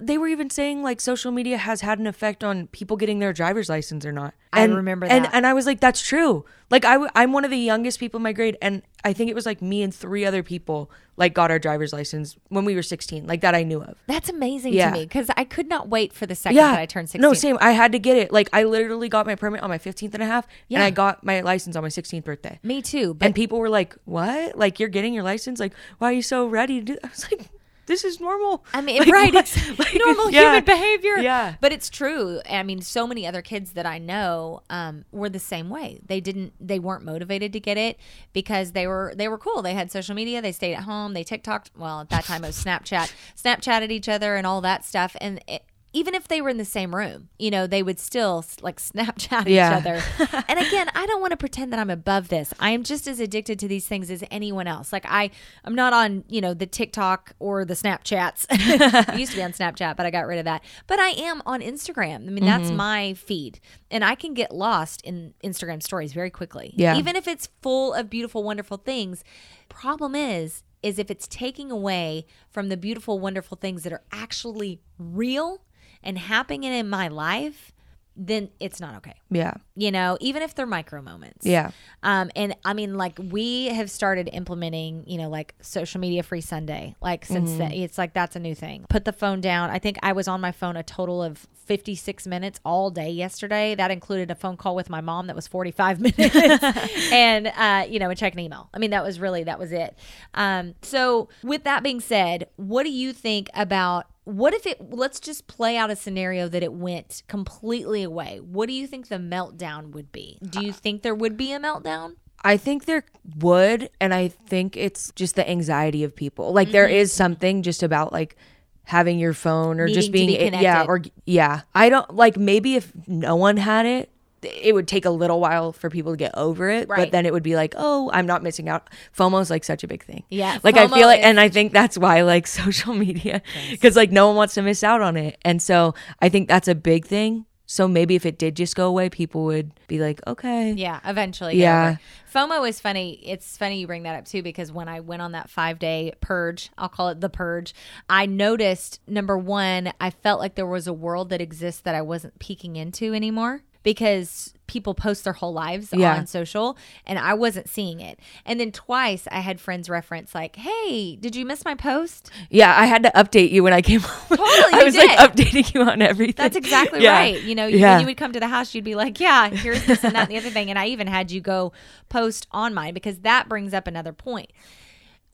They 0.00 0.18
were 0.18 0.28
even 0.28 0.50
saying 0.50 0.82
like 0.82 1.00
social 1.00 1.32
media 1.32 1.56
has 1.56 1.80
had 1.80 1.98
an 1.98 2.06
effect 2.06 2.44
on 2.44 2.66
people 2.68 2.98
getting 2.98 3.18
their 3.18 3.32
driver's 3.32 3.70
license 3.70 4.04
or 4.04 4.12
not. 4.12 4.34
I 4.52 4.64
remember 4.64 5.06
and, 5.06 5.24
that. 5.24 5.34
And 5.34 5.46
I 5.46 5.54
was 5.54 5.64
like, 5.64 5.80
that's 5.80 6.02
true. 6.02 6.44
Like 6.70 6.84
I 6.84 7.08
I'm 7.14 7.32
one 7.32 7.44
of 7.44 7.50
the 7.50 7.56
youngest 7.58 7.98
people 7.98 8.18
in 8.18 8.22
my 8.22 8.32
grade, 8.32 8.58
and 8.60 8.82
I 9.04 9.12
think 9.12 9.30
it 9.30 9.34
was 9.34 9.44
like 9.46 9.60
me 9.60 9.82
and 9.82 9.94
three 9.94 10.24
other 10.24 10.42
people 10.42 10.90
like 11.16 11.34
got 11.34 11.50
our 11.50 11.58
driver's 11.58 11.92
license 11.92 12.36
when 12.48 12.64
we 12.64 12.74
were 12.74 12.82
16, 12.82 13.26
like 13.26 13.42
that 13.42 13.54
I 13.54 13.62
knew 13.62 13.82
of. 13.82 13.96
That's 14.06 14.28
amazing 14.28 14.72
Yeah. 14.72 14.90
to 14.90 14.96
me 14.96 15.04
because 15.04 15.28
I 15.36 15.44
could 15.44 15.68
not 15.68 15.88
wait 15.88 16.12
for 16.12 16.26
the 16.26 16.34
second 16.34 16.56
Yeah. 16.56 16.72
that 16.72 16.80
I 16.80 16.86
turned 16.86 17.08
16. 17.10 17.20
No, 17.20 17.34
same. 17.34 17.58
I 17.60 17.72
had 17.72 17.92
to 17.92 17.98
get 17.98 18.16
it. 18.16 18.32
Like 18.32 18.48
I 18.52 18.64
literally 18.64 19.08
got 19.08 19.26
my 19.26 19.34
permit 19.34 19.62
on 19.62 19.68
my 19.68 19.78
15th 19.78 20.14
and 20.14 20.22
a 20.22 20.26
half, 20.26 20.44
and 20.46 20.52
Yeah. 20.68 20.84
I 20.84 20.90
got 20.90 21.22
my 21.24 21.40
license 21.42 21.76
on 21.76 21.82
my 21.82 21.88
16th 21.90 22.24
birthday. 22.24 22.58
Me 22.62 22.80
too. 22.82 23.14
But 23.14 23.26
and 23.26 23.34
people 23.34 23.58
were 23.60 23.68
like, 23.68 23.94
"What? 24.06 24.56
Like 24.58 24.80
you're 24.80 24.88
getting 24.88 25.12
your 25.14 25.22
license? 25.22 25.60
Like 25.60 25.72
why 25.98 26.08
are 26.10 26.14
you 26.14 26.22
so 26.22 26.46
ready 26.46 26.80
to 26.80 26.84
do?" 26.84 26.94
That? 26.94 27.04
I 27.04 27.08
was 27.10 27.26
like, 27.30 27.48
"This 27.86 28.04
is 28.04 28.20
normal." 28.20 28.64
I 28.72 28.80
mean, 28.80 28.98
Like, 29.04 29.12
right? 29.12 29.34
It's 29.34 29.56
Like, 29.78 29.94
normal 29.94 30.30
yeah. 30.30 30.42
human 30.52 30.64
behavior. 30.64 31.16
Yeah. 31.18 31.54
but 31.60 31.72
it's 31.72 31.88
true. 31.90 32.40
I 32.48 32.62
mean, 32.62 32.80
so 32.80 33.06
many 33.06 33.26
other 33.26 33.42
kids 33.42 33.72
that 33.72 33.86
I 33.86 33.98
know 33.98 34.62
um, 34.70 35.04
were 35.12 35.28
the 35.28 35.38
same 35.38 35.68
way. 35.70 36.00
They 36.06 36.20
didn't. 36.20 36.52
They 36.60 36.78
weren't 36.78 37.04
motivated 37.04 37.52
to 37.54 37.60
get 37.60 37.76
it 37.76 37.98
because 38.32 38.72
they 38.72 38.86
were 38.86 39.12
they 39.16 39.28
were 39.28 39.38
cool. 39.38 39.62
They 39.62 39.74
had 39.74 39.90
social 39.90 40.14
media. 40.14 40.40
They 40.42 40.52
stayed 40.52 40.74
at 40.74 40.84
home. 40.84 41.12
They 41.14 41.24
TikToked. 41.24 41.70
Well, 41.76 42.00
at 42.00 42.10
that 42.10 42.24
time 42.24 42.44
it 42.44 42.48
was 42.48 42.62
Snapchat. 42.62 43.12
Snapchatted 43.36 43.90
each 43.90 44.08
other 44.08 44.36
and 44.36 44.46
all 44.46 44.60
that 44.62 44.84
stuff. 44.84 45.16
And 45.20 45.40
it, 45.46 45.62
even 45.94 46.14
if 46.14 46.28
they 46.28 46.42
were 46.42 46.50
in 46.50 46.58
the 46.58 46.64
same 46.64 46.94
room, 46.94 47.28
you 47.38 47.50
know, 47.50 47.66
they 47.66 47.82
would 47.82 47.98
still 47.98 48.44
like 48.60 48.76
Snapchat 48.80 49.48
Yeah. 49.48 49.78
each 49.80 49.86
other. 49.86 50.02
and 50.48 50.58
again, 50.58 50.88
I 50.94 51.06
don't 51.06 51.20
want 51.22 51.30
to 51.30 51.36
pretend 51.38 51.72
that 51.72 51.78
I'm 51.80 51.88
above 51.88 52.28
this. 52.28 52.52
I 52.60 52.70
am 52.70 52.82
just 52.82 53.06
as 53.06 53.20
addicted 53.20 53.58
to 53.60 53.68
these 53.68 53.86
things 53.88 54.10
as 54.10 54.22
anyone 54.30 54.66
else. 54.66 54.92
Like 54.92 55.06
I, 55.08 55.30
I'm 55.64 55.74
not 55.74 55.92
on, 55.92 56.24
you 56.28 56.40
know, 56.40 56.52
the 56.52 56.66
TikTok 56.66 57.32
or 57.38 57.64
the 57.64 57.74
Snapchats. 57.74 58.44
I 58.50 59.16
used 59.16 59.32
to 59.32 59.38
be 59.38 59.42
on 59.42 59.52
Snapchat, 59.52 59.96
but 59.96 60.04
I 60.04 60.10
got 60.10 60.26
rid 60.26 60.38
of 60.40 60.44
that. 60.44 60.62
But 60.86 60.98
I 60.98 61.10
am 61.10 61.40
on 61.46 61.60
Instagram. 61.60 62.26
I 62.26 62.30
mean, 62.30 62.44
that's 62.44 62.64
Mm-hmm. 62.68 62.76
my 62.76 63.14
feed, 63.14 63.60
and 63.90 64.04
I 64.04 64.14
can 64.14 64.34
get 64.34 64.52
lost 64.54 65.00
in 65.02 65.34
Instagram 65.44 65.82
stories 65.82 66.12
very 66.12 66.30
quickly. 66.30 66.72
Yeah. 66.76 66.96
even 66.96 67.14
if 67.16 67.28
it's 67.28 67.48
full 67.62 67.94
of 67.94 68.10
beautiful, 68.10 68.42
wonderful 68.42 68.76
things. 68.78 69.22
Problem 69.68 70.14
is, 70.14 70.62
is 70.82 70.98
if 70.98 71.10
it's 71.10 71.26
taking 71.28 71.70
away 71.70 72.26
from 72.50 72.68
the 72.68 72.76
beautiful, 72.76 73.18
wonderful 73.18 73.56
things 73.56 73.82
that 73.84 73.92
are 73.92 74.02
actually 74.12 74.80
real 74.98 75.62
and 76.04 76.16
happening 76.18 76.64
in 76.64 76.88
my 76.88 77.08
life, 77.08 77.72
then 78.16 78.48
it's 78.60 78.78
not 78.78 78.94
okay 78.94 79.14
Yeah. 79.28 79.54
you 79.74 79.90
know, 79.90 80.16
even 80.20 80.42
if 80.42 80.54
they're 80.54 80.66
micro 80.66 81.02
moments. 81.02 81.44
Yeah. 81.44 81.72
Um, 82.04 82.30
and 82.36 82.54
I 82.64 82.72
mean, 82.72 82.94
like 82.94 83.18
we 83.20 83.66
have 83.66 83.90
started 83.90 84.30
implementing, 84.32 85.02
you 85.08 85.18
know, 85.18 85.28
like 85.28 85.52
social 85.60 86.00
media 86.00 86.22
free 86.22 86.40
Sunday. 86.40 86.94
Like 87.02 87.24
since 87.24 87.50
Mm-hmm. 87.50 87.58
then, 87.58 87.72
it's 87.72 87.98
like 87.98 88.12
that's 88.14 88.36
a 88.36 88.38
new 88.38 88.54
thing. 88.54 88.86
Put 88.88 89.04
the 89.04 89.12
phone 89.12 89.40
down. 89.40 89.70
I 89.70 89.80
think 89.80 89.96
I 90.00 90.12
was 90.12 90.28
on 90.28 90.40
my 90.40 90.52
phone 90.52 90.76
a 90.76 90.84
total 90.84 91.24
of 91.24 91.48
56 91.66 92.26
minutes 92.28 92.60
all 92.64 92.90
day 92.90 93.10
yesterday. 93.10 93.74
That 93.74 93.90
included 93.90 94.30
a 94.30 94.36
phone 94.36 94.56
call 94.58 94.76
with 94.76 94.88
my 94.90 95.00
mom 95.00 95.26
that 95.26 95.34
was 95.34 95.48
45 95.48 95.98
minutes, 96.08 96.36
and 97.12 97.48
uh, 97.48 97.84
you 97.88 97.98
know, 97.98 98.10
and 98.10 98.18
check 98.18 98.34
an 98.34 98.38
email. 98.38 98.68
I 98.72 98.78
mean, 98.78 98.90
that 98.90 99.02
was 99.02 99.18
really 99.18 99.42
that 99.42 99.58
was 99.58 99.72
it. 99.72 99.98
Um, 100.34 100.74
so 100.82 101.30
with 101.42 101.64
that 101.64 101.82
being 101.82 101.98
said, 102.00 102.48
what 102.54 102.84
do 102.84 102.90
you 102.92 103.12
think 103.12 103.48
about? 103.54 104.06
What 104.24 104.54
if 104.54 104.66
it, 104.66 104.90
let's 104.90 105.20
just 105.20 105.46
play 105.46 105.76
out 105.76 105.90
a 105.90 105.96
scenario 105.96 106.48
that 106.48 106.62
it 106.62 106.72
went 106.72 107.22
completely 107.28 108.02
away. 108.02 108.40
What 108.40 108.66
do 108.68 108.72
you 108.72 108.86
think 108.86 109.08
the 109.08 109.16
meltdown 109.16 109.90
would 109.92 110.10
be? 110.12 110.38
Do 110.42 110.64
you 110.64 110.72
think 110.72 111.02
there 111.02 111.14
would 111.14 111.36
be 111.36 111.52
a 111.52 111.60
meltdown? 111.60 112.16
I 112.42 112.56
think 112.56 112.84
there 112.86 113.04
would, 113.38 113.90
and 114.00 114.12
I 114.12 114.28
think 114.28 114.76
it's 114.76 115.10
just 115.12 115.34
the 115.34 115.48
anxiety 115.48 116.04
of 116.04 116.14
people. 116.14 116.52
Like 116.52 116.70
there 116.72 116.86
is 116.88 117.12
something 117.12 117.62
just 117.62 117.82
about 117.82 118.12
like 118.12 118.36
having 118.84 119.18
your 119.18 119.32
phone 119.32 119.80
or 119.80 119.88
just 119.88 120.08
Mm-hmm. 120.08 120.12
Being 120.12 120.28
to 120.28 120.50
be 120.58 120.62
yeah 120.62 120.82
connected. 120.84 121.10
or 121.10 121.20
yeah. 121.26 121.60
I 121.74 121.88
don't 121.88 122.14
like 122.14 122.36
maybe 122.36 122.76
if 122.76 122.92
no 123.06 123.36
one 123.36 123.56
had 123.56 123.86
it, 123.86 124.10
it 124.44 124.74
would 124.74 124.86
take 124.88 125.04
a 125.04 125.10
little 125.10 125.40
while 125.40 125.72
for 125.72 125.90
people 125.90 126.12
to 126.12 126.16
get 126.16 126.32
over 126.36 126.70
it. 126.70 126.88
Right. 126.88 126.98
But 126.98 127.10
then 127.12 127.26
it 127.26 127.32
would 127.32 127.42
be 127.42 127.56
like, 127.56 127.74
oh, 127.76 128.10
I'm 128.12 128.26
not 128.26 128.42
missing 128.42 128.68
out. 128.68 128.88
FOMO 129.16 129.40
is 129.40 129.50
like 129.50 129.64
such 129.64 129.84
a 129.84 129.88
big 129.88 130.04
thing. 130.04 130.24
Yeah, 130.30 130.58
like 130.62 130.76
I 130.76 130.86
feel 130.88 131.06
like, 131.06 131.20
is- 131.20 131.26
and 131.26 131.40
I 131.40 131.48
think 131.48 131.72
that's 131.72 131.96
why 131.98 132.22
like 132.22 132.46
social 132.62 132.94
media, 132.94 133.42
because 133.70 133.96
like 133.96 134.10
no 134.12 134.26
one 134.28 134.36
wants 134.36 134.54
to 134.54 134.62
miss 134.62 134.84
out 134.84 135.00
on 135.00 135.16
it, 135.16 135.38
and 135.44 135.60
so 135.62 135.94
I 136.20 136.28
think 136.28 136.48
that's 136.48 136.68
a 136.68 136.74
big 136.74 137.06
thing. 137.06 137.46
So 137.66 137.88
maybe 137.88 138.14
if 138.14 138.26
it 138.26 138.38
did 138.38 138.56
just 138.56 138.76
go 138.76 138.86
away, 138.88 139.08
people 139.08 139.44
would 139.46 139.72
be 139.88 139.98
like, 139.98 140.20
okay, 140.26 140.72
Yeah, 140.72 141.00
eventually. 141.02 141.56
Yeah. 141.58 141.96
FOMO 142.32 142.68
is 142.68 142.78
funny. 142.78 143.18
It's 143.24 143.56
funny 143.56 143.80
you 143.80 143.86
bring 143.86 144.02
that 144.02 144.16
up 144.18 144.26
too 144.26 144.42
because 144.42 144.70
when 144.70 144.86
I 144.86 145.00
went 145.00 145.22
on 145.22 145.32
that 145.32 145.48
five 145.48 145.78
day 145.78 146.12
purge, 146.20 146.68
I'll 146.76 146.90
call 146.90 147.08
it 147.08 147.22
the 147.22 147.30
purge, 147.30 147.74
I 148.06 148.26
noticed 148.26 149.00
number 149.06 149.38
one, 149.38 149.94
I 149.98 150.10
felt 150.10 150.40
like 150.40 150.56
there 150.56 150.66
was 150.66 150.86
a 150.86 150.92
world 150.92 151.30
that 151.30 151.40
exists 151.40 151.80
that 151.80 151.94
I 151.94 152.02
wasn't 152.02 152.38
peeking 152.38 152.76
into 152.76 153.14
anymore 153.14 153.62
because 153.84 154.50
people 154.66 154.94
post 154.94 155.24
their 155.24 155.34
whole 155.34 155.52
lives 155.52 155.90
Yeah. 155.92 156.16
on 156.16 156.26
social 156.26 156.76
and 157.06 157.18
I 157.18 157.34
wasn't 157.34 157.68
seeing 157.68 158.00
it. 158.00 158.18
And 158.46 158.58
then 158.58 158.72
twice 158.72 159.28
I 159.30 159.40
had 159.40 159.60
friends 159.60 159.90
reference 159.90 160.34
like, 160.34 160.56
"Hey, 160.56 161.16
did 161.16 161.36
you 161.36 161.44
miss 161.44 161.66
my 161.66 161.74
post?" 161.74 162.30
Yeah, 162.50 162.74
I 162.76 162.86
had 162.86 163.02
to 163.02 163.10
update 163.14 163.50
you 163.52 163.62
when 163.62 163.74
I 163.74 163.82
came 163.82 164.00
home. 164.02 164.38
Totally, 164.38 164.72
I 164.80 164.82
was 164.82 164.94
did. 164.94 165.06
like 165.06 165.18
updating 165.18 165.74
you 165.74 165.82
on 165.82 166.00
everything. 166.00 166.34
That's 166.42 166.56
exactly 166.56 167.02
Yeah. 167.02 167.12
right. 167.12 167.42
You 167.42 167.54
know, 167.54 167.66
Yeah. 167.66 167.92
when 167.92 168.00
you 168.00 168.06
would 168.06 168.16
come 168.16 168.32
to 168.32 168.40
the 168.40 168.48
house, 168.48 168.74
you'd 168.74 168.84
be 168.84 168.94
like, 168.94 169.20
"Yeah, 169.20 169.50
here's 169.50 169.84
this 169.84 170.02
and 170.02 170.14
that 170.14 170.22
and 170.22 170.30
the 170.30 170.38
other 170.38 170.50
thing." 170.50 170.70
And 170.70 170.78
I 170.78 170.86
even 170.86 171.06
had 171.06 171.30
you 171.30 171.42
go 171.42 171.72
post 172.08 172.46
on 172.50 172.72
mine 172.72 172.94
because 172.94 173.18
that 173.18 173.48
brings 173.50 173.74
up 173.74 173.86
another 173.86 174.14
point. 174.14 174.50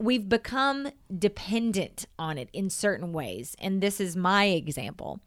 We've 0.00 0.26
become 0.26 0.92
dependent 1.18 2.06
on 2.18 2.38
it 2.38 2.48
in 2.54 2.70
certain 2.70 3.12
ways, 3.12 3.54
and 3.58 3.82
this 3.82 4.00
is 4.00 4.16
my 4.16 4.46
example. 4.46 5.20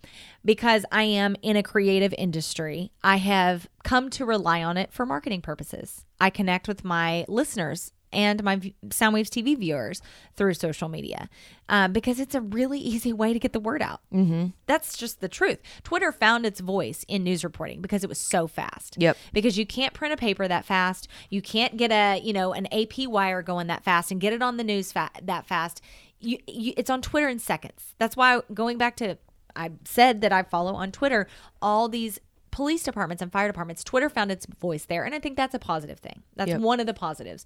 Because 0.43 0.83
I 0.91 1.03
am 1.03 1.35
in 1.43 1.55
a 1.55 1.61
creative 1.61 2.11
industry, 2.17 2.91
I 3.03 3.17
have 3.17 3.69
come 3.83 4.09
to 4.09 4.25
rely 4.25 4.63
on 4.63 4.77
it 4.77 4.91
for 4.91 5.05
marketing 5.05 5.43
purposes. 5.43 6.05
I 6.19 6.31
connect 6.31 6.67
with 6.67 6.83
my 6.83 7.23
listeners 7.27 7.93
and 8.13 8.43
my 8.43 8.57
Soundwaves 8.87 9.29
TV 9.29 9.57
viewers 9.57 10.01
through 10.35 10.53
social 10.53 10.89
media 10.89 11.29
um, 11.69 11.93
because 11.93 12.19
it's 12.19 12.35
a 12.35 12.41
really 12.41 12.79
easy 12.79 13.13
way 13.13 13.33
to 13.33 13.39
get 13.39 13.53
the 13.53 13.59
word 13.59 13.81
out. 13.81 14.01
Mm-hmm. 14.13 14.47
That's 14.65 14.97
just 14.97 15.21
the 15.21 15.27
truth. 15.27 15.59
Twitter 15.83 16.11
found 16.11 16.45
its 16.45 16.59
voice 16.59 17.05
in 17.07 17.23
news 17.23 17.43
reporting 17.43 17.81
because 17.81 18.03
it 18.03 18.09
was 18.09 18.19
so 18.19 18.47
fast. 18.47 18.95
Yep. 18.99 19.17
Because 19.31 19.57
you 19.57 19.65
can't 19.65 19.93
print 19.93 20.13
a 20.13 20.17
paper 20.17 20.47
that 20.47 20.65
fast. 20.65 21.07
You 21.29 21.41
can't 21.41 21.77
get 21.77 21.91
a 21.91 22.19
you 22.19 22.33
know 22.33 22.53
an 22.53 22.67
AP 22.71 23.07
wire 23.07 23.41
going 23.41 23.67
that 23.67 23.83
fast 23.83 24.11
and 24.11 24.21
get 24.21 24.33
it 24.33 24.41
on 24.41 24.57
the 24.57 24.63
news 24.63 24.91
fa- 24.91 25.11
that 25.21 25.45
fast. 25.45 25.81
You, 26.19 26.37
you 26.47 26.73
it's 26.77 26.89
on 26.89 27.01
Twitter 27.01 27.27
in 27.27 27.39
seconds. 27.39 27.95
That's 27.97 28.15
why 28.15 28.41
going 28.53 28.77
back 28.77 28.95
to 28.97 29.17
I 29.55 29.71
said 29.85 30.21
that 30.21 30.31
I 30.31 30.43
follow 30.43 30.73
on 30.73 30.91
Twitter 30.91 31.27
all 31.61 31.89
these 31.89 32.19
police 32.53 32.83
departments 32.83 33.21
and 33.21 33.31
fire 33.31 33.47
departments. 33.47 33.83
Twitter 33.83 34.09
found 34.09 34.31
its 34.31 34.45
voice 34.45 34.85
there, 34.85 35.03
and 35.03 35.13
I 35.15 35.19
think 35.19 35.35
that's 35.35 35.53
a 35.55 35.59
positive 35.59 35.99
thing. 35.99 36.23
That's 36.35 36.49
Yep. 36.49 36.61
one 36.61 36.79
of 36.79 36.85
the 36.85 36.93
positives. 36.93 37.45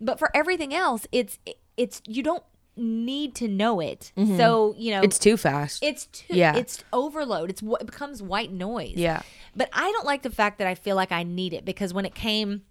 But 0.00 0.18
for 0.18 0.30
everything 0.36 0.72
else, 0.74 1.06
it's 1.10 1.38
it's 1.76 2.02
you 2.06 2.22
don't 2.22 2.44
need 2.76 3.34
to 3.36 3.48
know 3.48 3.80
it. 3.80 4.12
So, 4.16 4.74
you 4.78 4.90
know, 4.92 4.98
Mm-hmm. 4.98 5.04
It's 5.04 5.18
too 5.18 5.36
fast. 5.36 5.82
it's 5.82 6.06
too 6.06 6.36
Yeah. 6.36 6.56
it's 6.56 6.82
overload. 6.92 7.50
It's 7.50 7.62
what 7.62 7.82
it 7.82 7.86
becomes 7.86 8.22
white 8.22 8.50
noise. 8.52 8.94
Yeah. 8.96 9.22
But 9.56 9.68
I 9.72 9.90
don't 9.92 10.06
like 10.06 10.22
the 10.22 10.30
fact 10.30 10.58
that 10.58 10.66
I 10.66 10.74
feel 10.74 10.96
like 10.96 11.12
I 11.12 11.22
need 11.22 11.52
it 11.52 11.64
because 11.64 11.92
when 11.92 12.04
it 12.06 12.14
came 12.14 12.62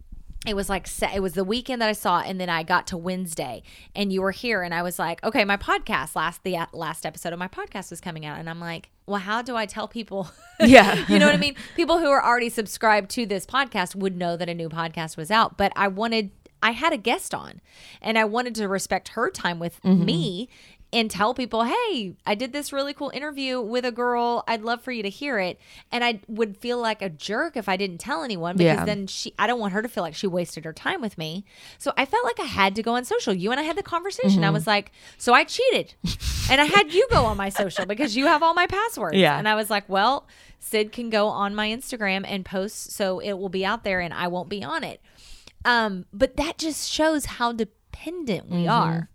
it 0.47 0.55
was 0.55 0.69
like 0.69 0.87
it 1.13 1.19
was 1.21 1.33
the 1.33 1.43
weekend 1.43 1.81
that 1.81 1.89
I 1.89 1.93
saw 1.93 2.21
it, 2.21 2.27
and 2.27 2.41
then 2.41 2.49
I 2.49 2.63
got 2.63 2.87
to 2.87 2.97
Wednesday 2.97 3.61
and 3.95 4.11
you 4.11 4.21
were 4.23 4.31
here 4.31 4.63
and 4.63 4.73
I 4.73 4.81
was 4.81 4.97
like, 4.97 5.23
okay, 5.23 5.45
my 5.45 5.57
podcast 5.57 6.15
last 6.15 6.43
the 6.43 6.57
uh, 6.57 6.65
last 6.73 7.05
episode 7.05 7.31
of 7.31 7.37
my 7.39 7.47
podcast 7.47 7.91
was 7.91 8.01
coming 8.01 8.25
out 8.25 8.39
and 8.39 8.49
I'm 8.49 8.59
like, 8.59 8.89
well, 9.05 9.19
how 9.19 9.41
do 9.43 9.55
I 9.55 9.65
tell 9.65 9.87
people? 9.87 10.29
Yeah. 10.59 11.05
you 11.09 11.17
know 11.17 11.25
what 11.25 11.33
I 11.33 11.39
mean? 11.39 11.55
People 11.75 11.97
who 11.97 12.05
are 12.11 12.23
already 12.23 12.49
subscribed 12.49 13.09
to 13.11 13.25
this 13.25 13.47
podcast 13.47 13.95
would 13.95 14.15
know 14.15 14.37
that 14.37 14.47
a 14.47 14.53
new 14.53 14.69
podcast 14.69 15.17
was 15.17 15.31
out, 15.31 15.57
but 15.57 15.73
I 15.75 15.87
wanted 15.87 16.29
I 16.61 16.71
had 16.71 16.93
a 16.93 16.97
guest 16.97 17.33
on 17.33 17.61
and 17.99 18.15
I 18.15 18.25
wanted 18.25 18.53
to 18.55 18.67
respect 18.67 19.09
her 19.09 19.31
time 19.31 19.57
with 19.57 19.81
Mm-hmm. 19.81 20.05
me 20.05 20.49
and 20.93 21.09
tell 21.09 21.33
people, 21.33 21.63
hey, 21.63 22.15
I 22.25 22.35
did 22.35 22.51
this 22.51 22.73
really 22.73 22.93
cool 22.93 23.11
interview 23.13 23.61
with 23.61 23.85
a 23.85 23.91
girl. 23.93 24.43
I'd 24.47 24.61
love 24.61 24.81
for 24.81 24.91
you 24.91 25.01
to 25.03 25.09
hear 25.09 25.39
it. 25.39 25.57
And 25.89 26.03
I 26.03 26.19
would 26.27 26.57
feel 26.57 26.79
like 26.79 27.01
a 27.01 27.09
jerk 27.09 27.55
if 27.55 27.69
I 27.69 27.77
didn't 27.77 27.99
tell 27.99 28.23
anyone 28.23 28.57
because 28.57 28.79
Yeah. 28.79 28.85
then 28.85 29.07
she, 29.07 29.33
I 29.39 29.47
don't 29.47 29.59
want 29.59 29.71
her 29.71 29.81
to 29.81 29.87
feel 29.87 30.03
like 30.03 30.15
she 30.15 30.27
wasted 30.27 30.65
her 30.65 30.73
time 30.73 30.99
with 30.99 31.17
me. 31.17 31.45
So 31.77 31.93
I 31.95 32.05
felt 32.05 32.25
like 32.25 32.39
I 32.41 32.45
had 32.45 32.75
to 32.75 32.83
go 32.83 32.95
on 32.95 33.05
social. 33.05 33.33
You 33.33 33.51
and 33.51 33.59
I 33.59 33.63
had 33.63 33.77
the 33.77 33.83
conversation. 33.83 34.43
I 34.43 34.47
Mm-hmm. 34.47 34.53
was 34.55 34.67
like, 34.67 34.91
so 35.17 35.33
I 35.33 35.45
cheated. 35.45 35.93
and 36.49 36.59
I 36.59 36.65
had 36.65 36.93
you 36.93 37.07
go 37.09 37.23
on 37.25 37.37
my 37.37 37.47
social 37.49 37.85
because 37.85 38.17
you 38.17 38.25
have 38.27 38.43
all 38.43 38.53
my 38.53 38.67
passwords. 38.67 39.15
Yeah. 39.15 39.37
And 39.37 39.47
I 39.47 39.55
was 39.55 39.69
like, 39.69 39.87
well, 39.87 40.27
Sid 40.59 40.91
can 40.91 41.09
go 41.09 41.27
on 41.27 41.55
my 41.55 41.69
Instagram 41.69 42.25
and 42.27 42.43
post 42.43 42.91
so 42.91 43.19
it 43.19 43.33
will 43.33 43.49
be 43.49 43.65
out 43.65 43.83
there 43.85 44.01
and 44.01 44.13
I 44.13 44.27
won't 44.27 44.49
be 44.49 44.61
on 44.61 44.83
it. 44.83 44.99
Um, 45.63 46.05
but 46.11 46.35
that 46.37 46.57
just 46.57 46.91
shows 46.91 47.25
how 47.25 47.53
dependent 47.53 48.49
we 48.49 48.67
are. 48.67 49.09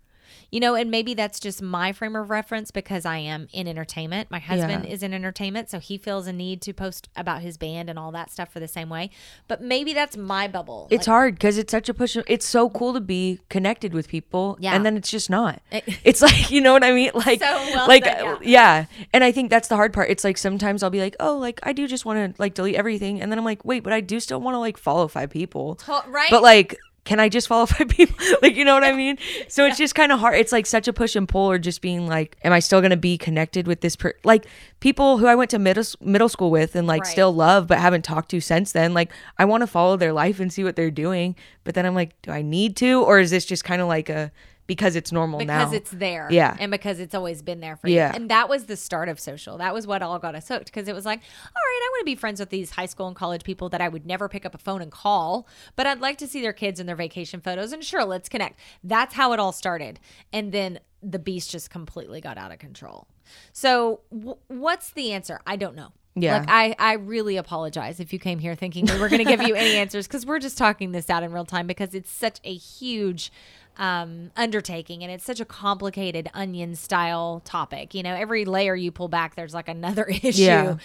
You 0.49 0.59
know, 0.61 0.75
and 0.75 0.89
maybe 0.89 1.13
that's 1.13 1.39
just 1.41 1.61
my 1.61 1.91
frame 1.91 2.15
of 2.15 2.29
reference 2.29 2.71
because 2.71 3.05
I 3.05 3.17
am 3.17 3.47
in 3.51 3.67
entertainment. 3.67 4.31
My 4.31 4.39
husband 4.39 4.85
Yeah. 4.85 4.91
is 4.93 5.03
in 5.03 5.13
entertainment, 5.13 5.69
so 5.69 5.79
he 5.79 5.97
feels 5.97 6.25
a 6.25 6.31
need 6.33 6.61
to 6.61 6.73
post 6.73 7.09
about 7.17 7.41
his 7.41 7.57
band 7.57 7.89
and 7.89 7.99
all 7.99 8.11
that 8.13 8.31
stuff 8.31 8.51
for 8.53 8.59
the 8.61 8.67
same 8.67 8.87
way. 8.89 9.09
But 9.49 9.61
maybe 9.61 9.93
that's 9.93 10.15
my 10.15 10.47
bubble. 10.47 10.87
It's 10.89 11.05
hard 11.05 11.35
because 11.35 11.57
it's 11.57 11.71
such 11.71 11.89
a 11.89 11.93
push. 11.93 12.15
It's 12.27 12.45
so 12.45 12.69
cool 12.69 12.93
to 12.93 13.01
be 13.01 13.39
connected 13.49 13.93
with 13.93 14.07
people, 14.07 14.57
Yeah. 14.61 14.73
and 14.73 14.85
then 14.85 14.95
it's 14.95 15.09
just 15.11 15.29
not. 15.29 15.61
It- 15.71 15.83
it's 16.03 16.21
like 16.21 16.49
you 16.49 16.61
know 16.61 16.71
what 16.73 16.83
I 16.83 16.91
mean, 16.93 17.11
like, 17.13 17.39
So 17.41 17.45
well 17.73 17.87
like, 17.87 18.05
said, 18.05 18.21
yeah. 18.23 18.37
yeah. 18.41 18.85
And 19.13 19.23
I 19.23 19.31
think 19.33 19.49
that's 19.49 19.67
the 19.67 19.75
hard 19.75 19.91
part. 19.91 20.09
It's 20.09 20.23
like 20.23 20.37
sometimes 20.37 20.81
I'll 20.81 20.89
be 20.89 21.01
like, 21.01 21.15
oh, 21.19 21.37
like 21.37 21.59
I 21.63 21.73
do 21.73 21.87
just 21.87 22.05
want 22.05 22.35
to 22.35 22.41
like 22.41 22.53
delete 22.53 22.75
everything, 22.75 23.21
and 23.21 23.29
then 23.31 23.37
I'm 23.37 23.45
like, 23.45 23.65
wait, 23.65 23.83
but 23.83 23.91
I 23.91 23.99
do 23.99 24.19
still 24.21 24.39
want 24.39 24.55
to 24.55 24.59
like 24.59 24.77
follow 24.77 25.07
five 25.09 25.29
people, 25.29 25.77
right? 26.07 26.29
But 26.29 26.41
like. 26.41 26.77
Can 27.07 27.21
I 27.21 27.29
just 27.29 27.47
follow 27.47 27.65
five 27.65 27.87
people? 27.87 28.17
like, 28.41 28.57
you 28.57 28.65
know 28.65 28.73
what 28.73 28.83
I 28.83 28.91
mean? 28.91 29.17
So 29.47 29.65
it's 29.65 29.77
just 29.77 29.95
kind 29.95 30.11
of 30.11 30.19
hard. 30.19 30.35
It's 30.35 30.51
like 30.51 30.65
such 30.65 30.89
a 30.89 30.93
push 30.93 31.15
and 31.15 31.27
pull, 31.27 31.49
or 31.49 31.57
just 31.57 31.81
being 31.81 32.05
like, 32.05 32.35
am 32.43 32.51
I 32.51 32.59
still 32.59 32.81
going 32.81 32.91
to 32.91 32.97
be 32.97 33.17
connected 33.17 33.65
with 33.65 33.79
this? 33.79 33.95
Per-? 33.95 34.13
Like, 34.25 34.45
people 34.81 35.17
who 35.17 35.25
I 35.25 35.33
went 35.35 35.49
to 35.51 35.59
middle 35.59 35.85
middle 36.01 36.27
school 36.27 36.51
with 36.51 36.75
and 36.75 36.85
like 36.85 37.03
Right. 37.03 37.11
still 37.11 37.33
love, 37.33 37.67
but 37.67 37.77
haven't 37.79 38.03
talked 38.03 38.29
to 38.31 38.41
since 38.41 38.73
then. 38.73 38.93
Like, 38.93 39.11
I 39.37 39.45
want 39.45 39.61
to 39.61 39.67
follow 39.67 39.95
their 39.95 40.11
life 40.11 40.41
and 40.41 40.51
see 40.51 40.65
what 40.65 40.75
they're 40.75 40.91
doing. 40.91 41.35
But 41.63 41.75
then 41.75 41.85
I'm 41.85 41.95
like, 41.95 42.21
do 42.23 42.31
I 42.31 42.41
need 42.41 42.75
to? 42.77 43.01
Or 43.03 43.19
is 43.19 43.31
this 43.31 43.45
just 43.45 43.63
kind 43.63 43.81
of 43.81 43.87
like 43.87 44.09
a 44.09 44.29
because 44.67 44.95
it's 44.95 45.11
normal 45.11 45.39
because 45.39 45.47
now? 45.47 45.59
Because 45.65 45.73
it's 45.73 45.91
there. 45.91 46.27
Yeah. 46.29 46.55
And 46.59 46.69
because 46.71 46.99
it's 46.99 47.15
always 47.15 47.41
been 47.41 47.59
there 47.61 47.77
for 47.77 47.87
Yeah. 47.87 48.09
you. 48.09 48.15
And 48.17 48.29
that 48.29 48.49
was 48.49 48.65
the 48.65 48.75
start 48.77 49.09
of 49.09 49.19
social. 49.19 49.57
That 49.57 49.73
was 49.73 49.87
what 49.87 50.01
all 50.03 50.19
got 50.19 50.35
us 50.35 50.47
hooked 50.49 50.65
because 50.65 50.87
it 50.87 50.93
was 50.93 51.05
like, 51.05 51.19
all 51.19 51.53
right, 51.55 51.81
I 51.83 51.89
want 51.93 52.01
to 52.01 52.05
be 52.05 52.15
friends 52.15 52.39
with 52.39 52.49
these 52.49 52.71
high 52.71 52.85
school 52.85 53.07
and 53.07 53.15
college 53.15 53.43
people 53.43 53.69
that 53.69 53.81
I 53.81 53.87
would 53.87 54.05
never 54.05 54.27
pick 54.29 54.45
up 54.45 54.53
a 54.53 54.57
phone 54.57 54.81
and 54.81 54.91
call, 54.91 55.47
but 55.75 55.87
I'd 55.87 56.01
like 56.01 56.17
to 56.19 56.27
see 56.27 56.41
their 56.41 56.53
kids 56.53 56.79
and 56.79 56.87
their 56.87 56.95
vacation 56.97 57.39
photos. 57.41 57.71
And 57.71 57.83
sure, 57.83 58.03
let's 58.05 58.29
connect. 58.29 58.59
That's 58.83 59.15
how 59.15 59.33
it 59.33 59.39
all 59.39 59.51
started. 59.53 59.99
And 60.31 60.51
then 60.51 60.79
the 61.01 61.19
beast 61.19 61.49
just 61.51 61.69
completely 61.69 62.19
got 62.21 62.37
out 62.37 62.51
of 62.51 62.59
control. 62.59 63.07
So, 63.53 64.01
w- 64.11 64.37
what's 64.47 64.91
the 64.91 65.11
answer? 65.13 65.39
I 65.47 65.55
don't 65.55 65.75
know. 65.75 65.93
Yeah. 66.15 66.39
Like 66.39 66.49
I, 66.49 66.75
I 66.79 66.93
really 66.93 67.37
apologize 67.37 67.99
if 67.99 68.11
you 68.11 68.17
came 68.17 68.39
here 68.39 68.55
thinking 68.55 68.85
we 68.87 68.99
were 68.99 69.07
going 69.07 69.23
to 69.23 69.29
give 69.29 69.43
you 69.43 69.53
any 69.53 69.75
answers 69.77 70.07
because 70.07 70.25
we're 70.25 70.39
just 70.39 70.57
talking 70.57 70.91
this 70.91 71.11
out 71.11 71.21
in 71.21 71.31
real 71.31 71.45
time 71.45 71.67
because 71.67 71.93
it's 71.93 72.09
such 72.11 72.39
a 72.43 72.55
huge 72.55 73.31
um, 73.77 74.31
undertaking 74.35 75.03
and 75.03 75.11
it's 75.11 75.23
such 75.23 75.39
a 75.39 75.45
complicated 75.45 76.29
onion 76.33 76.75
style 76.75 77.41
topic. 77.45 77.93
You 77.93 78.03
know, 78.03 78.13
every 78.13 78.45
layer 78.45 78.75
you 78.75 78.91
pull 78.91 79.07
back, 79.07 79.35
there's 79.35 79.53
like 79.53 79.69
another 79.69 80.03
issue. 80.23 80.41
Yeah. 80.41 80.77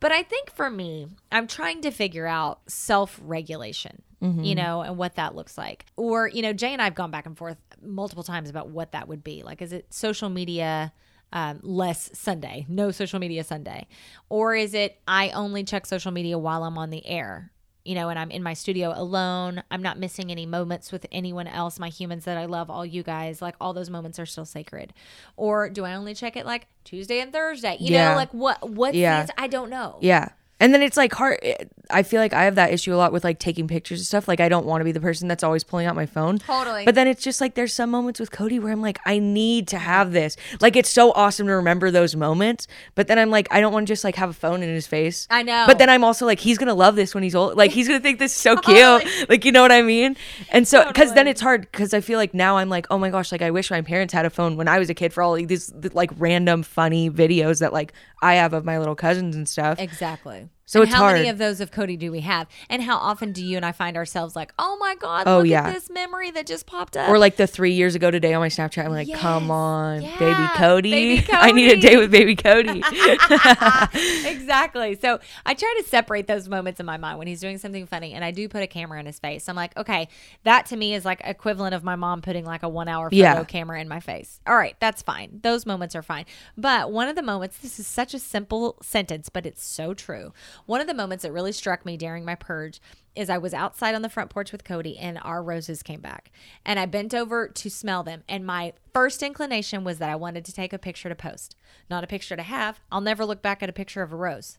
But 0.00 0.12
I 0.12 0.22
think 0.22 0.52
for 0.52 0.68
me, 0.70 1.08
I'm 1.32 1.46
trying 1.46 1.80
to 1.82 1.90
figure 1.90 2.26
out 2.26 2.60
self 2.68 3.18
regulation. 3.22 4.02
You 4.22 4.54
know, 4.54 4.82
and 4.82 4.98
what 4.98 5.14
that 5.14 5.34
looks 5.34 5.56
like. 5.56 5.86
Or, 5.96 6.28
you 6.28 6.42
know, 6.42 6.52
Jay 6.52 6.74
and 6.74 6.82
I 6.82 6.84
have 6.84 6.94
gone 6.94 7.10
back 7.10 7.24
and 7.24 7.38
forth 7.38 7.56
multiple 7.80 8.22
times 8.22 8.50
about 8.50 8.68
what 8.68 8.92
that 8.92 9.08
would 9.08 9.24
be. 9.24 9.42
Like, 9.42 9.62
is 9.62 9.72
it 9.72 9.94
social 9.94 10.28
media 10.28 10.92
um, 11.32 11.60
less 11.62 12.10
Sunday, 12.18 12.66
no 12.68 12.90
social 12.90 13.18
media 13.18 13.44
Sunday? 13.44 13.86
Or 14.28 14.54
is 14.54 14.74
it 14.74 15.00
I 15.08 15.30
only 15.30 15.64
check 15.64 15.86
social 15.86 16.12
media 16.12 16.36
while 16.38 16.64
I'm 16.64 16.76
on 16.76 16.90
the 16.90 17.06
air? 17.06 17.50
You 17.84 17.94
know, 17.94 18.08
and 18.10 18.18
I'm 18.18 18.30
in 18.30 18.42
my 18.42 18.52
studio 18.54 18.92
alone. 18.94 19.62
I'm 19.70 19.82
not 19.82 19.98
missing 19.98 20.30
any 20.30 20.44
moments 20.44 20.92
with 20.92 21.06
anyone 21.10 21.46
else, 21.46 21.78
my 21.78 21.88
humans 21.88 22.24
that 22.26 22.36
I 22.36 22.44
love, 22.44 22.68
all 22.70 22.84
you 22.84 23.02
guys. 23.02 23.40
Like 23.40 23.54
all 23.60 23.72
those 23.72 23.88
moments 23.88 24.18
are 24.18 24.26
still 24.26 24.44
sacred. 24.44 24.92
Or 25.36 25.70
do 25.70 25.84
I 25.84 25.94
only 25.94 26.14
check 26.14 26.36
it 26.36 26.44
like 26.44 26.66
Tuesday 26.84 27.20
and 27.20 27.32
Thursday? 27.32 27.76
You 27.80 27.94
Yeah. 27.94 28.10
know, 28.10 28.16
like 28.16 28.32
what 28.34 28.68
what's 28.68 28.96
Yeah. 28.96 29.26
I 29.38 29.46
don't 29.46 29.70
know. 29.70 29.98
Yeah. 30.00 30.28
And 30.60 30.74
then 30.74 30.82
it's 30.82 30.96
like 30.96 31.12
hard. 31.14 31.38
Eh, 31.42 31.56
I 31.92 32.04
feel 32.04 32.20
like 32.20 32.32
I 32.32 32.44
have 32.44 32.54
that 32.54 32.72
issue 32.72 32.94
a 32.94 32.96
lot 32.96 33.12
with 33.12 33.24
like 33.24 33.38
taking 33.38 33.66
pictures 33.66 33.98
and 33.98 34.06
stuff. 34.06 34.28
Like 34.28 34.38
I 34.38 34.48
don't 34.48 34.66
want 34.66 34.80
to 34.80 34.84
be 34.84 34.92
the 34.92 35.00
person 35.00 35.26
that's 35.26 35.42
always 35.42 35.64
pulling 35.64 35.86
out 35.86 35.96
my 35.96 36.06
phone. 36.06 36.38
Totally. 36.38 36.84
But 36.84 36.94
then 36.94 37.08
it's 37.08 37.22
just 37.22 37.40
like 37.40 37.54
there's 37.54 37.72
some 37.72 37.90
moments 37.90 38.20
with 38.20 38.30
Cody 38.30 38.58
where 38.58 38.72
I'm 38.72 38.82
like, 38.82 39.00
I 39.06 39.18
need 39.18 39.66
to 39.68 39.78
have 39.78 40.12
this. 40.12 40.36
Like 40.60 40.76
it's 40.76 40.90
so 40.90 41.12
awesome 41.12 41.46
to 41.46 41.54
remember 41.54 41.90
those 41.90 42.14
moments. 42.14 42.68
But 42.94 43.08
then 43.08 43.18
I'm 43.18 43.30
like, 43.30 43.48
I 43.50 43.60
don't 43.60 43.72
want 43.72 43.86
to 43.86 43.90
just 43.90 44.04
like 44.04 44.16
have 44.16 44.30
a 44.30 44.34
phone 44.34 44.62
in 44.62 44.68
his 44.68 44.86
face. 44.86 45.26
I 45.30 45.42
know. 45.42 45.64
But 45.66 45.78
then 45.78 45.88
I'm 45.88 46.04
also 46.04 46.26
like, 46.26 46.38
he's 46.38 46.58
gonna 46.58 46.74
love 46.74 46.94
this 46.94 47.14
when 47.14 47.24
he's 47.24 47.34
old. 47.34 47.56
Like 47.56 47.72
he's 47.72 47.88
gonna 47.88 48.00
think 48.00 48.18
this 48.18 48.32
is 48.32 48.38
so 48.38 48.56
cute. 48.60 48.76
Totally. 48.76 49.26
Like 49.28 49.44
you 49.44 49.52
know 49.52 49.62
what 49.62 49.72
I 49.72 49.82
mean? 49.82 50.16
And 50.50 50.68
so 50.68 50.86
because 50.86 51.14
then 51.14 51.26
it's 51.26 51.40
hard 51.40 51.62
because 51.62 51.94
I 51.94 52.02
feel 52.02 52.18
like 52.18 52.34
now 52.34 52.58
I'm 52.58 52.68
like, 52.68 52.86
oh 52.90 52.98
my 52.98 53.08
gosh, 53.10 53.32
like 53.32 53.42
I 53.42 53.50
wish 53.50 53.70
my 53.70 53.82
parents 53.82 54.12
had 54.12 54.26
a 54.26 54.30
phone 54.30 54.56
when 54.56 54.68
I 54.68 54.78
was 54.78 54.90
a 54.90 54.94
kid 54.94 55.12
for 55.12 55.22
all 55.22 55.32
like, 55.32 55.48
these 55.48 55.72
like 55.94 56.10
random 56.18 56.62
funny 56.62 57.10
videos 57.10 57.60
that 57.60 57.72
like 57.72 57.94
I 58.22 58.34
have 58.34 58.52
of 58.52 58.64
my 58.64 58.78
little 58.78 58.94
cousins 58.94 59.34
and 59.34 59.48
stuff. 59.48 59.80
Exactly. 59.80 60.49
So 60.70 60.82
And 60.82 60.88
it's 60.88 60.94
how 60.96 61.06
many 61.12 61.28
of 61.28 61.36
those 61.38 61.60
of 61.60 61.72
Cody 61.72 61.96
do 61.96 62.12
we 62.12 62.20
have? 62.20 62.46
And 62.68 62.80
how 62.80 62.96
often 62.98 63.32
do 63.32 63.44
you 63.44 63.56
and 63.56 63.66
I 63.66 63.72
find 63.72 63.96
ourselves 63.96 64.36
like, 64.36 64.52
oh 64.56 64.76
my 64.78 64.94
God, 64.94 65.24
Oh, 65.26 65.38
look 65.38 65.48
yeah. 65.48 65.66
at 65.66 65.74
this 65.74 65.90
memory 65.90 66.30
that 66.30 66.46
just 66.46 66.64
popped 66.64 66.96
up? 66.96 67.08
Or 67.08 67.18
like 67.18 67.34
the 67.34 67.48
three 67.48 67.72
years 67.72 67.96
ago 67.96 68.08
today 68.12 68.34
on 68.34 68.40
my 68.40 68.48
Snapchat, 68.48 68.84
I'm 68.84 68.92
like, 68.92 69.08
Yes. 69.08 69.18
come 69.18 69.50
on, 69.50 70.00
Yeah. 70.02 70.16
baby 70.20 70.48
Cody. 70.54 70.90
Baby 71.16 71.26
I 71.32 71.50
need 71.50 71.70
a 71.72 71.74
Cody. 71.74 71.80
day 71.80 71.96
with 71.96 72.12
baby 72.12 72.36
Cody. 72.36 72.84
exactly. 74.24 74.96
So 75.00 75.18
I 75.44 75.54
try 75.54 75.74
to 75.82 75.88
separate 75.88 76.26
those 76.28 76.48
moments 76.48 76.78
in 76.78 76.86
my 76.86 76.96
mind 76.98 77.18
when 77.18 77.26
he's 77.26 77.40
doing 77.40 77.58
something 77.58 77.86
funny, 77.86 78.12
and 78.12 78.24
I 78.24 78.30
do 78.30 78.48
put 78.48 78.62
a 78.62 78.66
camera 78.68 79.00
in 79.00 79.06
his 79.06 79.18
face. 79.18 79.48
I'm 79.48 79.56
like, 79.56 79.76
okay, 79.76 80.06
that 80.44 80.66
to 80.66 80.76
me 80.76 80.94
is 80.94 81.04
like 81.04 81.20
equivalent 81.24 81.74
of 81.74 81.82
my 81.84 81.96
mom 81.96 82.22
putting 82.22 82.44
like 82.44 82.62
a 82.62 82.68
one 82.68 82.86
hour 82.88 83.10
photo 83.10 83.16
Yeah. 83.16 83.44
camera 83.44 83.80
in 83.80 83.88
my 83.88 83.98
face. 83.98 84.40
All 84.46 84.56
right, 84.56 84.76
that's 84.80 85.02
fine. 85.02 85.40
Those 85.42 85.66
moments 85.66 85.96
are 85.96 86.02
fine. 86.02 86.26
But 86.56 86.92
one 86.92 87.08
of 87.08 87.16
the 87.16 87.22
moments, 87.22 87.58
this 87.58 87.78
is 87.78 87.86
such 87.86 88.14
a 88.14 88.18
simple 88.18 88.76
sentence, 88.82 89.28
but 89.28 89.46
it's 89.46 89.64
so 89.64 89.94
true. 89.94 90.32
One 90.66 90.80
of 90.80 90.86
the 90.86 90.94
moments 90.94 91.22
that 91.22 91.32
really 91.32 91.52
struck 91.52 91.84
me 91.84 91.96
during 91.96 92.24
my 92.24 92.34
purge 92.34 92.80
is 93.16 93.28
I 93.28 93.38
was 93.38 93.52
outside 93.52 93.94
on 93.94 94.02
the 94.02 94.08
front 94.08 94.30
porch 94.30 94.52
with 94.52 94.64
Cody 94.64 94.96
and 94.96 95.18
our 95.22 95.42
roses 95.42 95.82
came 95.82 96.00
back. 96.00 96.30
And 96.64 96.78
I 96.78 96.86
bent 96.86 97.14
over 97.14 97.48
to 97.48 97.70
smell 97.70 98.02
them. 98.02 98.22
And 98.28 98.46
my 98.46 98.72
first 98.94 99.22
inclination 99.22 99.82
was 99.84 99.98
that 99.98 100.10
I 100.10 100.16
wanted 100.16 100.44
to 100.44 100.52
take 100.52 100.72
a 100.72 100.78
picture 100.78 101.08
to 101.08 101.14
post, 101.14 101.56
not 101.88 102.04
a 102.04 102.06
picture 102.06 102.36
to 102.36 102.42
have. 102.42 102.80
I'll 102.92 103.00
never 103.00 103.24
look 103.24 103.42
back 103.42 103.62
at 103.62 103.68
a 103.68 103.72
picture 103.74 104.02
of 104.02 104.12
a 104.12 104.16
rose. 104.16 104.58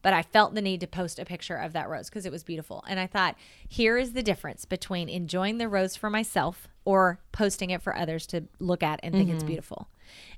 But 0.00 0.14
I 0.14 0.22
felt 0.22 0.54
the 0.54 0.62
need 0.62 0.80
to 0.80 0.86
post 0.86 1.18
a 1.18 1.24
picture 1.24 1.56
of 1.56 1.72
that 1.72 1.88
rose 1.88 2.08
because 2.08 2.24
it 2.24 2.32
was 2.32 2.44
beautiful. 2.44 2.84
And 2.88 3.00
I 3.00 3.06
thought, 3.06 3.36
here 3.68 3.98
is 3.98 4.12
the 4.12 4.22
difference 4.22 4.64
between 4.64 5.08
enjoying 5.08 5.58
the 5.58 5.68
rose 5.68 5.96
for 5.96 6.08
myself 6.08 6.68
or 6.84 7.18
posting 7.32 7.70
it 7.70 7.82
for 7.82 7.96
others 7.96 8.26
to 8.28 8.44
look 8.60 8.82
at 8.82 9.00
and 9.02 9.12
think 9.12 9.26
Mm-hmm. 9.28 9.36
it's 9.36 9.44
beautiful. 9.44 9.88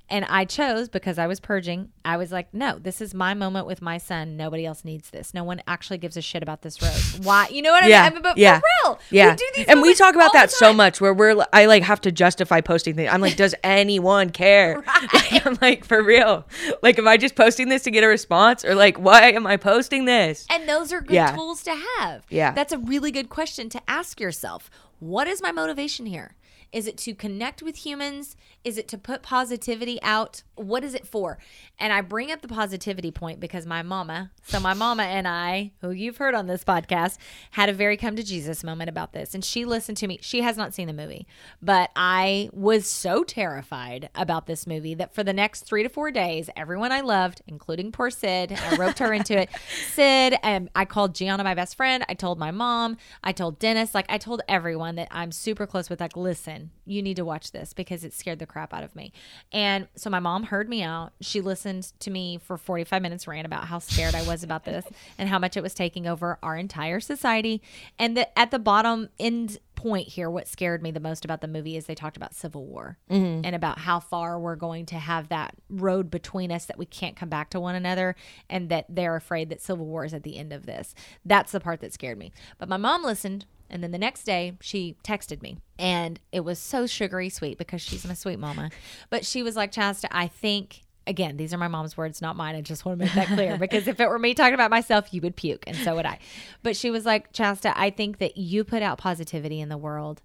And 0.07 0.23
I 0.25 0.45
chose 0.45 0.87
because 0.87 1.17
I 1.17 1.25
was 1.25 1.39
purging. 1.39 1.89
I 2.03 2.17
was 2.17 2.31
like, 2.31 2.53
no, 2.53 2.77
this 2.77 3.01
is 3.01 3.15
my 3.15 3.33
moment 3.33 3.65
with 3.65 3.81
my 3.81 3.97
son. 3.97 4.37
Nobody 4.37 4.63
else 4.63 4.85
needs 4.85 5.09
this. 5.09 5.33
No 5.33 5.43
one 5.43 5.63
actually 5.65 5.97
gives 5.97 6.15
a 6.15 6.21
shit 6.21 6.43
about 6.43 6.61
this 6.61 6.79
rose. 6.79 7.19
Why? 7.23 7.47
You 7.47 7.63
know 7.63 7.71
what 7.71 7.83
I 7.83 7.87
yeah, 7.87 8.03
mean? 8.03 8.11
I 8.11 8.13
mean, 8.13 8.21
but 8.21 8.37
yeah, 8.37 8.59
for 8.59 8.65
real, 8.83 8.99
yeah. 9.09 9.31
we 9.31 9.35
do 9.37 9.45
these 9.55 9.65
and 9.67 9.81
we 9.81 9.95
talk 9.95 10.13
about 10.13 10.31
that 10.33 10.51
so 10.51 10.71
much 10.73 11.01
where 11.01 11.11
we're, 11.11 11.43
I 11.51 11.65
like 11.65 11.81
have 11.81 12.01
to 12.01 12.11
justify 12.11 12.61
posting 12.61 12.93
things. 12.93 13.09
I'm 13.11 13.19
like, 13.19 13.35
does 13.35 13.55
anyone 13.63 14.29
care? 14.29 14.83
Like, 15.11 15.43
I'm 15.47 15.57
like, 15.59 15.85
for 15.85 16.03
real. 16.03 16.45
Like, 16.83 16.99
am 16.99 17.07
I 17.07 17.17
just 17.17 17.35
posting 17.35 17.69
this 17.69 17.81
to 17.83 17.91
get 17.91 18.03
a 18.03 18.07
response, 18.07 18.63
or 18.63 18.75
like, 18.75 18.99
why 18.99 19.31
am 19.31 19.47
I 19.47 19.57
posting 19.57 20.05
this? 20.05 20.45
And 20.51 20.69
those 20.69 20.93
are 20.93 21.01
good 21.01 21.15
Yeah. 21.15 21.35
tools 21.35 21.63
to 21.63 21.75
have. 21.97 22.25
Yeah. 22.29 22.51
That's 22.51 22.71
a 22.73 22.77
really 22.77 23.09
good 23.11 23.29
question 23.29 23.69
to 23.69 23.81
ask 23.87 24.19
yourself. 24.19 24.69
what 24.99 25.27
is 25.27 25.41
my 25.41 25.51
motivation 25.51 26.05
here? 26.05 26.35
Is 26.75 26.87
it 26.87 26.97
to 26.97 27.15
connect 27.15 27.63
with 27.63 27.85
humans? 27.85 28.35
Is 28.65 28.77
it 28.77 28.89
to 28.89 28.97
put 28.97 29.23
positivity 29.23 29.97
out? 30.01 30.43
What 30.55 30.83
is 30.83 30.93
it 30.93 31.07
for? 31.07 31.37
And 31.79 31.93
I 31.93 32.01
bring 32.01 32.33
up 32.33 32.41
the 32.41 32.49
positivity 32.49 33.11
point 33.11 33.39
because 33.39 33.65
my 33.65 33.81
mama, 33.81 34.31
so 34.43 34.59
my 34.59 34.73
mama 34.73 35.03
and 35.03 35.25
I, 35.25 35.71
who 35.79 35.91
you've 35.91 36.17
heard 36.17 36.35
on 36.35 36.47
this 36.47 36.65
podcast, 36.65 37.17
had 37.51 37.69
a 37.69 37.73
very 37.73 37.95
come 37.95 38.17
to 38.17 38.23
Jesus 38.23 38.61
moment 38.61 38.89
about 38.89 39.13
this. 39.13 39.33
And 39.33 39.45
she 39.45 39.63
listened 39.63 39.95
to 39.99 40.07
me. 40.07 40.19
She 40.21 40.41
has 40.41 40.57
not 40.57 40.73
seen 40.73 40.87
the 40.87 40.93
movie, 40.93 41.25
but 41.61 41.91
I 41.95 42.49
was 42.51 42.87
so 42.87 43.23
terrified 43.23 44.09
about 44.13 44.45
this 44.45 44.67
movie 44.67 44.95
that 44.95 45.15
for 45.15 45.23
the 45.23 45.31
next 45.31 45.61
three 45.61 45.83
to 45.83 45.87
four 45.87 46.11
days, 46.11 46.49
everyone 46.57 46.91
I 46.91 46.99
loved, 46.99 47.41
including 47.47 47.93
poor 47.93 48.09
Sid, 48.09 48.51
I 48.51 48.75
roped 48.75 48.99
her 48.99 49.13
into 49.13 49.39
it. 49.39 49.49
Sid, 49.93 50.35
and 50.43 50.69
I 50.75 50.83
called 50.83 51.15
Gianna, 51.15 51.45
my 51.45 51.55
best 51.55 51.77
friend. 51.77 52.03
I 52.09 52.15
told 52.15 52.37
my 52.37 52.51
mom. 52.51 52.97
I 53.23 53.31
told 53.31 53.59
Dennis. 53.59 53.95
Like, 53.95 54.07
I 54.09 54.17
told 54.17 54.41
everyone 54.49 54.95
that 54.95 55.07
I'm 55.09 55.31
super 55.31 55.65
close 55.65 55.89
with, 55.89 56.01
like, 56.01 56.17
listen, 56.17 56.64
you 56.85 57.01
need 57.01 57.15
to 57.15 57.25
watch 57.25 57.51
this 57.51 57.73
because 57.73 58.03
it 58.03 58.13
scared 58.13 58.39
the 58.39 58.45
crap 58.45 58.73
out 58.73 58.83
of 58.83 58.95
me. 58.95 59.11
And 59.51 59.87
so 59.95 60.09
my 60.09 60.19
mom 60.19 60.43
heard 60.43 60.69
me 60.69 60.83
out. 60.83 61.13
She 61.21 61.41
listened 61.41 61.93
to 61.99 62.11
me 62.11 62.37
for 62.37 62.57
45 62.57 63.01
minutes, 63.01 63.27
rant 63.27 63.45
about 63.45 63.65
how 63.65 63.79
scared 63.79 64.15
I 64.15 64.23
was 64.23 64.43
about 64.43 64.65
this 64.65 64.85
and 65.17 65.29
how 65.29 65.39
much 65.39 65.57
it 65.57 65.63
was 65.63 65.73
taking 65.73 66.07
over 66.07 66.37
our 66.43 66.55
entire 66.55 66.99
society. 66.99 67.61
And 67.97 68.15
the, 68.15 68.37
at 68.37 68.51
the 68.51 68.59
bottom 68.59 69.09
end 69.19 69.57
point 69.75 70.07
here, 70.07 70.29
what 70.29 70.47
scared 70.47 70.81
me 70.81 70.91
the 70.91 70.99
most 70.99 71.25
about 71.25 71.41
the 71.41 71.47
movie 71.47 71.75
is 71.75 71.85
they 71.85 71.95
talked 71.95 72.17
about 72.17 72.33
civil 72.33 72.65
war 72.65 72.97
mm-hmm. 73.09 73.41
and 73.43 73.55
about 73.55 73.79
how 73.79 73.99
far 73.99 74.39
we're 74.39 74.55
going 74.55 74.85
to 74.87 74.95
have 74.95 75.29
that 75.29 75.55
road 75.69 76.09
between 76.09 76.51
us 76.51 76.65
that 76.65 76.77
we 76.77 76.85
can't 76.85 77.15
come 77.15 77.29
back 77.29 77.49
to 77.49 77.59
one 77.59 77.75
another 77.75 78.15
and 78.49 78.69
that 78.69 78.85
they're 78.89 79.15
afraid 79.15 79.49
that 79.49 79.61
civil 79.61 79.85
war 79.85 80.05
is 80.05 80.13
at 80.13 80.23
the 80.23 80.37
end 80.37 80.53
of 80.53 80.65
this. 80.65 80.95
That's 81.25 81.51
the 81.51 81.59
part 81.59 81.81
that 81.81 81.93
scared 81.93 82.17
me. 82.17 82.31
But 82.57 82.69
my 82.69 82.77
mom 82.77 83.03
listened 83.03 83.45
and 83.69 83.83
then 83.83 83.91
the 83.91 83.97
next 83.97 84.23
day, 84.23 84.57
she 84.61 84.95
texted 85.03 85.41
me, 85.41 85.57
and 85.79 86.19
it 86.31 86.41
was 86.41 86.59
so 86.59 86.85
sugary 86.85 87.29
sweet 87.29 87.57
because 87.57 87.81
she's 87.81 88.05
my 88.05 88.13
sweet 88.13 88.39
mama. 88.39 88.69
But 89.09 89.25
she 89.25 89.43
was 89.43 89.55
like, 89.55 89.71
Chasta, 89.71 90.07
I 90.11 90.27
think, 90.27 90.83
again, 91.07 91.37
these 91.37 91.53
are 91.53 91.57
my 91.57 91.67
mom's 91.67 91.97
words, 91.97 92.21
not 92.21 92.35
mine. 92.35 92.55
I 92.55 92.61
just 92.61 92.85
want 92.85 92.99
to 92.99 93.05
make 93.05 93.13
that 93.15 93.27
clear 93.27 93.57
because 93.59 93.87
if 93.87 93.99
it 93.99 94.07
were 94.07 94.19
me 94.19 94.33
talking 94.33 94.53
about 94.53 94.71
myself, 94.71 95.13
you 95.13 95.21
would 95.21 95.35
puke, 95.35 95.63
and 95.67 95.75
so 95.77 95.95
would 95.95 96.05
I. 96.05 96.19
But 96.63 96.75
she 96.75 96.91
was 96.91 97.05
like, 97.05 97.33
Chasta, 97.33 97.73
I 97.75 97.89
think 97.89 98.19
that 98.19 98.37
you 98.37 98.63
put 98.63 98.81
out 98.81 98.97
positivity 98.97 99.59
in 99.59 99.69
the 99.69 99.77
world, 99.77 100.21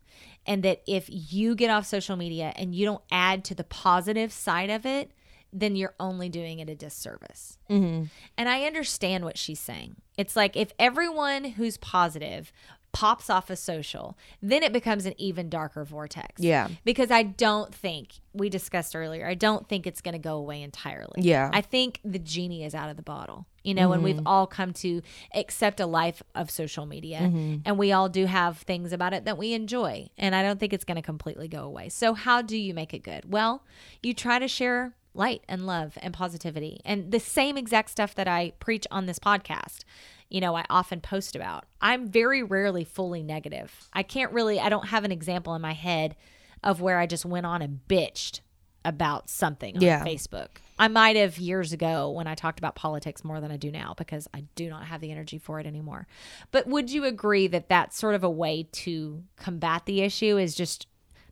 and 0.46 0.62
that 0.62 0.82
if 0.86 1.06
you 1.08 1.54
get 1.54 1.70
off 1.70 1.86
social 1.86 2.16
media 2.16 2.52
and 2.56 2.74
you 2.74 2.84
don't 2.84 3.02
add 3.10 3.44
to 3.44 3.54
the 3.54 3.64
positive 3.64 4.32
side 4.32 4.70
of 4.70 4.84
it, 4.86 5.12
then 5.52 5.76
you're 5.76 5.94
only 5.98 6.28
doing 6.28 6.60
it 6.60 6.70
a 6.70 6.74
disservice. 6.74 7.58
Mm-hmm. 7.68 8.04
And 8.36 8.48
I 8.48 8.64
understand 8.64 9.24
what 9.24 9.36
she's 9.36 9.60
saying. 9.60 9.96
It's 10.16 10.36
like 10.36 10.56
if 10.56 10.72
everyone 10.78 11.44
who's 11.44 11.76
positive 11.76 12.52
pops 12.92 13.30
off 13.30 13.50
a 13.50 13.56
social, 13.56 14.16
then 14.42 14.62
it 14.62 14.72
becomes 14.72 15.06
an 15.06 15.14
even 15.16 15.48
darker 15.48 15.84
vortex. 15.84 16.40
Yeah. 16.40 16.68
Because 16.84 17.10
I 17.10 17.22
don't 17.22 17.74
think, 17.74 18.14
we 18.32 18.48
discussed 18.48 18.94
earlier, 18.94 19.26
I 19.26 19.34
don't 19.34 19.68
think 19.68 19.86
it's 19.86 20.00
going 20.00 20.12
to 20.12 20.18
go 20.18 20.36
away 20.36 20.62
entirely. 20.62 21.22
Yeah. 21.22 21.50
I 21.52 21.60
think 21.60 22.00
the 22.04 22.18
genie 22.18 22.64
is 22.64 22.74
out 22.74 22.90
of 22.90 22.96
the 22.96 23.02
bottle. 23.02 23.46
You 23.62 23.74
know, 23.74 23.92
and 23.92 24.02
we've 24.02 24.16
mm-hmm. 24.16 24.26
all 24.26 24.46
come 24.46 24.72
to 24.72 25.02
accept 25.34 25.80
a 25.80 25.86
life 25.86 26.22
of 26.34 26.50
social 26.50 26.86
media 26.86 27.18
mm-hmm. 27.18 27.56
and 27.66 27.76
we 27.76 27.92
all 27.92 28.08
do 28.08 28.24
have 28.24 28.56
things 28.56 28.90
about 28.90 29.12
it 29.12 29.26
that 29.26 29.36
we 29.36 29.52
enjoy. 29.52 30.08
And 30.16 30.34
I 30.34 30.42
don't 30.42 30.58
think 30.58 30.72
it's 30.72 30.84
going 30.84 30.96
to 30.96 31.02
completely 31.02 31.46
go 31.46 31.64
away. 31.64 31.90
So, 31.90 32.14
how 32.14 32.40
do 32.40 32.56
you 32.56 32.72
make 32.72 32.94
it 32.94 33.00
good? 33.00 33.30
Well, 33.30 33.62
you 34.02 34.14
try 34.14 34.38
to 34.38 34.48
share 34.48 34.94
light 35.14 35.42
and 35.48 35.66
love 35.66 35.98
and 36.00 36.14
positivity 36.14 36.80
and 36.84 37.10
the 37.10 37.20
same 37.20 37.56
exact 37.56 37.90
stuff 37.90 38.14
that 38.14 38.28
I 38.28 38.52
preach 38.60 38.86
on 38.90 39.06
this 39.06 39.18
podcast. 39.18 39.80
You 40.30 40.40
know, 40.40 40.56
I 40.56 40.64
often 40.70 41.00
post 41.00 41.36
about. 41.36 41.64
I'm 41.80 42.06
very 42.08 42.42
rarely 42.42 42.84
fully 42.84 43.22
negative. 43.22 43.88
I 43.92 44.02
can't 44.04 44.32
really, 44.32 44.58
I 44.60 44.68
don't 44.68 44.86
have 44.88 45.04
an 45.04 45.12
example 45.12 45.54
in 45.54 45.60
my 45.60 45.72
head 45.74 46.16
of 46.62 46.80
where 46.80 46.98
I 46.98 47.06
just 47.06 47.24
went 47.26 47.46
on 47.46 47.60
and 47.62 47.80
bitched 47.88 48.40
about 48.84 49.28
something 49.28 49.76
on 49.76 49.82
Yeah. 49.82 50.04
Facebook. 50.04 50.48
I 50.78 50.88
might 50.88 51.16
have 51.16 51.36
years 51.36 51.72
ago 51.74 52.10
when 52.10 52.26
I 52.26 52.34
talked 52.34 52.58
about 52.58 52.74
politics 52.74 53.22
more 53.24 53.40
than 53.40 53.50
I 53.50 53.58
do 53.58 53.70
now 53.70 53.94
because 53.98 54.26
I 54.32 54.44
do 54.54 54.70
not 54.70 54.86
have 54.86 55.02
the 55.02 55.10
energy 55.10 55.36
for 55.36 55.60
it 55.60 55.66
anymore. 55.66 56.06
But 56.50 56.66
would 56.66 56.90
you 56.90 57.04
agree 57.04 57.46
that 57.48 57.68
that's 57.68 57.98
sort 57.98 58.14
of 58.14 58.24
a 58.24 58.30
way 58.30 58.68
to 58.72 59.22
combat 59.36 59.84
the 59.84 60.00
issue 60.00 60.38
is 60.38 60.54
just 60.54 60.86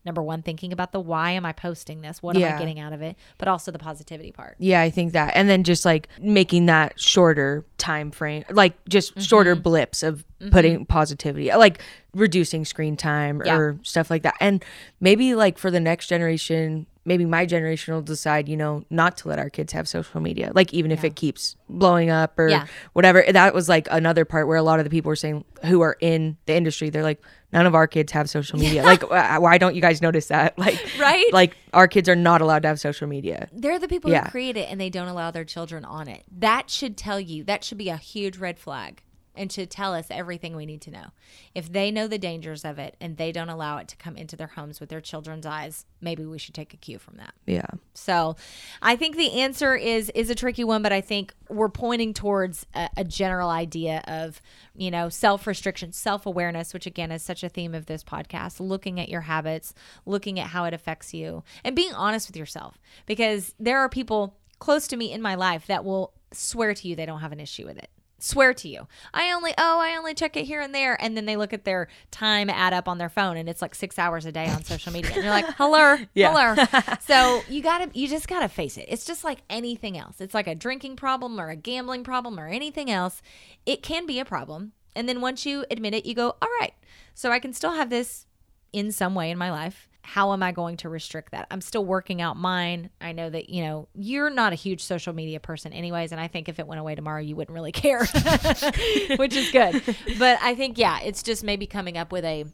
number 0.08 0.22
one 0.22 0.42
thinking 0.42 0.72
about 0.72 0.90
the 0.92 0.98
why 0.98 1.30
am 1.32 1.44
I 1.44 1.52
posting 1.52 2.00
this? 2.00 2.22
What 2.22 2.36
am 2.36 2.42
I 2.42 2.58
getting 2.58 2.80
out 2.80 2.92
of 2.92 3.02
it? 3.02 3.16
But 3.36 3.46
also 3.46 3.70
the 3.70 3.78
positivity 3.78 4.32
part. 4.32 4.56
Yeah, 4.58 4.80
I 4.80 4.90
think 4.90 5.12
that. 5.12 5.32
And 5.36 5.48
then 5.48 5.62
just 5.62 5.84
like 5.84 6.08
making 6.20 6.66
that 6.66 6.98
shorter 6.98 7.64
time 7.76 8.10
frame, 8.10 8.44
like 8.50 8.74
just 8.88 9.12
Mm-hmm. 9.12 9.20
shorter 9.20 9.54
blips 9.54 10.02
of 10.02 10.24
putting 10.50 10.86
positivity, 10.86 11.50
like 11.54 11.80
reducing 12.14 12.64
screen 12.64 12.96
time 12.96 13.42
Yeah. 13.44 13.56
or 13.56 13.78
stuff 13.82 14.10
like 14.10 14.22
that. 14.22 14.34
And 14.40 14.64
maybe 15.00 15.34
like 15.34 15.58
for 15.58 15.70
the 15.70 15.80
next 15.80 16.08
generation, 16.08 16.86
maybe 17.08 17.24
my 17.24 17.44
generation 17.46 17.94
will 17.94 18.02
decide, 18.02 18.48
you 18.48 18.56
know, 18.56 18.84
not 18.90 19.16
to 19.18 19.28
let 19.28 19.38
our 19.38 19.50
kids 19.50 19.72
have 19.72 19.88
social 19.88 20.20
media. 20.20 20.52
Like 20.54 20.72
even 20.72 20.92
if 20.92 21.02
it 21.02 21.16
keeps 21.16 21.56
blowing 21.68 22.10
up 22.10 22.38
or 22.38 22.48
Yeah. 22.48 22.66
whatever. 22.92 23.24
That 23.28 23.54
was 23.54 23.68
like 23.68 23.88
another 23.90 24.24
part 24.24 24.46
where 24.46 24.56
a 24.56 24.62
lot 24.62 24.78
of 24.78 24.84
the 24.84 24.90
people 24.90 25.08
were 25.08 25.16
saying 25.16 25.44
who 25.64 25.80
are 25.80 25.96
in 26.00 26.36
the 26.46 26.54
industry, 26.54 26.90
they're 26.90 27.02
like, 27.02 27.20
none 27.52 27.64
of 27.66 27.74
our 27.74 27.86
kids 27.86 28.12
have 28.12 28.28
social 28.30 28.58
media. 28.58 28.82
Like, 28.84 29.02
why 29.10 29.58
don't 29.58 29.74
you 29.74 29.80
guys 29.80 30.00
notice 30.02 30.28
that? 30.28 30.56
Like, 30.58 30.78
Right? 31.00 31.32
Like 31.32 31.56
our 31.72 31.88
kids 31.88 32.08
are 32.08 32.16
not 32.16 32.40
allowed 32.40 32.62
to 32.62 32.68
have 32.68 32.78
social 32.78 33.08
media. 33.08 33.48
They're 33.52 33.78
the 33.78 33.88
people 33.88 34.10
Yeah. 34.10 34.24
who 34.24 34.30
create 34.30 34.56
it 34.56 34.70
and 34.70 34.80
they 34.80 34.90
don't 34.90 35.08
allow 35.08 35.30
their 35.30 35.44
children 35.44 35.84
on 35.84 36.06
it. 36.08 36.24
That 36.30 36.68
should 36.70 36.96
tell 36.96 37.18
you, 37.18 37.42
that 37.44 37.64
should 37.64 37.78
be 37.78 37.88
a 37.88 37.96
huge 37.96 38.36
red 38.38 38.58
flag 38.58 39.02
and 39.38 39.50
should 39.52 39.70
tell 39.70 39.94
us 39.94 40.08
everything 40.10 40.56
we 40.56 40.66
need 40.66 40.82
to 40.82 40.90
know. 40.90 41.06
If 41.54 41.72
they 41.72 41.90
know 41.90 42.08
the 42.08 42.18
dangers 42.18 42.64
of 42.64 42.78
it 42.78 42.96
and 43.00 43.16
they 43.16 43.32
don't 43.32 43.48
allow 43.48 43.78
it 43.78 43.88
to 43.88 43.96
come 43.96 44.16
into 44.16 44.36
their 44.36 44.48
homes 44.48 44.80
with 44.80 44.88
their 44.88 45.00
children's 45.00 45.46
eyes, 45.46 45.86
maybe 46.00 46.24
we 46.24 46.38
should 46.38 46.54
take 46.54 46.74
a 46.74 46.76
cue 46.76 46.98
from 46.98 47.16
that. 47.16 47.32
Yeah. 47.46 47.66
So, 47.94 48.36
I 48.82 48.96
think 48.96 49.16
the 49.16 49.40
answer 49.40 49.74
is 49.76 50.10
is 50.10 50.28
a 50.28 50.34
tricky 50.34 50.64
one, 50.64 50.82
but 50.82 50.92
I 50.92 51.00
think 51.00 51.32
we're 51.48 51.68
pointing 51.68 52.12
towards 52.12 52.66
a, 52.74 52.90
a 52.98 53.04
general 53.04 53.48
idea 53.48 54.02
of 54.06 54.42
you 54.74 54.90
know 54.90 55.08
self 55.08 55.46
restriction, 55.46 55.92
self 55.92 56.26
awareness, 56.26 56.74
which 56.74 56.86
again 56.86 57.12
is 57.12 57.22
such 57.22 57.42
a 57.42 57.48
theme 57.48 57.74
of 57.74 57.86
this 57.86 58.02
podcast. 58.02 58.60
Looking 58.60 58.98
at 58.98 59.08
your 59.08 59.22
habits, 59.22 59.72
looking 60.04 60.40
at 60.40 60.48
how 60.48 60.64
it 60.64 60.74
affects 60.74 61.14
you, 61.14 61.44
and 61.64 61.76
being 61.76 61.92
honest 61.94 62.28
with 62.28 62.36
yourself, 62.36 62.78
because 63.06 63.54
there 63.60 63.78
are 63.78 63.88
people 63.88 64.36
close 64.58 64.88
to 64.88 64.96
me 64.96 65.12
in 65.12 65.22
my 65.22 65.36
life 65.36 65.66
that 65.68 65.84
will 65.84 66.12
swear 66.32 66.74
to 66.74 66.88
you 66.88 66.96
they 66.96 67.06
don't 67.06 67.20
have 67.20 67.32
an 67.32 67.40
issue 67.40 67.64
with 67.64 67.78
it 67.78 67.88
swear 68.18 68.52
to 68.54 68.68
you. 68.68 68.86
I 69.14 69.32
only 69.32 69.52
oh 69.58 69.78
i 69.80 69.96
only 69.96 70.14
check 70.14 70.36
it 70.36 70.44
here 70.44 70.60
and 70.60 70.74
there. 70.74 71.00
And 71.02 71.16
then 71.16 71.24
they 71.26 71.36
look 71.36 71.52
at 71.52 71.64
their 71.64 71.88
time 72.10 72.50
add 72.50 72.72
up 72.72 72.88
on 72.88 72.98
their 72.98 73.08
phone 73.08 73.36
and 73.36 73.48
it's 73.48 73.62
like 73.62 73.74
six 73.74 73.98
hours 73.98 74.26
a 74.26 74.32
day 74.32 74.48
on 74.48 74.64
social 74.64 74.92
media. 74.92 75.12
And 75.14 75.22
you're 75.22 75.32
like 75.32 75.46
hello 75.56 75.96
Yeah. 76.14 76.32
hello. 76.32 76.82
So 77.00 77.42
you 77.48 77.62
gotta 77.62 77.90
you 77.94 78.08
just 78.08 78.28
gotta 78.28 78.48
face 78.48 78.76
it. 78.76 78.86
It's 78.88 79.04
just 79.04 79.24
like 79.24 79.38
anything 79.48 79.96
else. 79.96 80.20
It's 80.20 80.34
like 80.34 80.46
a 80.46 80.54
drinking 80.54 80.96
problem 80.96 81.40
or 81.40 81.48
a 81.50 81.56
gambling 81.56 82.04
problem 82.04 82.38
or 82.38 82.48
anything 82.48 82.90
else. 82.90 83.22
It 83.66 83.82
can 83.82 84.06
be 84.06 84.18
a 84.18 84.24
problem. 84.24 84.72
And 84.96 85.08
then 85.08 85.20
once 85.20 85.46
you 85.46 85.64
admit 85.70 85.94
it 85.94 86.06
you 86.06 86.14
go 86.14 86.36
all 86.42 86.48
right. 86.60 86.72
So 87.14 87.30
i 87.30 87.38
can 87.38 87.52
still 87.52 87.72
have 87.72 87.90
this 87.90 88.26
in 88.72 88.92
some 88.92 89.14
way 89.14 89.30
in 89.30 89.38
my 89.38 89.50
life 89.50 89.87
how 90.02 90.32
am 90.32 90.42
i 90.42 90.52
going 90.52 90.76
to 90.78 90.88
restrict 90.88 91.32
that? 91.32 91.46
I'm 91.50 91.60
still 91.60 91.84
working 91.84 92.22
out 92.22 92.36
mine. 92.36 92.90
I 93.00 93.12
know 93.12 93.28
that 93.30 93.50
you 93.50 93.62
know 93.62 93.88
you're 93.94 94.30
not 94.30 94.52
a 94.52 94.56
huge 94.56 94.82
social 94.82 95.12
media 95.12 95.40
person 95.40 95.72
anyways 95.72 96.12
and 96.12 96.20
i 96.20 96.28
think 96.28 96.48
if 96.48 96.58
it 96.58 96.66
went 96.66 96.80
away 96.80 96.94
tomorrow 96.94 97.20
you 97.20 97.36
wouldn't 97.36 97.54
really 97.54 97.72
care 97.84 98.00
which 99.16 99.36
is 99.36 99.50
good. 99.50 99.82
But 100.18 100.38
i 100.42 100.54
think 100.54 100.78
yeah 100.78 101.00
it's 101.00 101.22
just 101.22 101.44
maybe 101.44 101.66
coming 101.66 101.96
up 101.98 102.12
with 102.12 102.24
a 102.24 102.44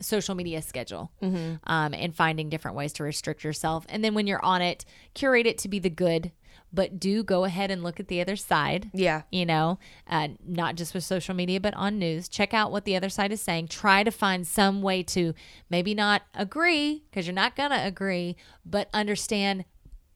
social 0.00 0.34
media 0.34 0.60
schedule 0.60 1.10
um, 1.22 1.94
and 1.94 2.14
finding 2.14 2.48
different 2.48 2.76
ways 2.76 2.92
to 2.94 3.02
restrict 3.04 3.44
yourself 3.44 3.84
and 3.88 4.02
then 4.04 4.14
when 4.14 4.26
you're 4.26 4.44
on 4.44 4.60
it 4.62 4.84
curate 5.14 5.46
it 5.46 5.58
to 5.58 5.68
be 5.68 5.78
the 5.78 5.90
good 5.90 6.32
but 6.72 6.98
do 6.98 7.22
go 7.22 7.44
ahead 7.44 7.70
and 7.70 7.84
look 7.84 8.00
at 8.00 8.08
the 8.08 8.20
other 8.20 8.34
side 8.34 8.90
Yeah. 8.92 9.22
you 9.30 9.46
know, 9.46 9.78
uh, 10.08 10.28
not 10.44 10.74
just 10.74 10.92
with 10.92 11.04
social 11.04 11.32
media, 11.32 11.60
but 11.60 11.72
on 11.74 12.00
news. 12.00 12.28
Check 12.28 12.52
out 12.52 12.72
what 12.72 12.84
the 12.84 12.96
other 12.96 13.08
side 13.08 13.30
is 13.30 13.40
saying. 13.40 13.68
Try 13.68 14.02
to 14.02 14.10
find 14.10 14.44
some 14.44 14.82
way 14.82 15.04
to 15.04 15.34
maybe 15.70 15.94
not 15.94 16.22
agree 16.34 17.04
because 17.08 17.28
you're 17.28 17.34
not 17.34 17.54
gonna 17.54 17.82
agree, 17.84 18.34
but 18.66 18.88
understand 18.92 19.64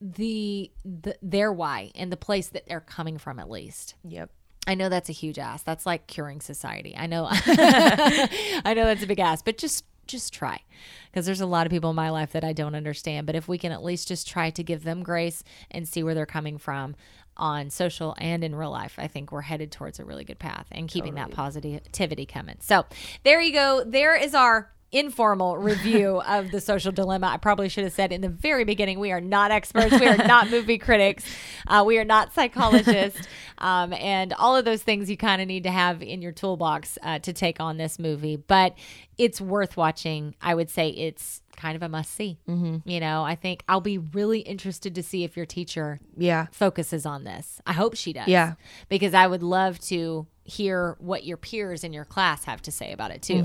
the, 0.01 0.73
the 0.85 1.17
their 1.23 1.53
why 1.53 1.93
and 1.95 2.11
the 2.11 2.17
place 2.17 2.49
that 2.49 2.67
they're 2.67 2.81
coming 2.81 3.19
from 3.19 3.39
at 3.39 3.49
least. 3.49 3.95
Yep. 4.05 4.31
I 4.67 4.75
know 4.75 4.89
that's 4.89 5.09
a 5.09 5.13
huge 5.13 5.39
ass. 5.39 5.63
That's 5.63 5.87
like 5.87 6.07
curing 6.07 6.41
society. 6.41 6.95
I 6.97 7.07
know. 7.07 7.27
I 7.31 8.75
know 8.77 8.85
that's 8.85 9.03
a 9.03 9.07
big 9.07 9.21
ass, 9.21 9.43
but 9.43 9.59
just 9.59 9.85
just 10.07 10.33
try. 10.33 10.63
Because 11.11 11.27
there's 11.27 11.41
a 11.41 11.47
lot 11.47 11.67
of 11.67 11.71
people 11.71 11.91
in 11.91 11.97
my 11.97 12.11
life 12.11 12.33
that 12.33 12.45
I 12.45 12.53
don't 12.53 12.75
understand, 12.75 13.27
but 13.27 13.37
if 13.37 13.47
we 13.47 13.59
can 13.59 13.73
at 13.73 13.85
least 13.85 14.09
just 14.09 14.27
try 14.27 14.51
to 14.51 14.63
give 14.65 14.83
them 14.83 15.03
grace 15.03 15.45
and 15.71 15.87
see 15.87 16.03
where 16.03 16.15
they're 16.15 16.27
coming 16.27 16.59
from 16.59 16.97
on 17.37 17.71
social 17.71 18.15
and 18.19 18.43
in 18.43 18.55
real 18.55 18.71
life, 18.71 18.95
I 18.99 19.07
think 19.07 19.31
we're 19.31 19.43
headed 19.43 19.71
towards 19.71 20.01
a 20.01 20.05
really 20.05 20.25
good 20.25 20.39
path 20.39 20.67
and 20.73 20.89
keeping 20.89 21.15
that 21.15 21.31
positivity 21.31 22.27
coming. 22.27 22.57
So, 22.61 22.87
there 23.23 23.41
you 23.41 23.53
go. 23.53 23.85
There 23.87 24.17
is 24.17 24.35
our 24.35 24.71
informal 24.91 25.59
review 25.59 26.21
of 26.27 26.51
the 26.51 26.61
social 26.61 26.93
dilemma. 26.93 27.27
I 27.29 27.37
probably 27.37 27.69
should 27.69 27.85
have 27.85 27.93
said 27.93 28.13
in 28.13 28.21
the 28.21 28.29
very 28.29 28.65
beginning, 28.65 28.99
we 28.99 29.13
are 29.13 29.21
not 29.21 29.51
experts. 29.51 29.99
We 29.99 30.07
are 30.07 30.17
not 30.17 30.51
movie 30.51 30.79
critics. 30.79 31.25
Uh, 31.67 31.85
we 31.87 31.99
are 31.99 32.05
not 32.05 32.33
psychologists. 32.35 33.21
Um, 33.61 33.93
and 33.93 34.33
all 34.35 34.55
of 34.55 34.65
those 34.65 34.85
things 34.85 35.11
you 35.11 35.17
kind 35.17 35.43
of 35.43 35.49
need 35.49 35.65
to 35.65 35.71
have 35.73 36.01
in 36.01 36.23
your 36.23 36.31
toolbox 36.31 36.97
uh, 37.03 37.19
to 37.19 37.33
take 37.33 37.59
on 37.59 37.77
this 37.77 37.99
movie. 37.99 38.37
But 38.37 38.79
it's 39.19 39.41
worth 39.41 39.77
watching. 39.77 40.37
I 40.41 40.55
would 40.55 40.71
say 40.71 40.91
it's 40.91 41.43
kind 41.57 41.75
of 41.75 41.83
a 41.83 41.89
must 41.89 42.15
see. 42.15 42.39
Mm-hmm. 42.49 42.89
You 42.89 43.01
know, 43.01 43.25
I 43.25 43.35
think 43.35 43.65
I'll 43.69 43.81
be 43.81 43.99
really 43.99 44.39
interested 44.39 44.95
to 44.95 45.03
see 45.03 45.25
if 45.25 45.37
your 45.37 45.45
teacher 45.45 45.99
Yeah. 46.17 46.47
focuses 46.53 47.05
on 47.05 47.25
this. 47.25 47.61
I 47.67 47.73
hope 47.73 47.97
she 47.97 48.13
does. 48.13 48.29
Yeah. 48.29 48.53
Because 48.89 49.13
I 49.13 49.27
would 49.27 49.43
love 49.43 49.81
to 49.89 50.29
hear 50.49 50.97
what 50.99 51.25
your 51.25 51.37
peers 51.37 51.85
in 51.85 51.93
your 51.93 52.05
class 52.05 52.45
have 52.45 52.63
to 52.63 52.73
say 52.73 52.93
about 52.93 53.11
it 53.11 53.21
too. 53.23 53.43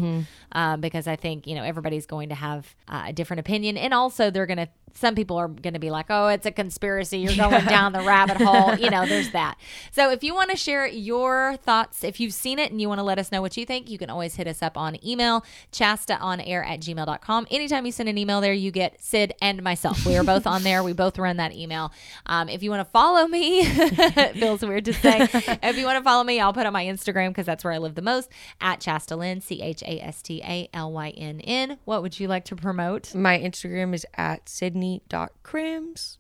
Um, 0.54 0.82
because 0.82 1.06
I 1.06 1.16
think, 1.18 1.46
you 1.46 1.54
know, 1.56 1.64
everybody's 1.64 2.06
going 2.06 2.30
to 2.30 2.36
have 2.36 2.74
uh, 2.88 3.04
a 3.08 3.14
different 3.14 3.42
opinion. 3.42 3.78
And 3.78 3.94
also, 3.94 4.32
they're 4.32 4.46
going 4.46 4.58
to, 4.58 4.70
some 4.94 5.16
people 5.16 5.38
are 5.38 5.48
going 5.48 5.74
to 5.74 5.80
be 5.80 5.92
like, 5.92 6.08
oh, 6.10 6.28
it's 6.28 6.46
a 6.46 6.52
conspiracy. 6.52 7.20
You're 7.20 7.36
going 7.36 7.66
down 7.66 7.94
the 7.94 8.02
rabbit 8.02 8.38
hole. 8.38 8.76
You 8.76 8.90
know, 8.90 9.06
there's 9.06 9.32
that. 9.34 9.58
So 9.92 10.12
if 10.12 10.24
you 10.24 10.34
want 10.36 10.52
to 10.52 10.56
share 10.56 10.88
your 10.88 11.58
thoughts, 11.58 12.04
if 12.04 12.20
you've 12.20 12.34
seen 12.34 12.60
it 12.60 12.72
and 12.72 12.80
you 12.80 12.88
want 12.88 13.00
to 13.00 13.04
let 13.04 13.20
us 13.20 13.32
know 13.32 13.42
what 13.42 13.58
you 13.58 13.66
think, 13.66 13.90
you 13.90 13.98
can 13.98 14.10
always 14.10 14.36
hit 14.36 14.48
us 14.48 14.62
up 14.62 14.78
on 14.78 15.04
email, 15.06 15.44
chastaonair 15.72 16.66
at 16.66 16.80
gmail.com. 16.80 17.48
Anytime 17.50 17.86
you 17.86 17.92
send 17.92 18.10
an 18.10 18.18
email 18.18 18.42
there, 18.42 18.54
you 18.54 18.72
get 18.72 19.02
Sid 19.04 19.34
and 19.42 19.64
myself. 19.64 20.06
We 20.06 20.16
are 20.16 20.24
both 20.24 20.46
on 20.48 20.64
there. 20.64 20.84
We 20.84 20.94
both 20.94 21.18
run 21.18 21.38
that 21.38 21.54
email. 21.54 21.92
Um, 22.26 22.50
if 22.50 22.64
you 22.64 22.70
want 22.70 22.82
to 22.82 22.92
follow 22.92 23.28
me, 23.28 23.62
it 23.62 24.36
feels 24.40 24.62
weird 24.62 24.86
to 24.86 24.94
say. 24.94 25.22
if 25.64 25.78
you 25.78 25.86
want 25.86 25.98
to 25.98 26.04
follow 26.04 26.24
me, 26.24 26.40
I'll 26.40 26.54
put 26.54 26.66
on 26.66 26.74
my 26.74 26.86
Instagram 26.86 27.30
because 27.30 27.46
that's 27.46 27.64
where 27.64 27.74
I 27.74 27.78
live 27.80 27.96
the 27.96 28.02
most 28.02 28.30
at 28.62 28.80
Chasta 28.80 29.18
Lynn, 29.18 29.42
C 29.42 29.62
H 29.62 29.82
A 29.84 30.00
S 30.00 30.22
T 30.22 30.42
A 30.44 30.70
L 30.74 30.92
Y 30.92 31.10
N 31.10 31.42
N. 31.42 31.80
What 31.86 32.02
would 32.02 32.20
you 32.20 32.28
like 32.28 32.46
to 32.46 32.56
promote? 32.56 33.16
My 33.16 33.40
Instagram 33.40 33.94
is 33.94 34.06
at 34.16 34.48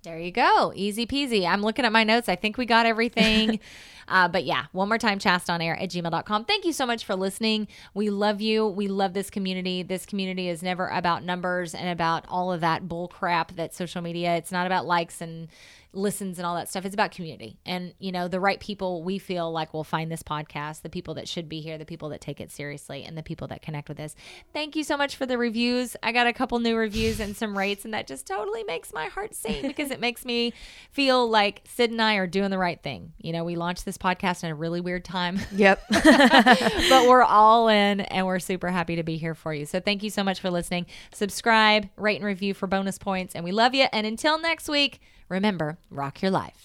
There 0.03 0.19
you 0.19 0.31
go. 0.31 0.71
Easy 0.75 1.05
peasy. 1.05 1.45
I'm 1.47 1.61
looking 1.61 1.85
at 1.85 1.91
my 1.91 2.03
notes. 2.03 2.29
I 2.29 2.35
think 2.35 2.57
we 2.57 2.65
got 2.65 2.85
everything. 2.85 3.59
uh, 4.07 4.27
but 4.27 4.45
yeah, 4.45 4.65
one 4.71 4.87
more 4.87 4.97
time, 4.97 5.19
chastaonair 5.19 5.81
at 5.81 5.89
gmail.com. 5.89 6.45
Thank 6.45 6.65
you 6.65 6.73
so 6.73 6.85
much 6.85 7.05
for 7.05 7.15
listening. 7.15 7.67
We 7.93 8.09
love 8.09 8.41
you. 8.41 8.67
We 8.67 8.87
love 8.87 9.13
this 9.13 9.29
community. 9.29 9.83
This 9.83 10.05
community 10.05 10.49
is 10.49 10.63
never 10.63 10.87
about 10.87 11.23
numbers 11.23 11.75
and 11.75 11.89
about 11.89 12.25
all 12.29 12.51
of 12.51 12.61
that 12.61 12.87
bull 12.87 13.07
crap 13.07 13.55
that 13.55 13.73
social 13.73 14.01
media, 14.01 14.35
it's 14.35 14.51
not 14.51 14.65
about 14.65 14.85
likes 14.85 15.21
and 15.21 15.47
listens 15.93 16.39
and 16.39 16.45
all 16.45 16.55
that 16.55 16.67
stuff. 16.69 16.85
It's 16.85 16.93
about 16.93 17.11
community. 17.11 17.57
And, 17.65 17.93
you 17.99 18.11
know, 18.11 18.27
the 18.27 18.39
right 18.39 18.59
people 18.59 19.03
we 19.03 19.19
feel 19.19 19.51
like 19.51 19.73
will 19.73 19.83
find 19.83 20.11
this 20.11 20.23
podcast, 20.23 20.81
the 20.81 20.89
people 20.89 21.13
that 21.13 21.27
should 21.27 21.47
be 21.47 21.61
here, 21.61 21.77
the 21.77 21.85
people 21.85 22.09
that 22.09 22.21
take 22.21 22.41
it 22.41 22.51
seriously, 22.51 23.03
and 23.03 23.17
the 23.17 23.23
people 23.23 23.47
that 23.49 23.61
connect 23.61 23.89
with 23.89 23.99
us. 23.99 24.15
Thank 24.53 24.75
you 24.75 24.83
so 24.83 24.97
much 24.97 25.15
for 25.15 25.25
the 25.25 25.37
reviews. 25.37 25.95
I 26.01 26.11
got 26.11 26.27
a 26.27 26.33
couple 26.33 26.59
new 26.59 26.75
reviews 26.75 27.19
and 27.19 27.35
some 27.35 27.57
rates, 27.57 27.85
and 27.85 27.93
that 27.93 28.07
just 28.07 28.25
totally 28.25 28.63
makes 28.63 28.91
my 28.93 29.05
heart 29.05 29.35
sing 29.35 29.61
because 29.67 29.91
it 29.91 29.99
makes 29.99 30.25
me 30.25 30.53
feel 30.91 31.29
like 31.29 31.61
Sid 31.65 31.91
and 31.91 32.01
I 32.01 32.15
are 32.15 32.27
doing 32.27 32.49
the 32.49 32.57
right 32.57 32.81
thing. 32.81 33.13
You 33.19 33.31
know, 33.31 33.43
we 33.43 33.55
launched 33.55 33.85
this 33.85 33.97
podcast 33.97 34.43
in 34.43 34.49
a 34.49 34.55
really 34.55 34.81
weird 34.81 35.05
time, 35.05 35.39
Yep. 35.53 35.81
but 35.89 37.07
we're 37.07 37.23
all 37.23 37.67
in 37.67 38.01
and 38.01 38.25
we're 38.25 38.39
super 38.39 38.69
happy 38.69 38.95
to 38.95 39.03
be 39.03 39.17
here 39.17 39.35
for 39.35 39.53
you. 39.53 39.65
So 39.65 39.79
thank 39.79 40.03
you 40.03 40.09
so 40.09 40.23
much 40.23 40.39
for 40.39 40.49
listening. 40.49 40.85
Subscribe, 41.13 41.89
rate, 41.97 42.17
and 42.17 42.25
review 42.25 42.53
for 42.53 42.67
bonus 42.67 42.97
points, 42.97 43.35
and 43.35 43.43
we 43.43 43.51
love 43.51 43.73
you. 43.73 43.85
And 43.93 44.05
until 44.07 44.39
next 44.39 44.67
week, 44.67 44.99
remember, 45.29 45.77
rock 45.89 46.21
your 46.21 46.31
life. 46.31 46.63